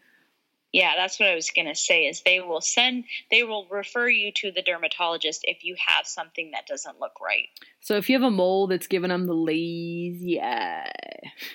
Yeah, 0.74 0.92
that's 0.98 1.22
what 1.22 1.30
I 1.30 1.36
was 1.36 1.52
gonna 1.52 1.74
say. 1.74 2.06
Is 2.06 2.22
they 2.24 2.42
will 2.42 2.60
send, 2.60 3.06
they 3.32 3.44
will 3.44 3.66
refer 3.72 4.10
you 4.10 4.34
to 4.34 4.52
the 4.52 4.62
dermatologist 4.62 5.46
if 5.46 5.64
you 5.64 5.74
have 5.80 6.06
something 6.06 6.52
that 6.52 6.68
doesn't 6.68 7.00
look 7.00 7.14
right. 7.22 7.48
So 7.80 7.96
if 7.96 8.10
you 8.10 8.16
have 8.20 8.28
a 8.28 8.30
mole 8.32 8.68
that's 8.68 8.88
giving 8.88 9.08
them 9.08 9.26
the 9.26 9.34
lazy 9.34 10.42
eye, 10.42 10.92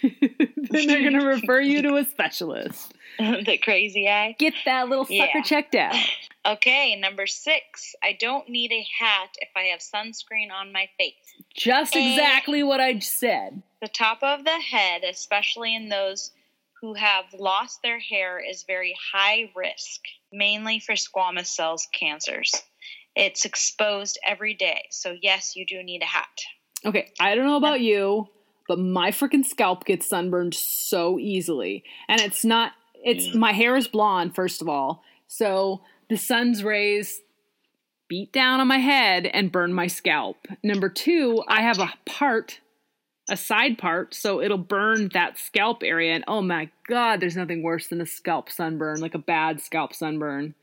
then 0.00 0.16
they're 0.86 1.00
going 1.02 1.18
to 1.20 1.26
refer 1.26 1.60
you 1.60 1.82
to 1.82 1.96
a 1.96 2.04
specialist. 2.04 2.94
the 3.18 3.58
crazy 3.62 4.08
eye. 4.08 4.36
Get 4.38 4.54
that 4.64 4.88
little 4.88 5.04
sucker 5.04 5.28
Yeah. 5.34 5.42
checked 5.42 5.74
out. 5.74 5.94
Okay, 6.46 6.96
number 6.96 7.26
six. 7.26 7.94
I 8.02 8.16
don't 8.18 8.48
need 8.48 8.72
a 8.72 8.86
hat 8.98 9.36
if 9.38 9.50
I 9.54 9.64
have 9.64 9.80
sunscreen 9.80 10.50
on 10.50 10.72
my 10.72 10.88
face. 10.98 11.14
Just 11.54 11.94
exactly 11.94 12.62
what 12.62 12.80
I 12.80 12.98
said. 13.00 13.62
The 13.82 13.88
top 13.88 14.22
of 14.22 14.44
the 14.44 14.58
head, 14.58 15.02
especially 15.04 15.74
in 15.74 15.88
those 15.88 16.30
who 16.80 16.94
have 16.94 17.24
lost 17.38 17.82
their 17.82 17.98
hair, 17.98 18.38
is 18.38 18.64
very 18.66 18.96
high 19.12 19.50
risk, 19.54 20.00
mainly 20.32 20.80
for 20.80 20.94
squamous 20.94 21.48
cells 21.48 21.86
cancers. 21.92 22.54
It's 23.14 23.44
exposed 23.44 24.18
every 24.26 24.54
day, 24.54 24.84
so 24.90 25.14
yes, 25.20 25.56
you 25.56 25.66
do 25.66 25.82
need 25.82 26.02
a 26.02 26.06
hat. 26.06 26.28
Okay, 26.86 27.10
I 27.20 27.34
don't 27.34 27.46
know 27.46 27.56
about 27.56 27.80
you, 27.80 28.28
but 28.66 28.78
my 28.78 29.10
freaking 29.10 29.44
scalp 29.44 29.84
gets 29.84 30.08
sunburned 30.08 30.54
so 30.54 31.18
easily. 31.18 31.84
And 32.08 32.20
it's 32.20 32.44
not 32.44 32.72
it's 33.02 33.34
my 33.34 33.52
hair 33.52 33.76
is 33.76 33.88
blonde 33.88 34.34
first 34.34 34.62
of 34.62 34.68
all. 34.68 35.02
So 35.26 35.82
the 36.10 36.18
sun's 36.18 36.62
rays 36.62 37.22
beat 38.08 38.32
down 38.32 38.60
on 38.60 38.66
my 38.66 38.78
head 38.78 39.24
and 39.26 39.52
burn 39.52 39.72
my 39.72 39.86
scalp. 39.86 40.36
Number 40.62 40.90
2, 40.90 41.44
I 41.48 41.62
have 41.62 41.78
a 41.78 41.92
part 42.04 42.60
a 43.30 43.36
side 43.36 43.78
part, 43.78 44.12
so 44.12 44.40
it'll 44.40 44.58
burn 44.58 45.08
that 45.14 45.38
scalp 45.38 45.84
area 45.84 46.14
and 46.14 46.24
oh 46.26 46.42
my 46.42 46.68
god, 46.88 47.20
there's 47.20 47.36
nothing 47.36 47.62
worse 47.62 47.86
than 47.86 48.00
a 48.00 48.06
scalp 48.06 48.50
sunburn, 48.50 49.00
like 49.00 49.14
a 49.14 49.18
bad 49.18 49.60
scalp 49.60 49.94
sunburn. 49.94 50.56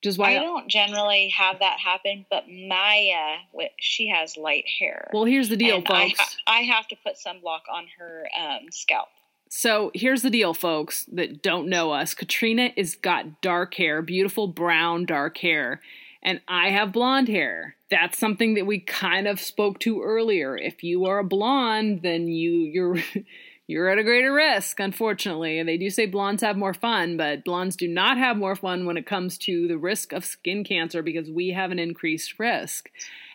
Which 0.00 0.08
is 0.08 0.16
why 0.16 0.30
I 0.30 0.38
don't 0.38 0.66
generally 0.66 1.28
have 1.36 1.58
that 1.58 1.78
happen, 1.78 2.24
but 2.30 2.44
Maya, 2.48 3.36
she 3.78 4.08
has 4.08 4.38
light 4.38 4.64
hair. 4.78 5.10
Well, 5.12 5.26
here's 5.26 5.50
the 5.50 5.58
deal, 5.58 5.76
and 5.76 5.86
I, 5.90 6.08
folks. 6.08 6.18
ha- 6.18 6.36
I 6.46 6.60
have 6.60 6.88
to 6.88 6.96
put 7.04 7.16
sunblock 7.16 7.68
on 7.70 7.86
her 7.98 8.26
um, 8.40 8.70
scalp. 8.70 9.08
So 9.52 9.90
here's 9.94 10.22
the 10.22 10.30
deal, 10.30 10.54
folks 10.54 11.04
that 11.12 11.42
don't 11.42 11.68
know 11.68 11.90
us. 11.90 12.14
Katrina 12.14 12.70
is 12.76 12.94
got 12.94 13.40
dark 13.40 13.74
hair, 13.74 14.00
beautiful 14.00 14.46
brown 14.46 15.06
dark 15.06 15.38
hair, 15.38 15.80
and 16.22 16.40
I 16.46 16.70
have 16.70 16.92
blonde 16.92 17.26
hair. 17.26 17.74
That's 17.90 18.16
something 18.16 18.54
that 18.54 18.64
we 18.64 18.78
kind 18.78 19.26
of 19.26 19.40
spoke 19.40 19.80
to 19.80 20.02
earlier. 20.02 20.56
If 20.56 20.84
you 20.84 21.04
are 21.06 21.18
a 21.18 21.24
blonde, 21.24 22.02
then 22.02 22.28
you 22.28 22.52
you're 22.52 22.98
you're 23.66 23.88
at 23.88 23.98
a 23.98 24.04
greater 24.04 24.32
risk, 24.32 24.78
unfortunately. 24.78 25.60
They 25.64 25.76
do 25.76 25.90
say 25.90 26.06
blondes 26.06 26.44
have 26.44 26.56
more 26.56 26.74
fun, 26.74 27.16
but 27.16 27.44
blondes 27.44 27.74
do 27.74 27.88
not 27.88 28.18
have 28.18 28.36
more 28.36 28.54
fun 28.54 28.86
when 28.86 28.96
it 28.96 29.06
comes 29.06 29.36
to 29.38 29.66
the 29.66 29.78
risk 29.78 30.12
of 30.12 30.24
skin 30.24 30.62
cancer 30.62 31.02
because 31.02 31.28
we 31.28 31.48
have 31.48 31.72
an 31.72 31.80
increased 31.80 32.38
risk. 32.38 32.88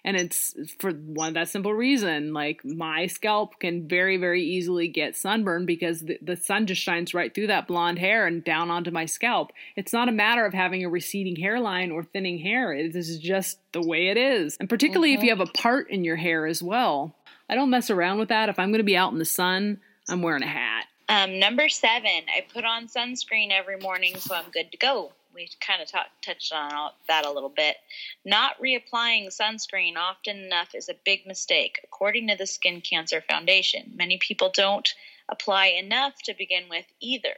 And 0.06 0.16
it's 0.16 0.56
for 0.78 0.92
one 0.92 1.34
that 1.34 1.50
simple 1.50 1.74
reason. 1.74 2.32
Like 2.32 2.64
my 2.64 3.08
scalp 3.08 3.60
can 3.60 3.88
very, 3.88 4.18
very 4.18 4.44
easily 4.44 4.88
get 4.88 5.16
sunburned 5.16 5.66
because 5.66 6.02
the, 6.02 6.20
the 6.22 6.38
sun 6.38 6.68
just 6.68 6.82
shines 6.82 7.16
right 7.16 7.34
through 7.34 7.48
that 7.48 7.68
blonde 7.68 7.98
hair 7.98 8.28
and 8.28 8.44
down 8.44 8.70
onto 8.70 8.92
my 8.92 9.06
scalp. 9.08 9.52
It's 9.76 9.92
not 9.92 10.08
a 10.08 10.12
matter 10.12 10.46
of 10.46 10.54
having 10.54 10.86
a 10.86 10.90
receding 10.90 11.36
hairline 11.36 11.92
or 11.92 12.04
thinning 12.04 12.38
hair. 12.38 12.72
It 12.72 12.96
is 12.96 13.18
just 13.18 13.58
the 13.72 13.82
way 13.82 14.10
it 14.10 14.18
is. 14.18 14.58
And 14.60 14.70
particularly 14.70 15.16
if 15.16 15.24
you 15.24 15.32
have 15.32 15.40
a 15.40 15.52
part 15.52 15.90
in 15.90 16.04
your 16.04 16.18
hair 16.18 16.46
as 16.46 16.62
well. 16.62 17.16
I 17.50 17.56
don't 17.56 17.72
mess 17.72 17.90
around 17.90 18.20
with 18.20 18.30
that. 18.30 18.50
If 18.50 18.60
I'm 18.60 18.70
going 18.70 18.80
to 18.80 18.84
be 18.84 18.98
out 18.98 19.12
in 19.12 19.18
the 19.18 19.26
sun, 19.26 19.80
I'm 20.08 20.22
wearing 20.22 20.44
a 20.44 20.48
hat. 20.48 20.86
Um, 21.10 21.40
number 21.40 21.68
seven, 21.70 22.12
I 22.36 22.46
put 22.54 22.64
on 22.64 22.88
sunscreen 22.88 23.52
every 23.52 23.78
morning, 23.78 24.16
so 24.18 24.36
I'm 24.36 24.50
good 24.52 24.72
to 24.72 24.78
go. 24.78 25.12
We 25.36 25.50
kind 25.60 25.82
of 25.82 25.92
talk, 25.92 26.08
touched 26.22 26.54
on 26.54 26.74
all, 26.74 26.96
that 27.08 27.26
a 27.26 27.32
little 27.32 27.50
bit. 27.50 27.76
Not 28.24 28.58
reapplying 28.60 29.28
sunscreen 29.28 29.98
often 29.98 30.38
enough 30.38 30.74
is 30.74 30.88
a 30.88 30.96
big 31.04 31.28
mistake, 31.28 31.80
according 31.84 32.30
to 32.30 32.38
the 32.38 32.48
Skin 32.48 32.82
Cancer 32.82 33.22
Foundation. 33.22 33.92
Many 33.96 34.18
people 34.18 34.50
don't 34.54 34.94
apply 35.28 35.68
enough 35.68 36.14
to 36.24 36.34
begin 36.38 36.70
with 36.70 36.86
either. 37.02 37.36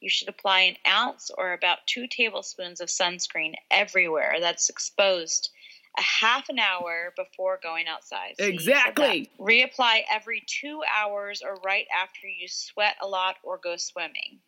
You 0.00 0.10
should 0.10 0.28
apply 0.28 0.60
an 0.62 0.76
ounce 0.86 1.30
or 1.36 1.52
about 1.52 1.86
two 1.86 2.06
tablespoons 2.08 2.80
of 2.80 2.88
sunscreen 2.88 3.54
everywhere 3.70 4.36
that's 4.40 4.68
exposed 4.68 5.50
a 5.98 6.02
half 6.02 6.48
an 6.48 6.58
hour 6.58 7.14
before 7.16 7.58
going 7.62 7.86
outside. 7.88 8.34
So 8.38 8.44
that. 8.44 8.50
Uh, 8.50 8.54
exactly. 8.54 9.30
Reapply 9.38 10.02
every 10.10 10.42
two 10.46 10.82
hours 10.94 11.42
or 11.42 11.56
right 11.64 11.86
after 11.96 12.26
you 12.26 12.48
sweat 12.48 12.96
a 13.00 13.06
lot 13.06 13.36
or 13.42 13.58
go 13.62 13.76
swimming. 13.76 14.40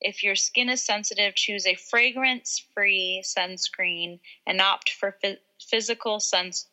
If 0.00 0.22
your 0.22 0.36
skin 0.36 0.68
is 0.68 0.84
sensitive, 0.84 1.34
choose 1.34 1.66
a 1.66 1.74
fragrance 1.74 2.64
free 2.74 3.22
sunscreen 3.24 4.20
and 4.46 4.60
opt 4.60 4.90
for 4.90 5.16
phy- 5.22 5.38
physical 5.60 6.20
suns- 6.20 6.68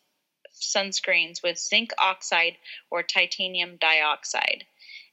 sunscreens 0.53 1.41
with 1.41 1.57
zinc 1.57 1.91
oxide 1.97 2.57
or 2.91 3.03
titanium 3.03 3.77
dioxide 3.77 4.65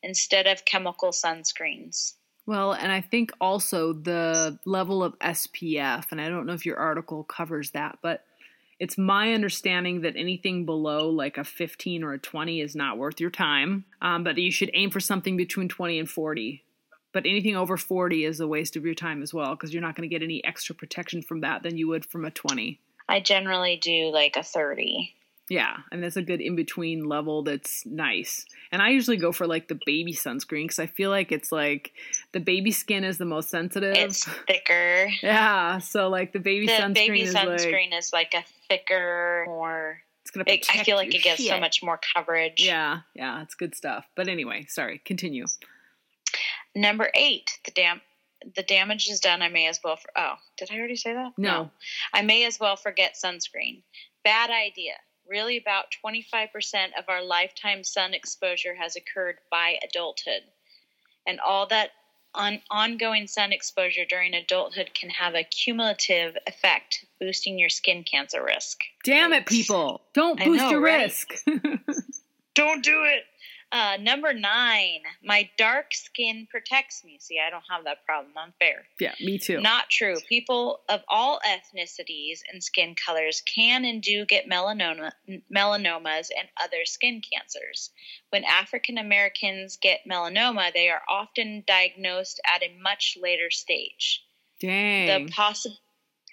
instead 0.03 0.47
of 0.47 0.65
chemical 0.65 1.11
sunscreens. 1.11 2.15
Well, 2.47 2.73
and 2.73 2.91
I 2.91 3.01
think 3.01 3.33
also 3.41 3.93
the 3.93 4.59
level 4.65 5.05
of 5.05 5.17
SPF, 5.21 6.07
and 6.11 6.21
I 6.21 6.29
don't 6.29 6.47
know 6.47 6.55
if 6.55 6.67
your 6.67 6.79
article 6.79 7.23
covers 7.23 7.71
that, 7.73 7.99
but 8.03 8.25
it's 8.81 8.97
my 8.97 9.35
understanding 9.35 10.01
that 10.01 10.17
anything 10.17 10.65
below 10.65 11.11
like 11.11 11.37
a 11.37 11.45
15 11.45 12.03
or 12.03 12.15
a 12.15 12.19
20 12.19 12.61
is 12.61 12.75
not 12.75 12.97
worth 12.97 13.21
your 13.21 13.31
time, 13.31 13.85
um, 14.01 14.25
but 14.25 14.39
you 14.39 14.51
should 14.51 14.71
aim 14.73 14.91
for 14.91 15.01
something 15.01 15.37
between 15.37 15.69
20 15.69 15.99
and 15.99 16.11
40. 16.11 16.65
But 17.13 17.27
anything 17.27 17.57
over 17.57 17.77
40 17.77 18.25
is 18.25 18.41
a 18.41 18.47
waste 18.47 18.77
of 18.77 18.85
your 18.85 18.95
time 18.95 19.23
as 19.23 19.35
well 19.35 19.51
because 19.51 19.73
you're 19.73 19.83
not 19.83 19.97
going 19.97 20.09
to 20.09 20.15
get 20.15 20.23
any 20.23 20.45
extra 20.45 20.75
protection 20.75 21.23
from 21.23 21.41
that 21.41 21.63
than 21.63 21.77
you 21.77 21.89
would 21.89 22.05
from 22.07 22.25
a 22.25 22.31
20. 22.31 22.79
I 23.09 23.21
generally 23.21 23.77
do 23.77 24.11
like 24.13 24.37
a 24.37 24.43
30. 24.43 25.15
Yeah, 25.51 25.79
and 25.91 26.01
that's 26.01 26.17
a 26.17 26.23
good 26.23 26.41
in 26.41 26.55
between 26.55 27.09
level 27.09 27.43
that's 27.43 27.85
nice. 27.85 28.47
And 28.71 28.81
I 28.81 28.91
usually 28.91 29.17
go 29.17 29.33
for 29.33 29.49
like 29.49 29.67
the 29.67 29.81
baby 29.85 30.13
sunscreen 30.13 30.63
because 30.65 30.79
I 30.79 30.87
feel 30.87 31.11
like 31.11 31.33
it's 31.33 31.51
like 31.51 31.93
the 32.31 32.39
baby 32.39 32.71
skin 32.71 33.03
is 33.03 33.19
the 33.19 33.25
most 33.25 33.51
sensitive. 33.51 33.97
It's 33.97 34.25
thicker. 34.47 35.09
yeah, 35.25 35.79
so 35.79 36.09
like 36.09 36.33
the 36.33 36.39
baby 36.39 36.67
The 36.67 36.75
sunscreen 36.75 36.95
baby 36.95 37.23
is 37.23 37.35
like 37.35 37.49
is 37.59 38.13
like 38.13 38.35
a 38.35 38.45
thicker, 38.69 39.43
more. 39.49 39.99
it's 40.23 40.31
gonna. 40.31 40.45
It, 40.47 40.69
I 40.73 40.85
feel 40.85 40.97
like 40.97 41.13
it 41.13 41.25
gives 41.25 41.45
so 41.45 41.59
much 41.59 41.83
more 41.83 41.99
coverage. 42.15 42.65
Yeah, 42.65 43.01
yeah, 43.17 43.43
it's 43.43 43.57
good 43.57 43.75
stuff. 43.75 44.07
But 44.15 44.29
anyway, 44.29 44.67
sorry. 44.69 45.03
Continue. 45.05 45.47
Number 46.75 47.11
eight, 47.15 47.51
the 47.65 47.73
dam 47.73 48.01
the 48.55 48.63
damage 48.63 49.09
is 49.09 49.21
done. 49.21 49.43
I 49.43 49.49
may 49.49 49.67
as 49.67 49.81
well. 49.85 49.97
For, 49.97 50.11
oh, 50.17 50.35
did 50.57 50.71
I 50.71 50.79
already 50.79 50.97
say 50.97 51.13
that? 51.13 51.33
No. 51.37 51.71
I 52.15 52.23
may 52.23 52.47
as 52.47 52.59
well 52.59 52.77
forget 52.77 53.17
sunscreen. 53.23 53.83
Bad 54.25 54.51
idea. 54.51 54.95
Really, 55.29 55.59
about 55.59 55.87
25% 56.05 56.49
of 56.99 57.05
our 57.09 57.23
lifetime 57.23 57.85
sun 57.85 58.15
exposure 58.15 58.75
has 58.75 58.97
occurred 58.97 59.37
by 59.51 59.79
adulthood. 59.83 60.43
And 61.27 61.39
all 61.39 61.67
that 61.69 61.91
on, 62.35 62.61
ongoing 62.71 63.27
sun 63.27 63.53
exposure 63.53 64.05
during 64.09 64.35
adulthood 64.35 64.93
can 64.95 65.11
have 65.11 65.35
a 65.35 65.45
cumulative 65.45 66.37
effect, 66.47 67.05
boosting 67.21 67.59
your 67.59 67.69
skin 67.69 68.05
cancer 68.05 68.43
risk. 68.43 68.81
Damn 69.05 69.33
it, 69.33 69.47
people! 69.47 70.01
Don't 70.15 70.39
boost 70.39 70.63
know, 70.63 70.71
your 70.71 70.81
right? 70.81 71.03
risk. 71.03 71.29
Don't 72.55 72.83
do 72.83 73.05
it. 73.05 73.25
Uh, 73.73 73.97
number 74.01 74.33
nine, 74.33 75.01
my 75.23 75.49
dark 75.57 75.95
skin 75.95 76.49
protects 76.51 77.05
me. 77.05 77.19
See, 77.21 77.39
I 77.39 77.51
don't 77.51 77.63
have 77.71 77.85
that 77.85 78.05
problem. 78.05 78.33
I'm 78.37 78.53
fair. 78.59 78.83
yeah, 78.99 79.15
me 79.21 79.39
too. 79.39 79.61
Not 79.61 79.89
true. 79.89 80.17
People 80.29 80.81
of 80.89 81.03
all 81.09 81.41
ethnicities 81.47 82.41
and 82.53 82.63
skin 82.63 82.97
colors 82.97 83.43
can 83.43 83.85
and 83.85 84.03
do 84.03 84.27
get 84.27 84.49
melanoma, 84.51 85.13
melanomas 85.55 86.29
and 86.37 86.49
other 86.61 86.85
skin 86.85 87.21
cancers. 87.33 87.91
When 88.31 88.45
African 88.45 88.99
Americans 88.99 89.79
get 89.81 90.01
melanoma, 90.11 90.73
they 90.73 90.89
are 90.89 91.03
often 91.09 91.63
diagnosed 91.67 92.41
at 92.53 92.63
a 92.65 92.77
much 92.83 93.17
later 93.21 93.51
stage. 93.51 94.25
Dang. 94.61 95.27
The 95.27 95.33
possi- 95.33 95.79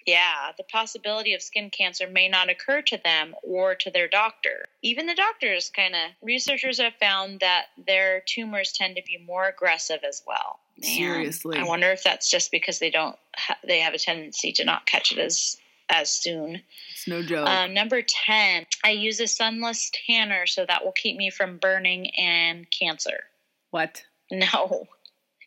Yeah, 0.08 0.52
the 0.56 0.64
possibility 0.64 1.34
of 1.34 1.42
skin 1.42 1.68
cancer 1.68 2.06
may 2.08 2.30
not 2.30 2.48
occur 2.48 2.80
to 2.80 2.96
them 3.04 3.34
or 3.42 3.74
to 3.74 3.90
their 3.90 4.08
doctor. 4.08 4.64
Even 4.80 5.04
the 5.04 5.14
doctors 5.14 5.70
kind 5.76 5.94
of, 5.94 6.00
researchers 6.22 6.80
have 6.80 6.94
found 6.98 7.40
that 7.40 7.66
their 7.86 8.22
tumors 8.26 8.72
tend 8.72 8.96
to 8.96 9.02
be 9.02 9.18
more 9.18 9.46
aggressive 9.46 10.00
as 10.08 10.22
well. 10.26 10.60
Man, 10.82 10.96
Seriously. 10.96 11.58
I 11.58 11.64
wonder 11.64 11.90
if 11.90 12.02
that's 12.04 12.30
just 12.30 12.50
because 12.50 12.78
they 12.78 12.88
don't, 12.88 13.16
ha- 13.36 13.58
they 13.66 13.80
have 13.80 13.92
a 13.92 13.98
tendency 13.98 14.50
to 14.52 14.64
not 14.64 14.86
catch 14.86 15.12
it 15.12 15.18
as 15.18 15.58
as 15.90 16.10
soon. 16.10 16.62
It's 16.90 17.06
no 17.06 17.22
joke. 17.22 17.46
Um, 17.46 17.74
number 17.74 18.00
10, 18.00 18.64
I 18.84 18.90
use 18.92 19.20
a 19.20 19.26
sunless 19.26 19.90
tanner 20.06 20.46
so 20.46 20.64
that 20.64 20.86
will 20.86 20.92
keep 20.92 21.18
me 21.18 21.28
from 21.28 21.58
burning 21.58 22.10
and 22.16 22.66
cancer. 22.70 23.24
what? 23.72 24.04
No. 24.30 24.86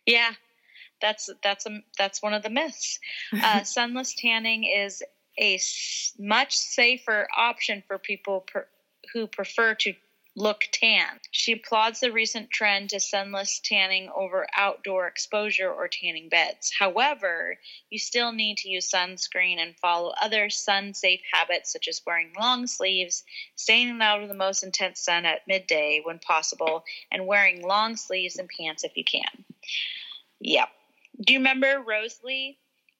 Yeah. 0.07 0.31
That's 1.01 1.29
that's 1.43 1.65
a, 1.65 1.79
that's 1.97 2.21
one 2.21 2.33
of 2.33 2.43
the 2.43 2.49
myths. 2.49 2.99
Uh, 3.33 3.63
sunless 3.63 4.13
tanning 4.15 4.63
is 4.63 5.03
a 5.39 5.59
much 6.19 6.55
safer 6.55 7.27
option 7.35 7.83
for 7.87 7.97
people 7.97 8.41
per, 8.41 8.67
who 9.13 9.27
prefer 9.27 9.75
to 9.75 9.93
look 10.35 10.61
tan. 10.71 11.19
She 11.31 11.51
applauds 11.53 11.99
the 11.99 12.11
recent 12.11 12.49
trend 12.51 12.91
to 12.91 12.99
sunless 12.99 13.59
tanning 13.63 14.09
over 14.15 14.47
outdoor 14.55 15.07
exposure 15.07 15.69
or 15.69 15.89
tanning 15.89 16.29
beds. 16.29 16.71
However, 16.77 17.57
you 17.89 17.99
still 17.99 18.31
need 18.31 18.57
to 18.57 18.69
use 18.69 18.89
sunscreen 18.89 19.57
and 19.57 19.75
follow 19.77 20.13
other 20.21 20.49
sun 20.49 20.93
safe 20.93 21.21
habits 21.33 21.73
such 21.73 21.87
as 21.87 22.01
wearing 22.07 22.31
long 22.39 22.65
sleeves, 22.67 23.23
staying 23.55 24.01
out 24.01 24.23
of 24.23 24.29
the 24.29 24.33
most 24.33 24.63
intense 24.63 25.01
sun 25.01 25.25
at 25.25 25.47
midday 25.47 26.01
when 26.03 26.19
possible, 26.19 26.85
and 27.11 27.27
wearing 27.27 27.61
long 27.61 27.97
sleeves 27.97 28.37
and 28.37 28.49
pants 28.57 28.85
if 28.85 28.95
you 28.95 29.03
can. 29.03 29.43
Yep. 30.39 30.69
Do 31.21 31.33
you 31.33 31.39
remember 31.39 31.83
Rosalie 31.87 32.57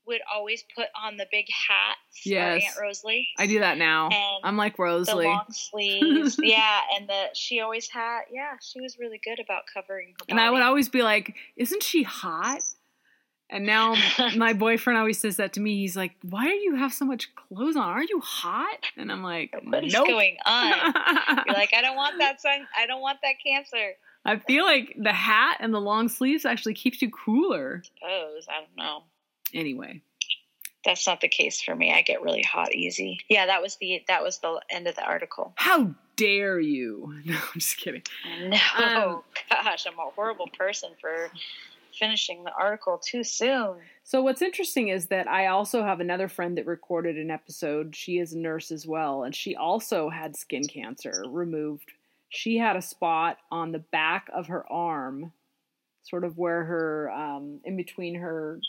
would 0.08 0.22
always 0.34 0.64
put 0.76 0.88
on 1.00 1.18
the 1.18 1.28
big 1.32 1.46
hat 1.50 1.96
for 2.24 2.30
Yes. 2.30 2.64
Aunt 2.66 2.82
Rosalie? 2.82 3.28
I 3.38 3.48
do 3.48 3.60
that 3.60 3.78
now. 3.78 4.10
And 4.10 4.42
I'm 4.44 4.58
like 4.58 4.78
the 4.78 4.84
Rosalie. 4.84 5.26
long 5.26 5.46
sleeves. 5.52 6.40
yeah, 6.44 6.82
and 6.96 7.08
the 7.08 7.28
she 7.34 7.60
always 7.60 7.88
had 7.90 8.22
yeah, 8.32 8.54
she 8.62 8.82
was 8.82 8.98
really 9.00 9.20
good 9.24 9.40
about 9.40 9.64
covering. 9.74 10.14
And 10.28 10.40
I 10.40 10.50
would 10.50 10.62
always 10.62 10.90
be 10.90 11.04
like, 11.04 11.36
"Isn't 11.56 11.84
she 11.84 12.04
hot?" 12.04 12.62
And 13.50 13.66
now 13.66 13.96
my 14.36 14.54
boyfriend 14.54 14.98
always 14.98 15.20
says 15.20 15.38
that 15.38 15.54
to 15.54 15.60
me. 15.60 15.78
He's 15.78 15.96
like, 15.98 16.14
"Why 16.24 16.46
do 16.46 16.56
you 16.56 16.76
have 16.76 16.94
so 16.94 17.06
much 17.06 17.30
clothes 17.36 17.76
on? 17.76 17.84
Aren't 17.84 18.10
you 18.10 18.22
hot?" 18.22 18.86
And 18.98 19.12
I'm 19.12 19.24
like, 19.24 19.54
what 19.64 19.84
is 19.84 19.94
"Nope." 19.94 20.08
going 20.08 20.38
on? 20.46 20.72
You're 21.46 21.56
like, 21.56 21.74
I 21.74 21.82
don't 21.82 21.96
want 21.96 22.18
that 22.20 22.42
sun 22.42 22.66
I 22.78 22.88
don't 22.88 23.02
want 23.02 23.20
that 23.24 23.36
cancer. 23.46 23.94
I 24.26 24.38
feel 24.38 24.64
like 24.66 24.96
the 25.02 25.14
hat 25.14 25.58
and 25.60 25.74
the 25.74 25.82
long 25.82 26.08
sleeves 26.10 26.46
actually 26.46 26.76
keeps 26.76 27.02
you 27.02 27.10
cooler. 27.10 27.82
Suppose. 27.84 28.48
I 28.50 28.60
don't 28.62 28.78
know. 28.78 29.04
Anyway, 29.54 30.02
That's 30.86 31.06
not 31.08 31.22
the 31.22 31.28
case 31.28 31.62
for 31.62 31.76
me. 31.76 31.92
I 31.92 32.02
get 32.02 32.22
really 32.22 32.44
hot 32.44 32.74
easy. 32.74 33.20
Yeah, 33.30 33.48
that 33.48 33.62
was 33.62 33.78
the 33.78 34.04
that 34.08 34.24
was 34.24 34.40
the 34.40 34.62
end 34.70 34.88
of 34.88 34.96
the 34.96 35.04
article. 35.04 35.54
how 35.56 35.94
dare 36.16 36.60
you? 36.60 37.16
No, 37.26 37.36
I'm 37.36 37.60
just 37.60 37.78
kidding. 37.78 38.04
No, 38.44 38.58
Um, 38.78 39.24
gosh, 39.50 39.86
I'm 39.88 39.98
a 40.00 40.10
horrible 40.16 40.48
person 40.58 40.92
for 41.02 41.30
finishing 41.98 42.44
the 42.44 42.54
article 42.54 42.98
too 43.04 43.24
soon. 43.24 43.76
So 44.04 44.22
what's 44.22 44.42
interesting 44.42 44.90
is 44.90 45.08
that 45.08 45.28
I 45.28 45.48
also 45.48 45.84
have 45.84 46.00
another 46.00 46.28
friend 46.28 46.58
that 46.58 46.66
recorded 46.66 47.18
an 47.18 47.30
episode. 47.32 47.96
She 47.96 48.18
is 48.20 48.34
a 48.34 48.38
nurse 48.40 48.72
as 48.72 48.86
well, 48.88 49.24
and 49.24 49.36
she 49.36 49.56
also 49.56 50.10
had 50.10 50.36
skin 50.36 50.66
cancer 50.68 51.24
removed. 51.28 51.92
She 52.32 52.58
had 52.58 52.76
a 52.78 52.82
spot 52.82 53.38
on 53.52 53.72
the 53.74 53.80
back 53.80 54.30
of 54.34 54.48
her 54.48 54.66
arm, 54.72 55.34
sort 56.04 56.24
of 56.24 56.38
where 56.38 56.64
her 56.64 57.12
um, 57.12 57.60
in 57.66 57.78
between 57.78 58.16
her 58.16 58.60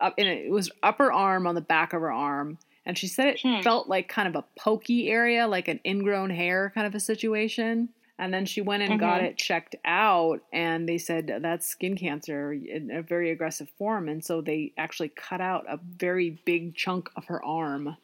up 0.00 0.14
in 0.18 0.26
it 0.26 0.50
was 0.50 0.70
upper 0.82 1.10
arm 1.10 1.46
on 1.46 1.54
the 1.54 1.60
back 1.62 1.94
of 1.94 2.02
her 2.02 2.12
arm, 2.12 2.58
and 2.84 2.96
she 2.98 3.06
said 3.06 3.28
it 3.28 3.40
Hmm. 3.40 3.62
felt 3.62 3.88
like 3.88 4.08
kind 4.08 4.28
of 4.28 4.36
a 4.36 4.44
pokey 4.60 5.08
area, 5.08 5.48
like 5.48 5.66
an 5.68 5.80
ingrown 5.84 6.28
hair 6.30 6.70
kind 6.74 6.86
of 6.86 6.94
a 6.94 7.00
situation. 7.00 7.88
And 8.18 8.32
then 8.32 8.46
she 8.46 8.62
went 8.62 8.82
and 8.82 8.98
got 8.98 9.20
Mhm. 9.20 9.24
it 9.24 9.36
checked 9.36 9.76
out, 9.84 10.40
and 10.52 10.88
they 10.88 10.96
said 10.96 11.38
that's 11.40 11.66
skin 11.66 11.96
cancer 11.96 12.50
in 12.52 12.90
a 12.90 13.02
very 13.02 13.30
aggressive 13.30 13.68
form. 13.78 14.08
And 14.08 14.24
so 14.24 14.40
they 14.40 14.72
actually 14.78 15.10
cut 15.10 15.42
out 15.42 15.66
a 15.68 15.78
very 15.78 16.30
big 16.46 16.74
chunk 16.74 17.10
of 17.16 17.26
her 17.26 17.44
arm. 17.44 17.96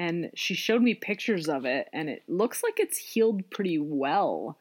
And 0.00 0.30
she 0.34 0.54
showed 0.54 0.80
me 0.80 0.94
pictures 0.94 1.46
of 1.46 1.66
it, 1.66 1.88
and 1.92 2.08
it 2.08 2.22
looks 2.26 2.62
like 2.62 2.80
it's 2.80 2.96
healed 2.96 3.50
pretty 3.50 3.78
well 3.78 4.56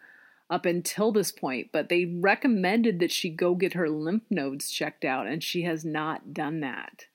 up 0.49 0.65
until 0.65 1.13
this 1.13 1.31
point. 1.31 1.69
But 1.71 1.87
they 1.87 2.03
recommended 2.19 2.99
that 2.99 3.11
she 3.11 3.29
go 3.29 3.55
get 3.55 3.71
her 3.73 3.89
lymph 3.89 4.23
nodes 4.29 4.69
checked 4.69 5.05
out, 5.05 5.27
and 5.27 5.41
she 5.41 5.61
has 5.61 5.85
not 5.85 6.33
done 6.33 6.59
that. 6.59 7.05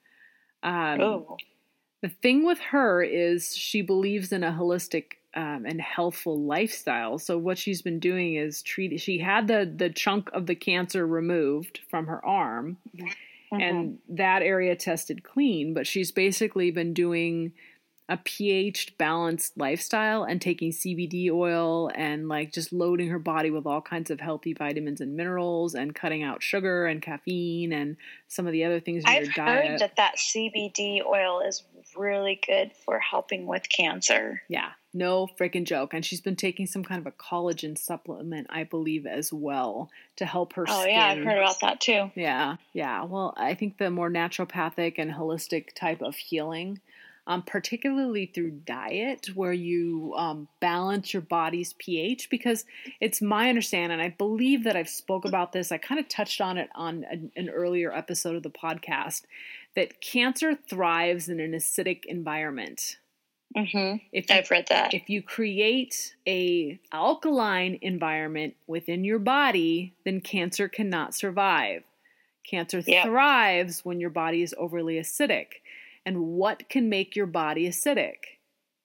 Um, 0.62 1.00
oh, 1.02 1.36
the 2.00 2.08
thing 2.08 2.46
with 2.46 2.60
her 2.70 3.02
is 3.02 3.54
she 3.54 3.82
believes 3.82 4.32
in 4.32 4.42
a 4.42 4.52
holistic 4.52 5.04
um, 5.34 5.66
and 5.66 5.78
healthful 5.78 6.40
lifestyle. 6.40 7.18
So 7.18 7.36
what 7.36 7.58
she's 7.58 7.82
been 7.82 7.98
doing 7.98 8.36
is 8.36 8.62
treat. 8.62 8.98
She 9.02 9.18
had 9.18 9.48
the 9.48 9.70
the 9.76 9.90
chunk 9.90 10.30
of 10.32 10.46
the 10.46 10.54
cancer 10.54 11.06
removed 11.06 11.80
from 11.90 12.06
her 12.06 12.24
arm, 12.24 12.78
Mm-hmm. 13.52 13.60
and 13.62 13.98
that 14.08 14.42
area 14.42 14.74
tested 14.74 15.22
clean. 15.22 15.74
But 15.74 15.86
she's 15.86 16.10
basically 16.10 16.70
been 16.70 16.94
doing 16.94 17.52
a 18.08 18.18
pH 18.18 18.98
balanced 18.98 19.56
lifestyle 19.56 20.24
and 20.24 20.40
taking 20.40 20.70
CBD 20.72 21.30
oil 21.30 21.90
and 21.94 22.28
like 22.28 22.52
just 22.52 22.70
loading 22.72 23.08
her 23.08 23.18
body 23.18 23.50
with 23.50 23.64
all 23.66 23.80
kinds 23.80 24.10
of 24.10 24.20
healthy 24.20 24.52
vitamins 24.52 25.00
and 25.00 25.16
minerals 25.16 25.74
and 25.74 25.94
cutting 25.94 26.22
out 26.22 26.42
sugar 26.42 26.84
and 26.86 27.00
caffeine 27.00 27.72
and 27.72 27.96
some 28.28 28.46
of 28.46 28.52
the 28.52 28.64
other 28.64 28.78
things 28.78 29.04
in 29.04 29.10
I've 29.10 29.24
your 29.24 29.32
diet. 29.32 29.64
I've 29.64 29.70
heard 29.70 29.80
that 29.80 29.96
that 29.96 30.16
CBD 30.18 31.00
oil 31.04 31.40
is 31.40 31.62
really 31.96 32.40
good 32.46 32.72
for 32.84 32.98
helping 32.98 33.46
with 33.46 33.68
cancer. 33.70 34.42
Yeah, 34.48 34.72
no 34.92 35.26
freaking 35.40 35.64
joke. 35.64 35.94
And 35.94 36.04
she's 36.04 36.20
been 36.20 36.36
taking 36.36 36.66
some 36.66 36.84
kind 36.84 37.00
of 37.00 37.06
a 37.06 37.12
collagen 37.12 37.78
supplement, 37.78 38.48
I 38.50 38.64
believe, 38.64 39.06
as 39.06 39.32
well 39.32 39.90
to 40.16 40.26
help 40.26 40.52
her 40.54 40.66
Oh 40.68 40.82
skin. 40.82 40.94
yeah, 40.94 41.06
I've 41.06 41.24
heard 41.24 41.38
about 41.38 41.60
that 41.60 41.80
too. 41.80 42.10
Yeah, 42.14 42.56
yeah. 42.74 43.04
Well, 43.04 43.32
I 43.38 43.54
think 43.54 43.78
the 43.78 43.90
more 43.90 44.10
naturopathic 44.10 44.94
and 44.98 45.10
holistic 45.10 45.74
type 45.74 46.02
of 46.02 46.16
healing, 46.16 46.80
um, 47.26 47.42
particularly 47.42 48.26
through 48.26 48.50
diet, 48.50 49.28
where 49.34 49.52
you 49.52 50.12
um, 50.16 50.48
balance 50.60 51.12
your 51.12 51.22
body's 51.22 51.72
pH, 51.74 52.28
because 52.30 52.64
it's 53.00 53.22
my 53.22 53.48
understanding, 53.48 53.92
and 53.98 54.02
I 54.02 54.14
believe 54.16 54.64
that 54.64 54.76
I've 54.76 54.88
spoke 54.88 55.24
about 55.24 55.52
this. 55.52 55.72
I 55.72 55.78
kind 55.78 55.98
of 55.98 56.08
touched 56.08 56.40
on 56.40 56.58
it 56.58 56.68
on 56.74 57.04
an, 57.10 57.32
an 57.36 57.48
earlier 57.48 57.92
episode 57.94 58.36
of 58.36 58.42
the 58.42 58.50
podcast 58.50 59.22
that 59.74 60.00
cancer 60.00 60.54
thrives 60.54 61.28
in 61.28 61.40
an 61.40 61.52
acidic 61.52 62.04
environment. 62.06 62.98
hmm 63.56 63.96
If 64.12 64.28
you 64.28 64.36
I've 64.36 64.50
read 64.50 64.66
that. 64.68 64.94
if 64.94 65.08
you 65.08 65.22
create 65.22 66.14
a 66.26 66.78
alkaline 66.92 67.78
environment 67.82 68.54
within 68.66 69.04
your 69.04 69.18
body, 69.18 69.94
then 70.04 70.20
cancer 70.20 70.68
cannot 70.68 71.14
survive. 71.14 71.84
Cancer 72.48 72.82
Yep. 72.82 73.04
thrives 73.06 73.84
when 73.84 73.98
your 74.00 74.10
body 74.10 74.42
is 74.42 74.54
overly 74.58 74.96
acidic. 74.96 75.46
And 76.06 76.26
what 76.26 76.68
can 76.68 76.88
make 76.88 77.16
your 77.16 77.26
body 77.26 77.68
acidic? 77.68 78.16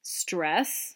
Stress, 0.01 0.95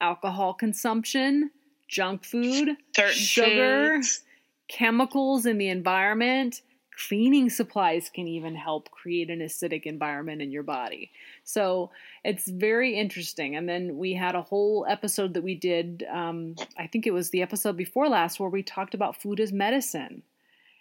alcohol 0.00 0.54
consumption, 0.54 1.50
junk 1.88 2.24
food, 2.24 2.76
Certain 2.96 3.12
sugar, 3.14 3.94
foods. 3.96 4.22
chemicals 4.68 5.46
in 5.46 5.58
the 5.58 5.68
environment, 5.68 6.62
cleaning 7.08 7.50
supplies 7.50 8.08
can 8.08 8.26
even 8.26 8.54
help 8.54 8.90
create 8.90 9.28
an 9.28 9.40
acidic 9.40 9.82
environment 9.82 10.40
in 10.40 10.50
your 10.50 10.62
body. 10.62 11.10
So 11.42 11.90
it's 12.24 12.48
very 12.48 12.96
interesting. 12.96 13.56
And 13.56 13.68
then 13.68 13.98
we 13.98 14.14
had 14.14 14.34
a 14.34 14.42
whole 14.42 14.86
episode 14.88 15.34
that 15.34 15.42
we 15.42 15.54
did, 15.56 16.06
um, 16.10 16.54
I 16.78 16.86
think 16.86 17.06
it 17.06 17.12
was 17.12 17.30
the 17.30 17.42
episode 17.42 17.76
before 17.76 18.08
last, 18.08 18.40
where 18.40 18.48
we 18.48 18.62
talked 18.62 18.94
about 18.94 19.20
food 19.20 19.40
as 19.40 19.52
medicine 19.52 20.22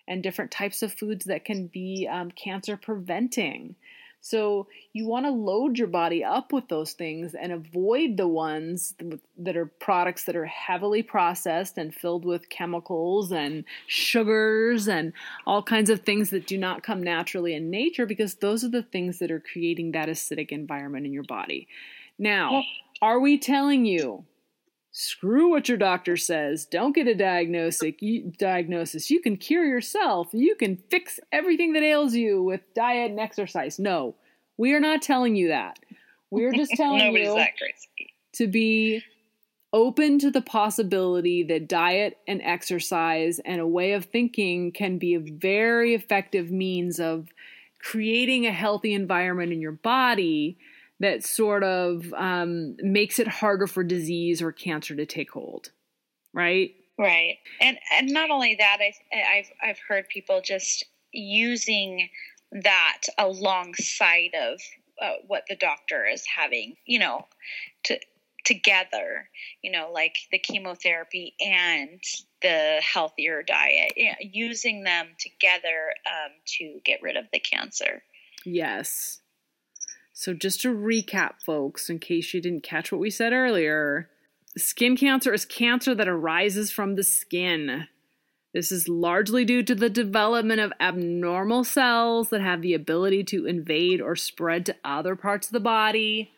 and 0.08 0.22
different 0.22 0.52
types 0.52 0.84
of 0.84 0.94
foods 0.94 1.26
that 1.26 1.46
can 1.46 1.68
be 1.68 2.08
um, 2.12 2.30
cancer 2.32 2.78
preventing. 2.78 3.76
So 4.26 4.68
you 4.94 5.06
want 5.06 5.26
to 5.26 5.32
load 5.32 5.78
your 5.78 5.90
body 5.90 6.24
up 6.24 6.54
with 6.54 6.70
those 6.70 6.94
things 6.94 7.36
and 7.36 7.52
avoid 7.52 8.16
the 8.16 8.28
ones 8.28 8.96
that 9.38 9.58
are 9.58 9.66
products 9.66 10.24
that 10.24 10.36
are 10.38 10.46
heavily 10.46 11.04
processed 11.04 11.78
and 11.78 11.94
filled 11.94 12.24
with 12.24 12.48
chemicals 12.48 13.34
and 13.34 13.66
sugars 13.88 14.88
and 14.88 15.12
all 15.46 15.62
kinds 15.62 15.90
of 15.90 16.00
things 16.04 16.30
that 16.30 16.48
do 16.48 16.58
not 16.58 16.84
come 16.84 17.04
naturally 17.04 17.54
in 17.54 17.70
nature 17.70 18.06
because 18.06 18.36
those 18.36 18.64
are 18.64 18.70
the 18.70 18.82
things 18.82 19.20
that 19.20 19.30
are 19.30 19.42
creating 19.42 19.92
that 19.92 20.08
acidic 20.08 20.54
environment 20.54 21.06
in 21.06 21.12
your 21.12 21.24
body. 21.24 21.68
Now, 22.18 22.64
are 23.02 23.20
we 23.20 23.38
telling 23.38 23.84
you 23.84 24.24
screw 24.94 25.50
what 25.50 25.68
your 25.68 25.78
doctor 25.78 26.16
says. 26.16 26.66
Don't 26.66 26.96
get 26.96 27.08
a 27.08 27.16
diagnosis. 27.16 27.96
You, 28.00 28.32
diagnosis. 28.38 29.10
You 29.10 29.20
can 29.20 29.36
cure 29.36 29.66
yourself. 29.66 30.30
You 30.32 30.56
can 30.56 30.78
fix 30.90 31.20
everything 31.32 31.74
that 31.74 31.84
ails 31.84 32.14
you 32.14 32.42
with 32.42 32.62
diet 32.76 33.12
and 33.12 33.20
exercise. 33.20 33.80
No, 33.80 34.16
we 34.56 34.74
are 34.74 34.80
not 34.80 35.02
telling 35.02 35.36
you 35.36 35.50
that. 35.50 35.80
We're 36.30 36.54
just 36.54 36.72
telling 36.76 37.14
you 37.14 37.36
that 37.36 37.58
crazy. 37.58 38.14
to 38.34 38.48
be 38.48 39.04
open 39.74 40.20
to 40.20 40.30
the 40.30 40.42
possibility 40.42 41.42
that 41.42 41.68
diet 41.68 42.20
and 42.28 42.40
exercise 42.44 43.40
and 43.40 43.60
a 43.60 43.68
way 43.68 43.94
of 43.94 44.06
thinking 44.06 44.72
can 44.72 45.00
be 45.00 45.16
a 45.16 45.20
very 45.20 45.96
effective 45.96 46.52
means 46.52 47.00
of 47.00 47.30
creating 47.80 48.46
a 48.46 48.52
healthy 48.52 48.94
environment 48.94 49.52
in 49.52 49.60
your 49.60 49.72
body 49.72 50.56
that 51.00 51.24
sort 51.24 51.64
of 51.64 52.14
um, 52.14 52.76
makes 52.80 53.20
it 53.20 53.28
harder 53.28 53.68
for 53.68 53.84
disease 53.84 54.42
or 54.42 54.52
cancer 54.52 54.96
to 54.96 55.06
take 55.06 55.32
hold, 55.32 55.72
right? 56.34 56.72
Right, 56.98 57.38
and 57.60 57.78
and 57.94 58.10
not 58.10 58.30
only 58.30 58.56
that, 58.56 58.78
I, 58.80 58.94
I've 59.38 59.52
I've 59.62 59.80
heard 59.88 60.08
people 60.10 60.42
just 60.44 60.86
using 61.12 62.10
that 62.52 63.02
alongside 63.18 64.32
of 64.40 64.60
uh, 65.02 65.14
what 65.28 65.44
the 65.50 65.56
doctor 65.56 66.06
is 66.06 66.24
having, 66.26 66.76
you 66.86 67.00
know, 67.00 67.26
to 67.86 68.00
together, 68.46 69.30
you 69.62 69.72
know, 69.72 69.90
like 69.92 70.16
the 70.32 70.38
chemotherapy 70.38 71.34
and 71.40 72.02
the 72.42 72.82
healthier 72.82 73.42
diet, 73.42 73.94
you 73.96 74.08
know, 74.08 74.18
using 74.20 74.84
them 74.84 75.08
together 75.18 75.94
um, 76.06 76.32
to 76.46 76.80
get 76.84 77.02
rid 77.02 77.16
of 77.16 77.26
the 77.32 77.40
cancer. 77.40 78.04
Yes. 78.46 79.22
So, 80.14 80.36
just 80.36 80.62
to 80.62 80.74
recap, 80.74 81.42
folks, 81.44 81.90
in 81.90 81.98
case 81.98 82.34
you 82.34 82.42
didn't 82.42 82.62
catch 82.62 82.92
what 82.92 83.02
we 83.02 83.10
said 83.10 83.34
earlier, 83.34 84.10
skin 84.56 84.96
cancer 84.96 85.34
is 85.34 85.44
cancer 85.44 85.96
that 85.96 86.08
arises 86.08 86.72
from 86.72 86.96
the 86.96 87.04
skin. 87.04 87.88
This 88.54 88.72
is 88.72 88.88
largely 88.88 89.44
due 89.44 89.64
to 89.64 89.74
the 89.74 89.90
development 89.90 90.60
of 90.60 90.72
abnormal 90.80 91.64
cells 91.64 92.30
that 92.30 92.42
have 92.42 92.62
the 92.62 92.76
ability 92.76 93.24
to 93.26 93.48
invade 93.48 94.00
or 94.00 94.16
spread 94.16 94.68
to 94.68 94.76
other 94.86 95.16
parts 95.16 95.48
of 95.48 95.54
the 95.54 95.60
body. 95.60 96.32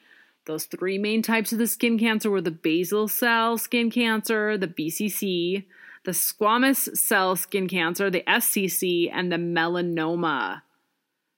Those 0.45 0.63
three 0.63 0.97
main 0.97 1.21
types 1.21 1.51
of 1.51 1.57
the 1.57 1.67
skin 1.67 1.99
cancer 1.99 2.31
were 2.31 2.39
the 2.39 2.51
basal 2.51 3.09
cell 3.09 3.57
skin 3.57 3.91
cancer, 3.91 4.57
the 4.57 4.69
BCC, 4.69 5.65
the 6.05 6.11
squamous 6.11 6.95
cell 6.95 7.35
skin 7.35 7.67
cancer, 7.67 8.09
the 8.09 8.23
SCC, 8.25 9.09
and 9.11 9.29
the 9.29 9.37
melanoma. 9.37 10.61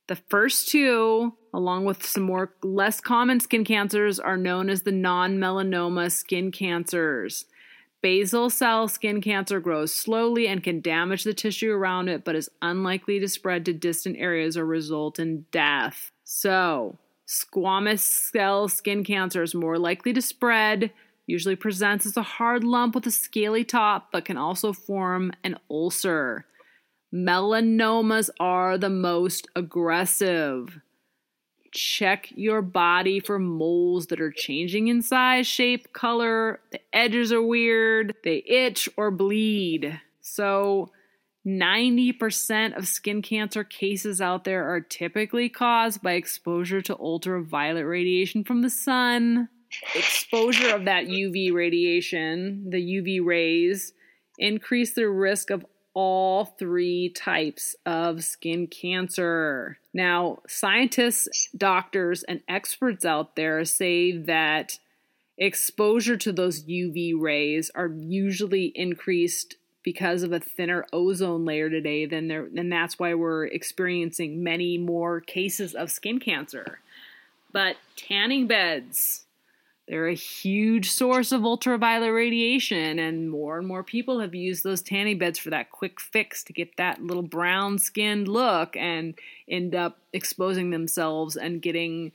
The 0.08 0.16
first 0.16 0.70
two, 0.70 1.34
along 1.54 1.86
with 1.86 2.06
some 2.06 2.24
more 2.24 2.54
less 2.64 3.02
common 3.02 3.40
skin 3.42 3.66
cancers, 3.66 4.20
are 4.20 4.38
known 4.38 4.70
as 4.70 4.84
the 4.84 4.92
non 4.92 5.38
melanoma 5.38 6.12
skin 6.12 6.52
cancers. 6.52 7.46
Basal 8.02 8.50
cell 8.50 8.88
skin 8.88 9.22
cancer 9.22 9.60
grows 9.60 9.94
slowly 9.94 10.48
and 10.48 10.64
can 10.64 10.82
damage 10.82 11.24
the 11.24 11.34
tissue 11.34 11.72
around 11.72 12.08
it, 12.08 12.24
but 12.24 12.36
is 12.36 12.50
unlikely 12.62 13.20
to 13.20 13.28
spread 13.28 13.66
to 13.66 13.74
distant 13.74 14.18
areas 14.18 14.56
or 14.56 14.66
result 14.66 15.20
in 15.20 15.46
death. 15.52 16.12
So, 16.24 16.98
squamous 17.28 18.00
cell 18.00 18.70
skin 18.70 19.04
cancer 19.04 19.44
is 19.44 19.56
more 19.56 19.78
likely 19.78 20.14
to 20.14 20.22
spread, 20.22 20.92
usually 21.26 21.56
presents 21.56 22.06
as 22.06 22.16
a 22.16 22.22
hard 22.22 22.64
lump 22.64 22.96
with 22.96 23.08
a 23.08 23.12
scaly 23.12 23.66
top, 23.66 24.12
but 24.12 24.26
can 24.26 24.38
also 24.38 24.72
form 24.72 25.34
an 25.44 25.58
ulcer. 25.70 26.46
Melanomas 27.14 28.30
are 28.40 28.78
the 28.78 28.90
most 28.90 29.48
aggressive. 29.56 30.82
Check 31.72 32.30
your 32.36 32.62
body 32.62 33.20
for 33.20 33.40
moles 33.40 34.08
that 34.08 34.20
are 34.20 34.32
changing 34.32 34.88
in 34.88 35.02
size, 35.02 35.48
shape, 35.48 35.94
color. 35.94 36.60
The 36.72 36.82
edges 36.94 37.32
are 37.32 37.42
weird, 37.42 38.16
they 38.24 38.44
itch 38.46 38.90
or 38.98 39.12
bleed. 39.12 40.00
So, 40.22 40.92
90% 41.46 42.78
of 42.78 42.88
skin 42.88 43.22
cancer 43.22 43.64
cases 43.64 44.20
out 44.20 44.44
there 44.44 44.68
are 44.70 44.82
typically 44.82 45.48
caused 45.48 46.02
by 46.02 46.14
exposure 46.14 46.82
to 46.82 46.98
ultraviolet 46.98 47.86
radiation 47.86 48.44
from 48.44 48.62
the 48.62 48.70
sun. 48.70 49.48
Exposure 49.96 50.76
of 50.76 50.86
that 50.86 51.06
UV 51.06 51.54
radiation, 51.54 52.70
the 52.70 52.82
UV 52.82 53.26
rays, 53.26 53.94
increase 54.38 54.94
the 54.94 55.10
risk 55.10 55.50
of 55.50 55.66
all 56.00 56.46
three 56.46 57.10
types 57.10 57.76
of 57.84 58.24
skin 58.24 58.68
cancer. 58.68 59.80
Now, 59.96 60.38
scientists, 60.48 61.50
doctors, 61.58 62.22
and 62.22 62.42
experts 62.48 63.04
out 63.04 63.36
there 63.36 63.66
say 63.66 64.16
that 64.16 64.78
exposure 65.40 66.16
to 66.16 66.32
those 66.32 66.64
UV 66.66 67.20
rays 67.20 67.72
are 67.74 67.88
usually 67.88 68.66
increased 68.76 69.56
because 69.82 70.22
of 70.22 70.32
a 70.32 70.40
thinner 70.40 70.86
ozone 70.94 71.46
layer 71.46 71.68
today 71.68 72.06
then 72.06 72.28
there 72.28 72.48
and 72.56 72.72
that's 72.72 73.00
why 73.00 73.16
we're 73.16 73.46
experiencing 73.46 74.44
many 74.44 74.78
more 74.78 75.20
cases 75.20 75.74
of 75.74 75.90
skin 75.90 76.20
cancer. 76.20 76.78
But 77.52 77.78
tanning 77.96 78.46
beds 78.46 79.26
they're 79.88 80.08
a 80.08 80.14
huge 80.14 80.90
source 80.92 81.32
of 81.32 81.46
ultraviolet 81.46 82.12
radiation, 82.12 83.00
and 83.00 83.32
more 83.32 83.58
and 83.58 83.68
more 83.68 83.84
people 83.84 84.20
have 84.20 84.36
used 84.36 84.64
those 84.64 84.82
tanning 84.82 85.18
beds 85.18 85.40
for 85.40 85.50
that 85.52 85.72
quick 85.72 86.02
fix 86.02 86.44
to 86.46 86.54
get 86.54 86.76
that 86.76 87.02
little 87.02 87.24
brown 87.24 87.80
skinned 87.80 88.28
look 88.28 88.76
and 88.76 89.18
end 89.50 89.76
up 89.76 90.00
exposing 90.12 90.72
themselves 90.72 91.38
and 91.38 91.62
getting 91.62 92.12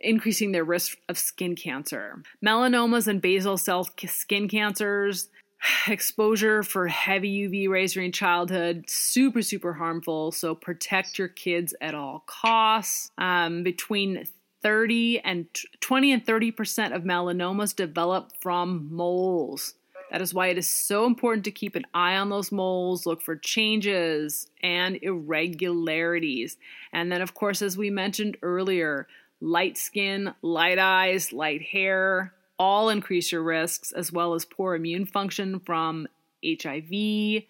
increasing 0.00 0.50
their 0.50 0.64
risk 0.64 0.98
of 1.08 1.16
skin 1.16 1.54
cancer. 1.54 2.22
Melanomas 2.44 3.06
and 3.06 3.22
basal 3.22 3.56
cell 3.56 3.88
skin 4.06 4.48
cancers, 4.48 5.28
exposure 5.88 6.62
for 6.62 6.88
heavy 6.88 7.48
UV 7.48 7.68
rays 7.68 7.94
during 7.94 8.12
childhood, 8.12 8.84
super, 8.88 9.42
super 9.42 9.72
harmful. 9.72 10.32
So 10.32 10.54
protect 10.54 11.18
your 11.18 11.28
kids 11.28 11.74
at 11.80 11.94
all 11.94 12.24
costs. 12.26 13.10
Um, 13.18 13.62
between 13.62 14.26
30 14.64 15.20
and 15.20 15.46
20 15.80 16.12
and 16.12 16.24
30% 16.24 16.96
of 16.96 17.02
melanomas 17.02 17.76
develop 17.76 18.32
from 18.40 18.88
moles. 18.90 19.74
That 20.10 20.22
is 20.22 20.32
why 20.32 20.46
it 20.48 20.56
is 20.58 20.70
so 20.70 21.06
important 21.06 21.44
to 21.44 21.50
keep 21.50 21.76
an 21.76 21.84
eye 21.92 22.16
on 22.16 22.30
those 22.30 22.50
moles, 22.50 23.04
look 23.04 23.20
for 23.20 23.36
changes 23.36 24.48
and 24.62 24.98
irregularities. 25.02 26.56
And 26.92 27.12
then, 27.12 27.20
of 27.20 27.34
course, 27.34 27.60
as 27.60 27.76
we 27.76 27.90
mentioned 27.90 28.38
earlier, 28.42 29.06
light 29.40 29.76
skin, 29.76 30.32
light 30.40 30.78
eyes, 30.78 31.32
light 31.32 31.62
hair 31.62 32.32
all 32.58 32.88
increase 32.88 33.32
your 33.32 33.42
risks, 33.42 33.92
as 33.92 34.12
well 34.12 34.34
as 34.34 34.44
poor 34.44 34.74
immune 34.74 35.04
function 35.04 35.60
from 35.60 36.06
HIV, 36.42 37.42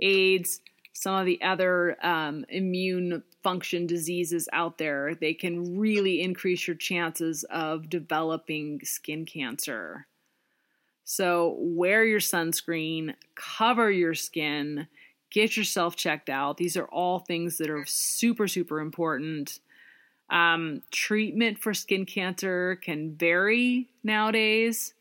AIDS, 0.00 0.60
some 0.92 1.14
of 1.14 1.26
the 1.26 1.40
other 1.42 1.96
um, 2.04 2.44
immune 2.48 3.22
function 3.42 3.86
diseases 3.86 4.48
out 4.52 4.78
there, 4.78 5.14
they 5.14 5.34
can 5.34 5.78
really 5.78 6.20
increase 6.20 6.66
your 6.66 6.76
chances 6.76 7.44
of 7.44 7.88
developing 7.88 8.80
skin 8.84 9.24
cancer. 9.24 10.06
So, 11.04 11.56
wear 11.58 12.04
your 12.04 12.20
sunscreen, 12.20 13.14
cover 13.34 13.90
your 13.90 14.14
skin, 14.14 14.86
get 15.30 15.56
yourself 15.56 15.96
checked 15.96 16.30
out. 16.30 16.58
These 16.58 16.76
are 16.76 16.86
all 16.86 17.18
things 17.18 17.58
that 17.58 17.70
are 17.70 17.84
super, 17.86 18.46
super 18.46 18.80
important. 18.80 19.58
Um, 20.30 20.82
treatment 20.90 21.58
for 21.58 21.74
skin 21.74 22.06
cancer 22.06 22.76
can 22.76 23.16
vary 23.16 23.88
nowadays. 24.04 24.94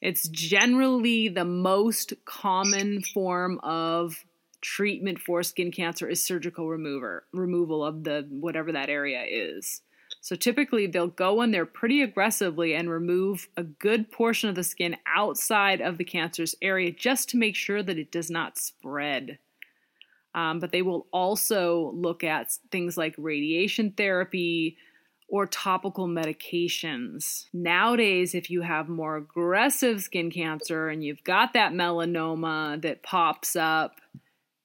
It's 0.00 0.28
generally 0.28 1.28
the 1.28 1.44
most 1.44 2.12
common 2.24 3.02
form 3.02 3.60
of 3.62 4.24
treatment 4.60 5.18
for 5.18 5.42
skin 5.42 5.70
cancer 5.70 6.08
is 6.08 6.24
surgical 6.24 6.68
remover 6.68 7.24
removal 7.32 7.84
of 7.84 8.04
the 8.04 8.26
whatever 8.30 8.72
that 8.72 8.88
area 8.88 9.24
is. 9.28 9.82
So 10.20 10.34
typically 10.34 10.86
they'll 10.86 11.08
go 11.08 11.42
in 11.42 11.50
there 11.50 11.66
pretty 11.66 12.02
aggressively 12.02 12.74
and 12.74 12.90
remove 12.90 13.48
a 13.56 13.62
good 13.62 14.10
portion 14.10 14.48
of 14.48 14.54
the 14.54 14.64
skin 14.64 14.96
outside 15.06 15.80
of 15.80 15.98
the 15.98 16.04
cancerous 16.04 16.54
area 16.60 16.90
just 16.90 17.28
to 17.30 17.36
make 17.36 17.54
sure 17.54 17.82
that 17.82 17.98
it 17.98 18.10
does 18.10 18.30
not 18.30 18.58
spread. 18.58 19.38
Um, 20.34 20.58
but 20.58 20.72
they 20.72 20.82
will 20.82 21.06
also 21.12 21.92
look 21.94 22.22
at 22.22 22.52
things 22.70 22.96
like 22.96 23.14
radiation 23.16 23.92
therapy 23.92 24.76
or 25.28 25.46
topical 25.46 26.06
medications. 26.06 27.46
Nowadays, 27.52 28.34
if 28.34 28.50
you 28.50 28.62
have 28.62 28.88
more 28.88 29.16
aggressive 29.16 30.02
skin 30.02 30.30
cancer 30.30 30.88
and 30.88 31.02
you've 31.02 31.24
got 31.24 31.52
that 31.54 31.72
melanoma 31.72 32.80
that 32.82 33.02
pops 33.02 33.56
up, 33.56 34.00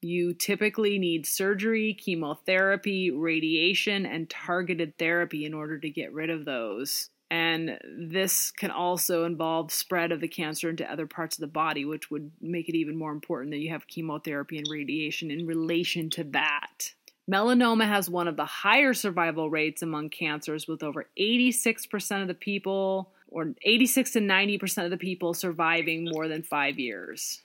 you 0.01 0.33
typically 0.33 0.97
need 0.97 1.25
surgery, 1.25 1.93
chemotherapy, 1.93 3.11
radiation, 3.11 4.05
and 4.05 4.29
targeted 4.29 4.97
therapy 4.97 5.45
in 5.45 5.53
order 5.53 5.77
to 5.79 5.89
get 5.89 6.13
rid 6.13 6.29
of 6.29 6.45
those. 6.45 7.09
And 7.29 7.79
this 7.97 8.51
can 8.51 8.71
also 8.71 9.23
involve 9.23 9.71
spread 9.71 10.11
of 10.11 10.19
the 10.19 10.27
cancer 10.27 10.69
into 10.69 10.91
other 10.91 11.07
parts 11.07 11.37
of 11.37 11.41
the 11.41 11.47
body, 11.47 11.85
which 11.85 12.11
would 12.11 12.29
make 12.41 12.67
it 12.67 12.75
even 12.75 12.97
more 12.97 13.13
important 13.13 13.51
that 13.51 13.59
you 13.59 13.69
have 13.69 13.87
chemotherapy 13.87 14.57
and 14.57 14.67
radiation 14.69 15.31
in 15.31 15.47
relation 15.47 16.09
to 16.09 16.25
that. 16.25 16.91
Melanoma 17.31 17.87
has 17.87 18.09
one 18.09 18.27
of 18.27 18.35
the 18.35 18.45
higher 18.45 18.93
survival 18.93 19.49
rates 19.49 19.81
among 19.81 20.09
cancers, 20.09 20.67
with 20.67 20.83
over 20.83 21.07
86% 21.17 22.21
of 22.21 22.27
the 22.27 22.33
people, 22.33 23.13
or 23.29 23.53
86 23.61 24.11
to 24.11 24.19
90% 24.19 24.83
of 24.83 24.91
the 24.91 24.97
people, 24.97 25.33
surviving 25.33 26.09
more 26.11 26.27
than 26.27 26.43
five 26.43 26.77
years. 26.77 27.41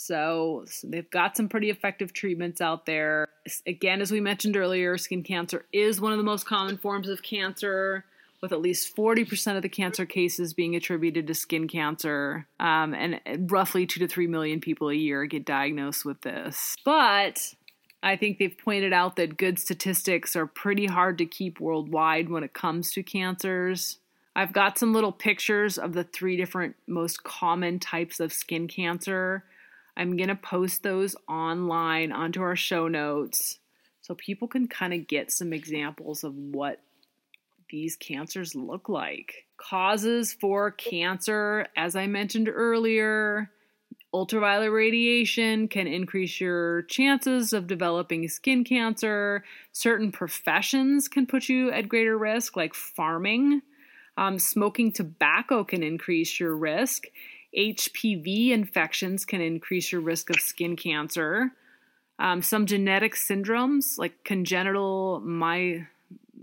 So, 0.00 0.62
so, 0.68 0.86
they've 0.86 1.10
got 1.10 1.36
some 1.36 1.48
pretty 1.48 1.70
effective 1.70 2.12
treatments 2.12 2.60
out 2.60 2.86
there. 2.86 3.26
Again, 3.66 4.00
as 4.00 4.12
we 4.12 4.20
mentioned 4.20 4.56
earlier, 4.56 4.96
skin 4.96 5.24
cancer 5.24 5.66
is 5.72 6.00
one 6.00 6.12
of 6.12 6.18
the 6.18 6.24
most 6.24 6.46
common 6.46 6.78
forms 6.78 7.08
of 7.08 7.20
cancer, 7.24 8.04
with 8.40 8.52
at 8.52 8.60
least 8.60 8.94
40% 8.94 9.56
of 9.56 9.62
the 9.62 9.68
cancer 9.68 10.06
cases 10.06 10.54
being 10.54 10.76
attributed 10.76 11.26
to 11.26 11.34
skin 11.34 11.66
cancer. 11.66 12.46
Um, 12.60 12.94
and 12.94 13.50
roughly 13.50 13.86
2 13.86 13.98
to 13.98 14.06
3 14.06 14.28
million 14.28 14.60
people 14.60 14.88
a 14.88 14.94
year 14.94 15.26
get 15.26 15.44
diagnosed 15.44 16.04
with 16.04 16.20
this. 16.20 16.76
But 16.84 17.54
I 18.00 18.14
think 18.14 18.38
they've 18.38 18.56
pointed 18.56 18.92
out 18.92 19.16
that 19.16 19.36
good 19.36 19.58
statistics 19.58 20.36
are 20.36 20.46
pretty 20.46 20.86
hard 20.86 21.18
to 21.18 21.26
keep 21.26 21.58
worldwide 21.58 22.28
when 22.28 22.44
it 22.44 22.52
comes 22.52 22.92
to 22.92 23.02
cancers. 23.02 23.98
I've 24.36 24.52
got 24.52 24.78
some 24.78 24.94
little 24.94 25.10
pictures 25.10 25.76
of 25.76 25.92
the 25.92 26.04
three 26.04 26.36
different 26.36 26.76
most 26.86 27.24
common 27.24 27.80
types 27.80 28.20
of 28.20 28.32
skin 28.32 28.68
cancer. 28.68 29.42
I'm 29.98 30.16
going 30.16 30.28
to 30.28 30.36
post 30.36 30.84
those 30.84 31.16
online 31.28 32.12
onto 32.12 32.40
our 32.40 32.54
show 32.54 32.86
notes 32.86 33.58
so 34.00 34.14
people 34.14 34.46
can 34.46 34.68
kind 34.68 34.94
of 34.94 35.08
get 35.08 35.32
some 35.32 35.52
examples 35.52 36.22
of 36.22 36.34
what 36.34 36.80
these 37.68 37.96
cancers 37.96 38.54
look 38.54 38.88
like. 38.88 39.46
Causes 39.56 40.32
for 40.32 40.70
cancer, 40.70 41.66
as 41.76 41.96
I 41.96 42.06
mentioned 42.06 42.48
earlier, 42.48 43.50
ultraviolet 44.14 44.70
radiation 44.70 45.66
can 45.66 45.88
increase 45.88 46.40
your 46.40 46.82
chances 46.82 47.52
of 47.52 47.66
developing 47.66 48.28
skin 48.28 48.62
cancer. 48.62 49.44
Certain 49.72 50.12
professions 50.12 51.08
can 51.08 51.26
put 51.26 51.48
you 51.48 51.72
at 51.72 51.88
greater 51.88 52.16
risk, 52.16 52.56
like 52.56 52.72
farming. 52.72 53.62
Um, 54.16 54.38
smoking 54.38 54.92
tobacco 54.92 55.64
can 55.64 55.82
increase 55.82 56.38
your 56.40 56.56
risk. 56.56 57.06
HPV 57.56 58.50
infections 58.50 59.24
can 59.24 59.40
increase 59.40 59.90
your 59.90 60.00
risk 60.00 60.30
of 60.30 60.36
skin 60.36 60.76
cancer. 60.76 61.52
Um, 62.18 62.42
some 62.42 62.66
genetic 62.66 63.14
syndromes, 63.14 63.96
like 63.96 64.24
congenital 64.24 65.20
my- 65.20 65.86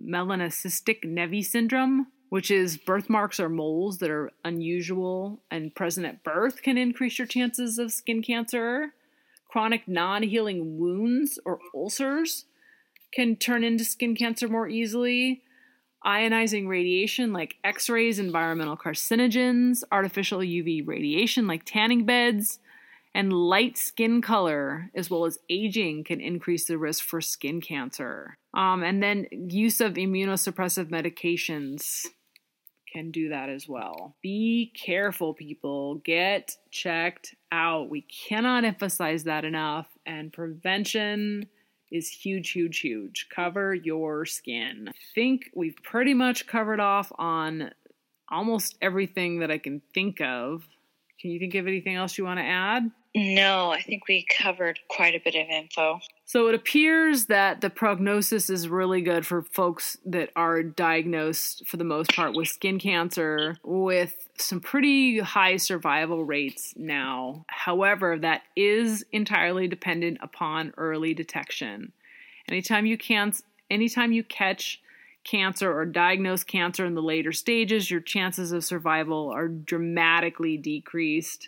melanocytic 0.04 1.04
Nevi 1.04 1.44
syndrome, 1.44 2.08
which 2.30 2.50
is 2.50 2.78
birthmarks 2.78 3.40
or 3.40 3.50
moles 3.50 4.00
that 4.00 4.10
are 4.10 4.32
unusual 4.44 5.40
and 5.52 5.76
present 5.76 6.06
at 6.06 6.24
birth, 6.24 6.62
can 6.62 6.78
increase 6.78 7.18
your 7.18 7.28
chances 7.28 7.78
of 7.78 7.92
skin 7.92 8.22
cancer. 8.22 8.94
Chronic 9.48 9.88
non 9.88 10.24
healing 10.24 10.78
wounds 10.78 11.40
or 11.46 11.60
ulcers 11.74 12.46
can 13.14 13.36
turn 13.36 13.64
into 13.64 13.86
skin 13.86 14.16
cancer 14.16 14.48
more 14.48 14.68
easily 14.68 15.42
ionizing 16.06 16.68
radiation 16.68 17.34
like 17.34 17.56
X 17.64 17.90
rays, 17.90 18.20
environmental 18.20 18.78
carcinogens, 18.78 19.84
artificial 19.92 20.40
UV 20.40 20.86
radiation 20.88 21.48
like 21.48 21.64
tanning 21.66 22.06
beds, 22.06 22.60
and 23.14 23.32
light 23.32 23.78
skin 23.78 24.22
color, 24.22 24.92
as 24.94 25.10
well 25.10 25.26
as 25.26 25.40
aging, 25.50 26.04
can 26.04 26.20
increase 26.20 26.66
the 26.66 26.78
risk 26.78 27.04
for 27.04 27.22
skin 27.22 27.62
cancer. 27.62 28.38
Um, 28.54 28.84
and 28.84 29.02
then 29.02 29.28
use 29.32 29.80
of 29.80 29.94
immunosuppressive 29.94 30.90
medications 30.90 32.08
can 32.92 33.12
do 33.12 33.30
that 33.30 33.50
as 33.50 33.68
well. 33.68 34.16
Be 34.22 34.72
careful, 34.74 35.34
people. 35.34 35.96
Get 35.96 36.58
checked 36.72 37.36
out. 37.52 37.90
We 37.90 38.02
cannot 38.02 38.64
emphasize 38.64 39.26
that 39.26 39.46
enough. 39.46 39.88
And 40.06 40.32
prevention 40.32 41.48
is 41.92 42.10
huge, 42.10 42.52
huge, 42.52 42.80
huge. 42.80 43.28
Cover 43.34 43.74
your 43.74 44.26
skin. 44.26 44.90
I 44.90 44.98
think 45.14 45.50
we've 45.56 45.78
pretty 45.84 46.14
much 46.14 46.48
covered 46.48 46.80
off 46.80 47.12
on 47.18 47.72
almost 48.30 48.76
everything 48.82 49.40
that 49.40 49.52
I 49.52 49.58
can 49.58 49.82
think 49.94 50.22
of. 50.22 50.64
Can 51.20 51.32
you 51.32 51.40
think 51.40 51.56
of 51.56 51.68
anything 51.68 51.96
else 51.96 52.18
you 52.18 52.26
want 52.26 52.40
to 52.40 52.46
add? 52.46 52.92
No, 53.18 53.72
I 53.72 53.82
think 53.82 54.10
we 54.10 54.26
covered 54.30 54.78
quite 54.90 55.16
a 55.16 55.22
bit 55.24 55.36
of 55.36 55.48
info. 55.48 56.02
So 56.26 56.48
it 56.48 56.56
appears 56.56 57.28
that 57.28 57.62
the 57.62 57.70
prognosis 57.70 58.50
is 58.50 58.68
really 58.68 59.02
good 59.02 59.26
for 59.26 59.42
folks 59.42 59.96
that 60.06 60.32
are 60.36 60.62
diagnosed, 60.62 61.66
for 61.66 61.78
the 61.78 61.86
most 61.86 62.14
part, 62.14 62.36
with 62.36 62.50
skin 62.50 62.78
cancer, 62.78 63.56
with 63.64 64.28
some 64.38 64.60
pretty 64.60 65.20
high 65.20 65.56
survival 65.56 66.26
rates 66.26 66.74
now. 66.76 67.46
However, 67.48 68.20
that 68.20 68.42
is 68.58 69.06
entirely 69.14 69.70
dependent 69.70 70.18
upon 70.22 70.74
early 70.76 71.14
detection. 71.14 71.94
Anytime 72.50 72.86
you 72.86 72.98
can, 72.98 73.32
anytime 73.72 74.12
you 74.12 74.26
catch 74.26 74.82
cancer 75.24 75.72
or 75.72 75.86
diagnose 75.86 76.44
cancer 76.44 76.86
in 76.86 76.96
the 76.96 77.02
later 77.02 77.32
stages, 77.32 77.90
your 77.90 78.02
chances 78.02 78.52
of 78.52 78.66
survival 78.66 79.32
are 79.34 79.48
dramatically 79.48 80.58
decreased. 80.58 81.48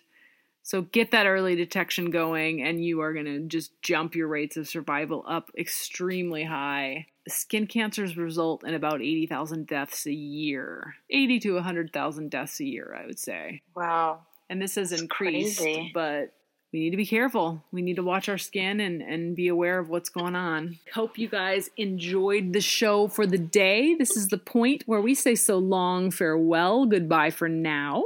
So 0.67 0.81
get 0.81 1.11
that 1.11 1.27
early 1.27 1.55
detection 1.55 2.11
going, 2.11 2.61
and 2.61 2.83
you 2.83 2.99
are 2.99 3.13
going 3.13 3.25
to 3.25 3.39
just 3.47 3.81
jump 3.81 4.15
your 4.15 4.27
rates 4.27 4.57
of 4.57 4.67
survival 4.67 5.23
up 5.25 5.49
extremely 5.57 6.43
high. 6.43 7.05
Skin 7.25 7.67
cancers 7.67 8.17
result 8.17 8.65
in 8.65 8.73
about 8.73 9.01
80,000 9.01 9.65
deaths 9.65 10.05
a 10.07 10.11
year. 10.11 10.95
80 11.09 11.39
to 11.39 11.53
100,000 11.53 12.29
deaths 12.29 12.59
a 12.59 12.65
year, 12.65 12.99
I 13.01 13.05
would 13.05 13.17
say. 13.17 13.61
Wow. 13.77 14.23
And 14.49 14.61
this 14.61 14.75
has 14.75 14.91
increased, 14.91 15.61
crazy. 15.61 15.89
but 15.93 16.33
we 16.73 16.79
need 16.79 16.91
to 16.91 16.97
be 16.97 17.05
careful. 17.05 17.63
We 17.71 17.81
need 17.81 17.95
to 17.95 18.03
watch 18.03 18.27
our 18.27 18.37
skin 18.37 18.81
and, 18.81 19.01
and 19.01 19.37
be 19.37 19.47
aware 19.47 19.79
of 19.79 19.87
what's 19.87 20.09
going 20.09 20.35
on. 20.35 20.79
Hope 20.93 21.17
you 21.17 21.29
guys 21.29 21.69
enjoyed 21.77 22.51
the 22.51 22.59
show 22.59 23.07
for 23.07 23.25
the 23.25 23.37
day. 23.37 23.95
This 23.95 24.17
is 24.17 24.27
the 24.27 24.37
point 24.37 24.83
where 24.85 24.99
we 24.99 25.15
say 25.15 25.35
so 25.35 25.57
long, 25.57 26.11
farewell, 26.11 26.85
goodbye 26.85 27.29
for 27.29 27.47
now. 27.47 28.03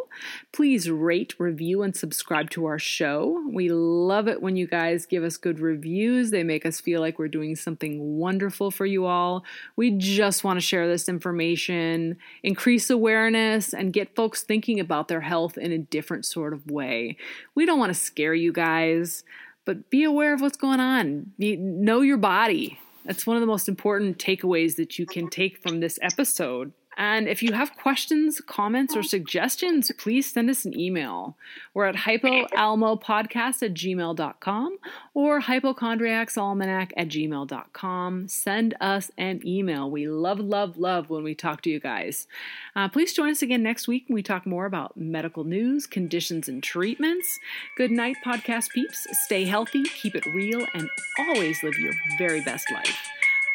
Please 0.51 0.91
rate, 0.91 1.33
review, 1.39 1.81
and 1.81 1.95
subscribe 1.95 2.51
to 2.51 2.65
our 2.65 2.77
show. 2.77 3.43
We 3.51 3.69
love 3.69 4.27
it 4.27 4.43
when 4.43 4.55
you 4.55 4.67
guys 4.67 5.07
give 5.07 5.23
us 5.23 5.37
good 5.37 5.59
reviews. 5.59 6.29
They 6.29 6.43
make 6.43 6.63
us 6.63 6.79
feel 6.79 7.01
like 7.01 7.17
we're 7.17 7.29
doing 7.29 7.55
something 7.55 8.19
wonderful 8.19 8.69
for 8.69 8.85
you 8.85 9.05
all. 9.05 9.43
We 9.75 9.89
just 9.97 10.43
want 10.43 10.57
to 10.57 10.65
share 10.65 10.87
this 10.87 11.09
information, 11.09 12.17
increase 12.43 12.91
awareness, 12.91 13.73
and 13.73 13.91
get 13.91 14.15
folks 14.15 14.43
thinking 14.43 14.79
about 14.79 15.07
their 15.07 15.21
health 15.21 15.57
in 15.57 15.71
a 15.71 15.79
different 15.79 16.25
sort 16.25 16.53
of 16.53 16.69
way. 16.69 17.17
We 17.55 17.65
don't 17.65 17.79
want 17.79 17.91
to 17.91 17.99
scare 17.99 18.35
you 18.35 18.50
guys, 18.51 19.23
but 19.65 19.89
be 19.89 20.03
aware 20.03 20.33
of 20.33 20.41
what's 20.41 20.57
going 20.57 20.79
on. 20.79 21.31
You 21.37 21.57
know 21.57 22.01
your 22.01 22.17
body. 22.17 22.79
That's 23.05 23.25
one 23.25 23.35
of 23.35 23.41
the 23.41 23.47
most 23.47 23.67
important 23.67 24.17
takeaways 24.17 24.75
that 24.75 24.99
you 24.99 25.05
can 25.05 25.29
take 25.29 25.57
from 25.61 25.79
this 25.79 25.97
episode. 26.01 26.71
And 26.97 27.27
if 27.27 27.41
you 27.41 27.53
have 27.53 27.75
questions, 27.77 28.41
comments, 28.41 28.95
or 28.95 29.03
suggestions, 29.03 29.91
please 29.97 30.31
send 30.31 30.49
us 30.49 30.65
an 30.65 30.77
email. 30.77 31.37
We're 31.73 31.85
at 31.85 31.95
hypoalmopodcast 31.95 33.63
at 33.63 33.73
gmail.com 33.73 34.77
or 35.13 35.41
hypochondriacsalmanac 35.41 36.91
at 36.97 37.07
gmail.com. 37.07 38.27
Send 38.27 38.75
us 38.81 39.11
an 39.17 39.41
email. 39.45 39.89
We 39.89 40.07
love, 40.07 40.39
love, 40.39 40.77
love 40.77 41.09
when 41.09 41.23
we 41.23 41.33
talk 41.33 41.61
to 41.61 41.69
you 41.69 41.79
guys. 41.79 42.27
Uh, 42.75 42.89
please 42.89 43.13
join 43.13 43.31
us 43.31 43.41
again 43.41 43.63
next 43.63 43.87
week 43.87 44.05
when 44.07 44.15
we 44.15 44.23
talk 44.23 44.45
more 44.45 44.65
about 44.65 44.97
medical 44.97 45.43
news, 45.43 45.87
conditions, 45.87 46.49
and 46.49 46.61
treatments. 46.61 47.39
Good 47.77 47.91
night, 47.91 48.17
podcast 48.25 48.69
peeps. 48.71 49.07
Stay 49.25 49.45
healthy, 49.45 49.83
keep 49.83 50.15
it 50.15 50.25
real, 50.25 50.65
and 50.73 50.89
always 51.19 51.63
live 51.63 51.77
your 51.79 51.93
very 52.17 52.41
best 52.41 52.65
life. 52.71 52.97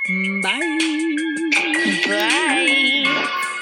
Mm, 0.08 0.40
bye. 0.40 1.16
Bye. 2.08 3.52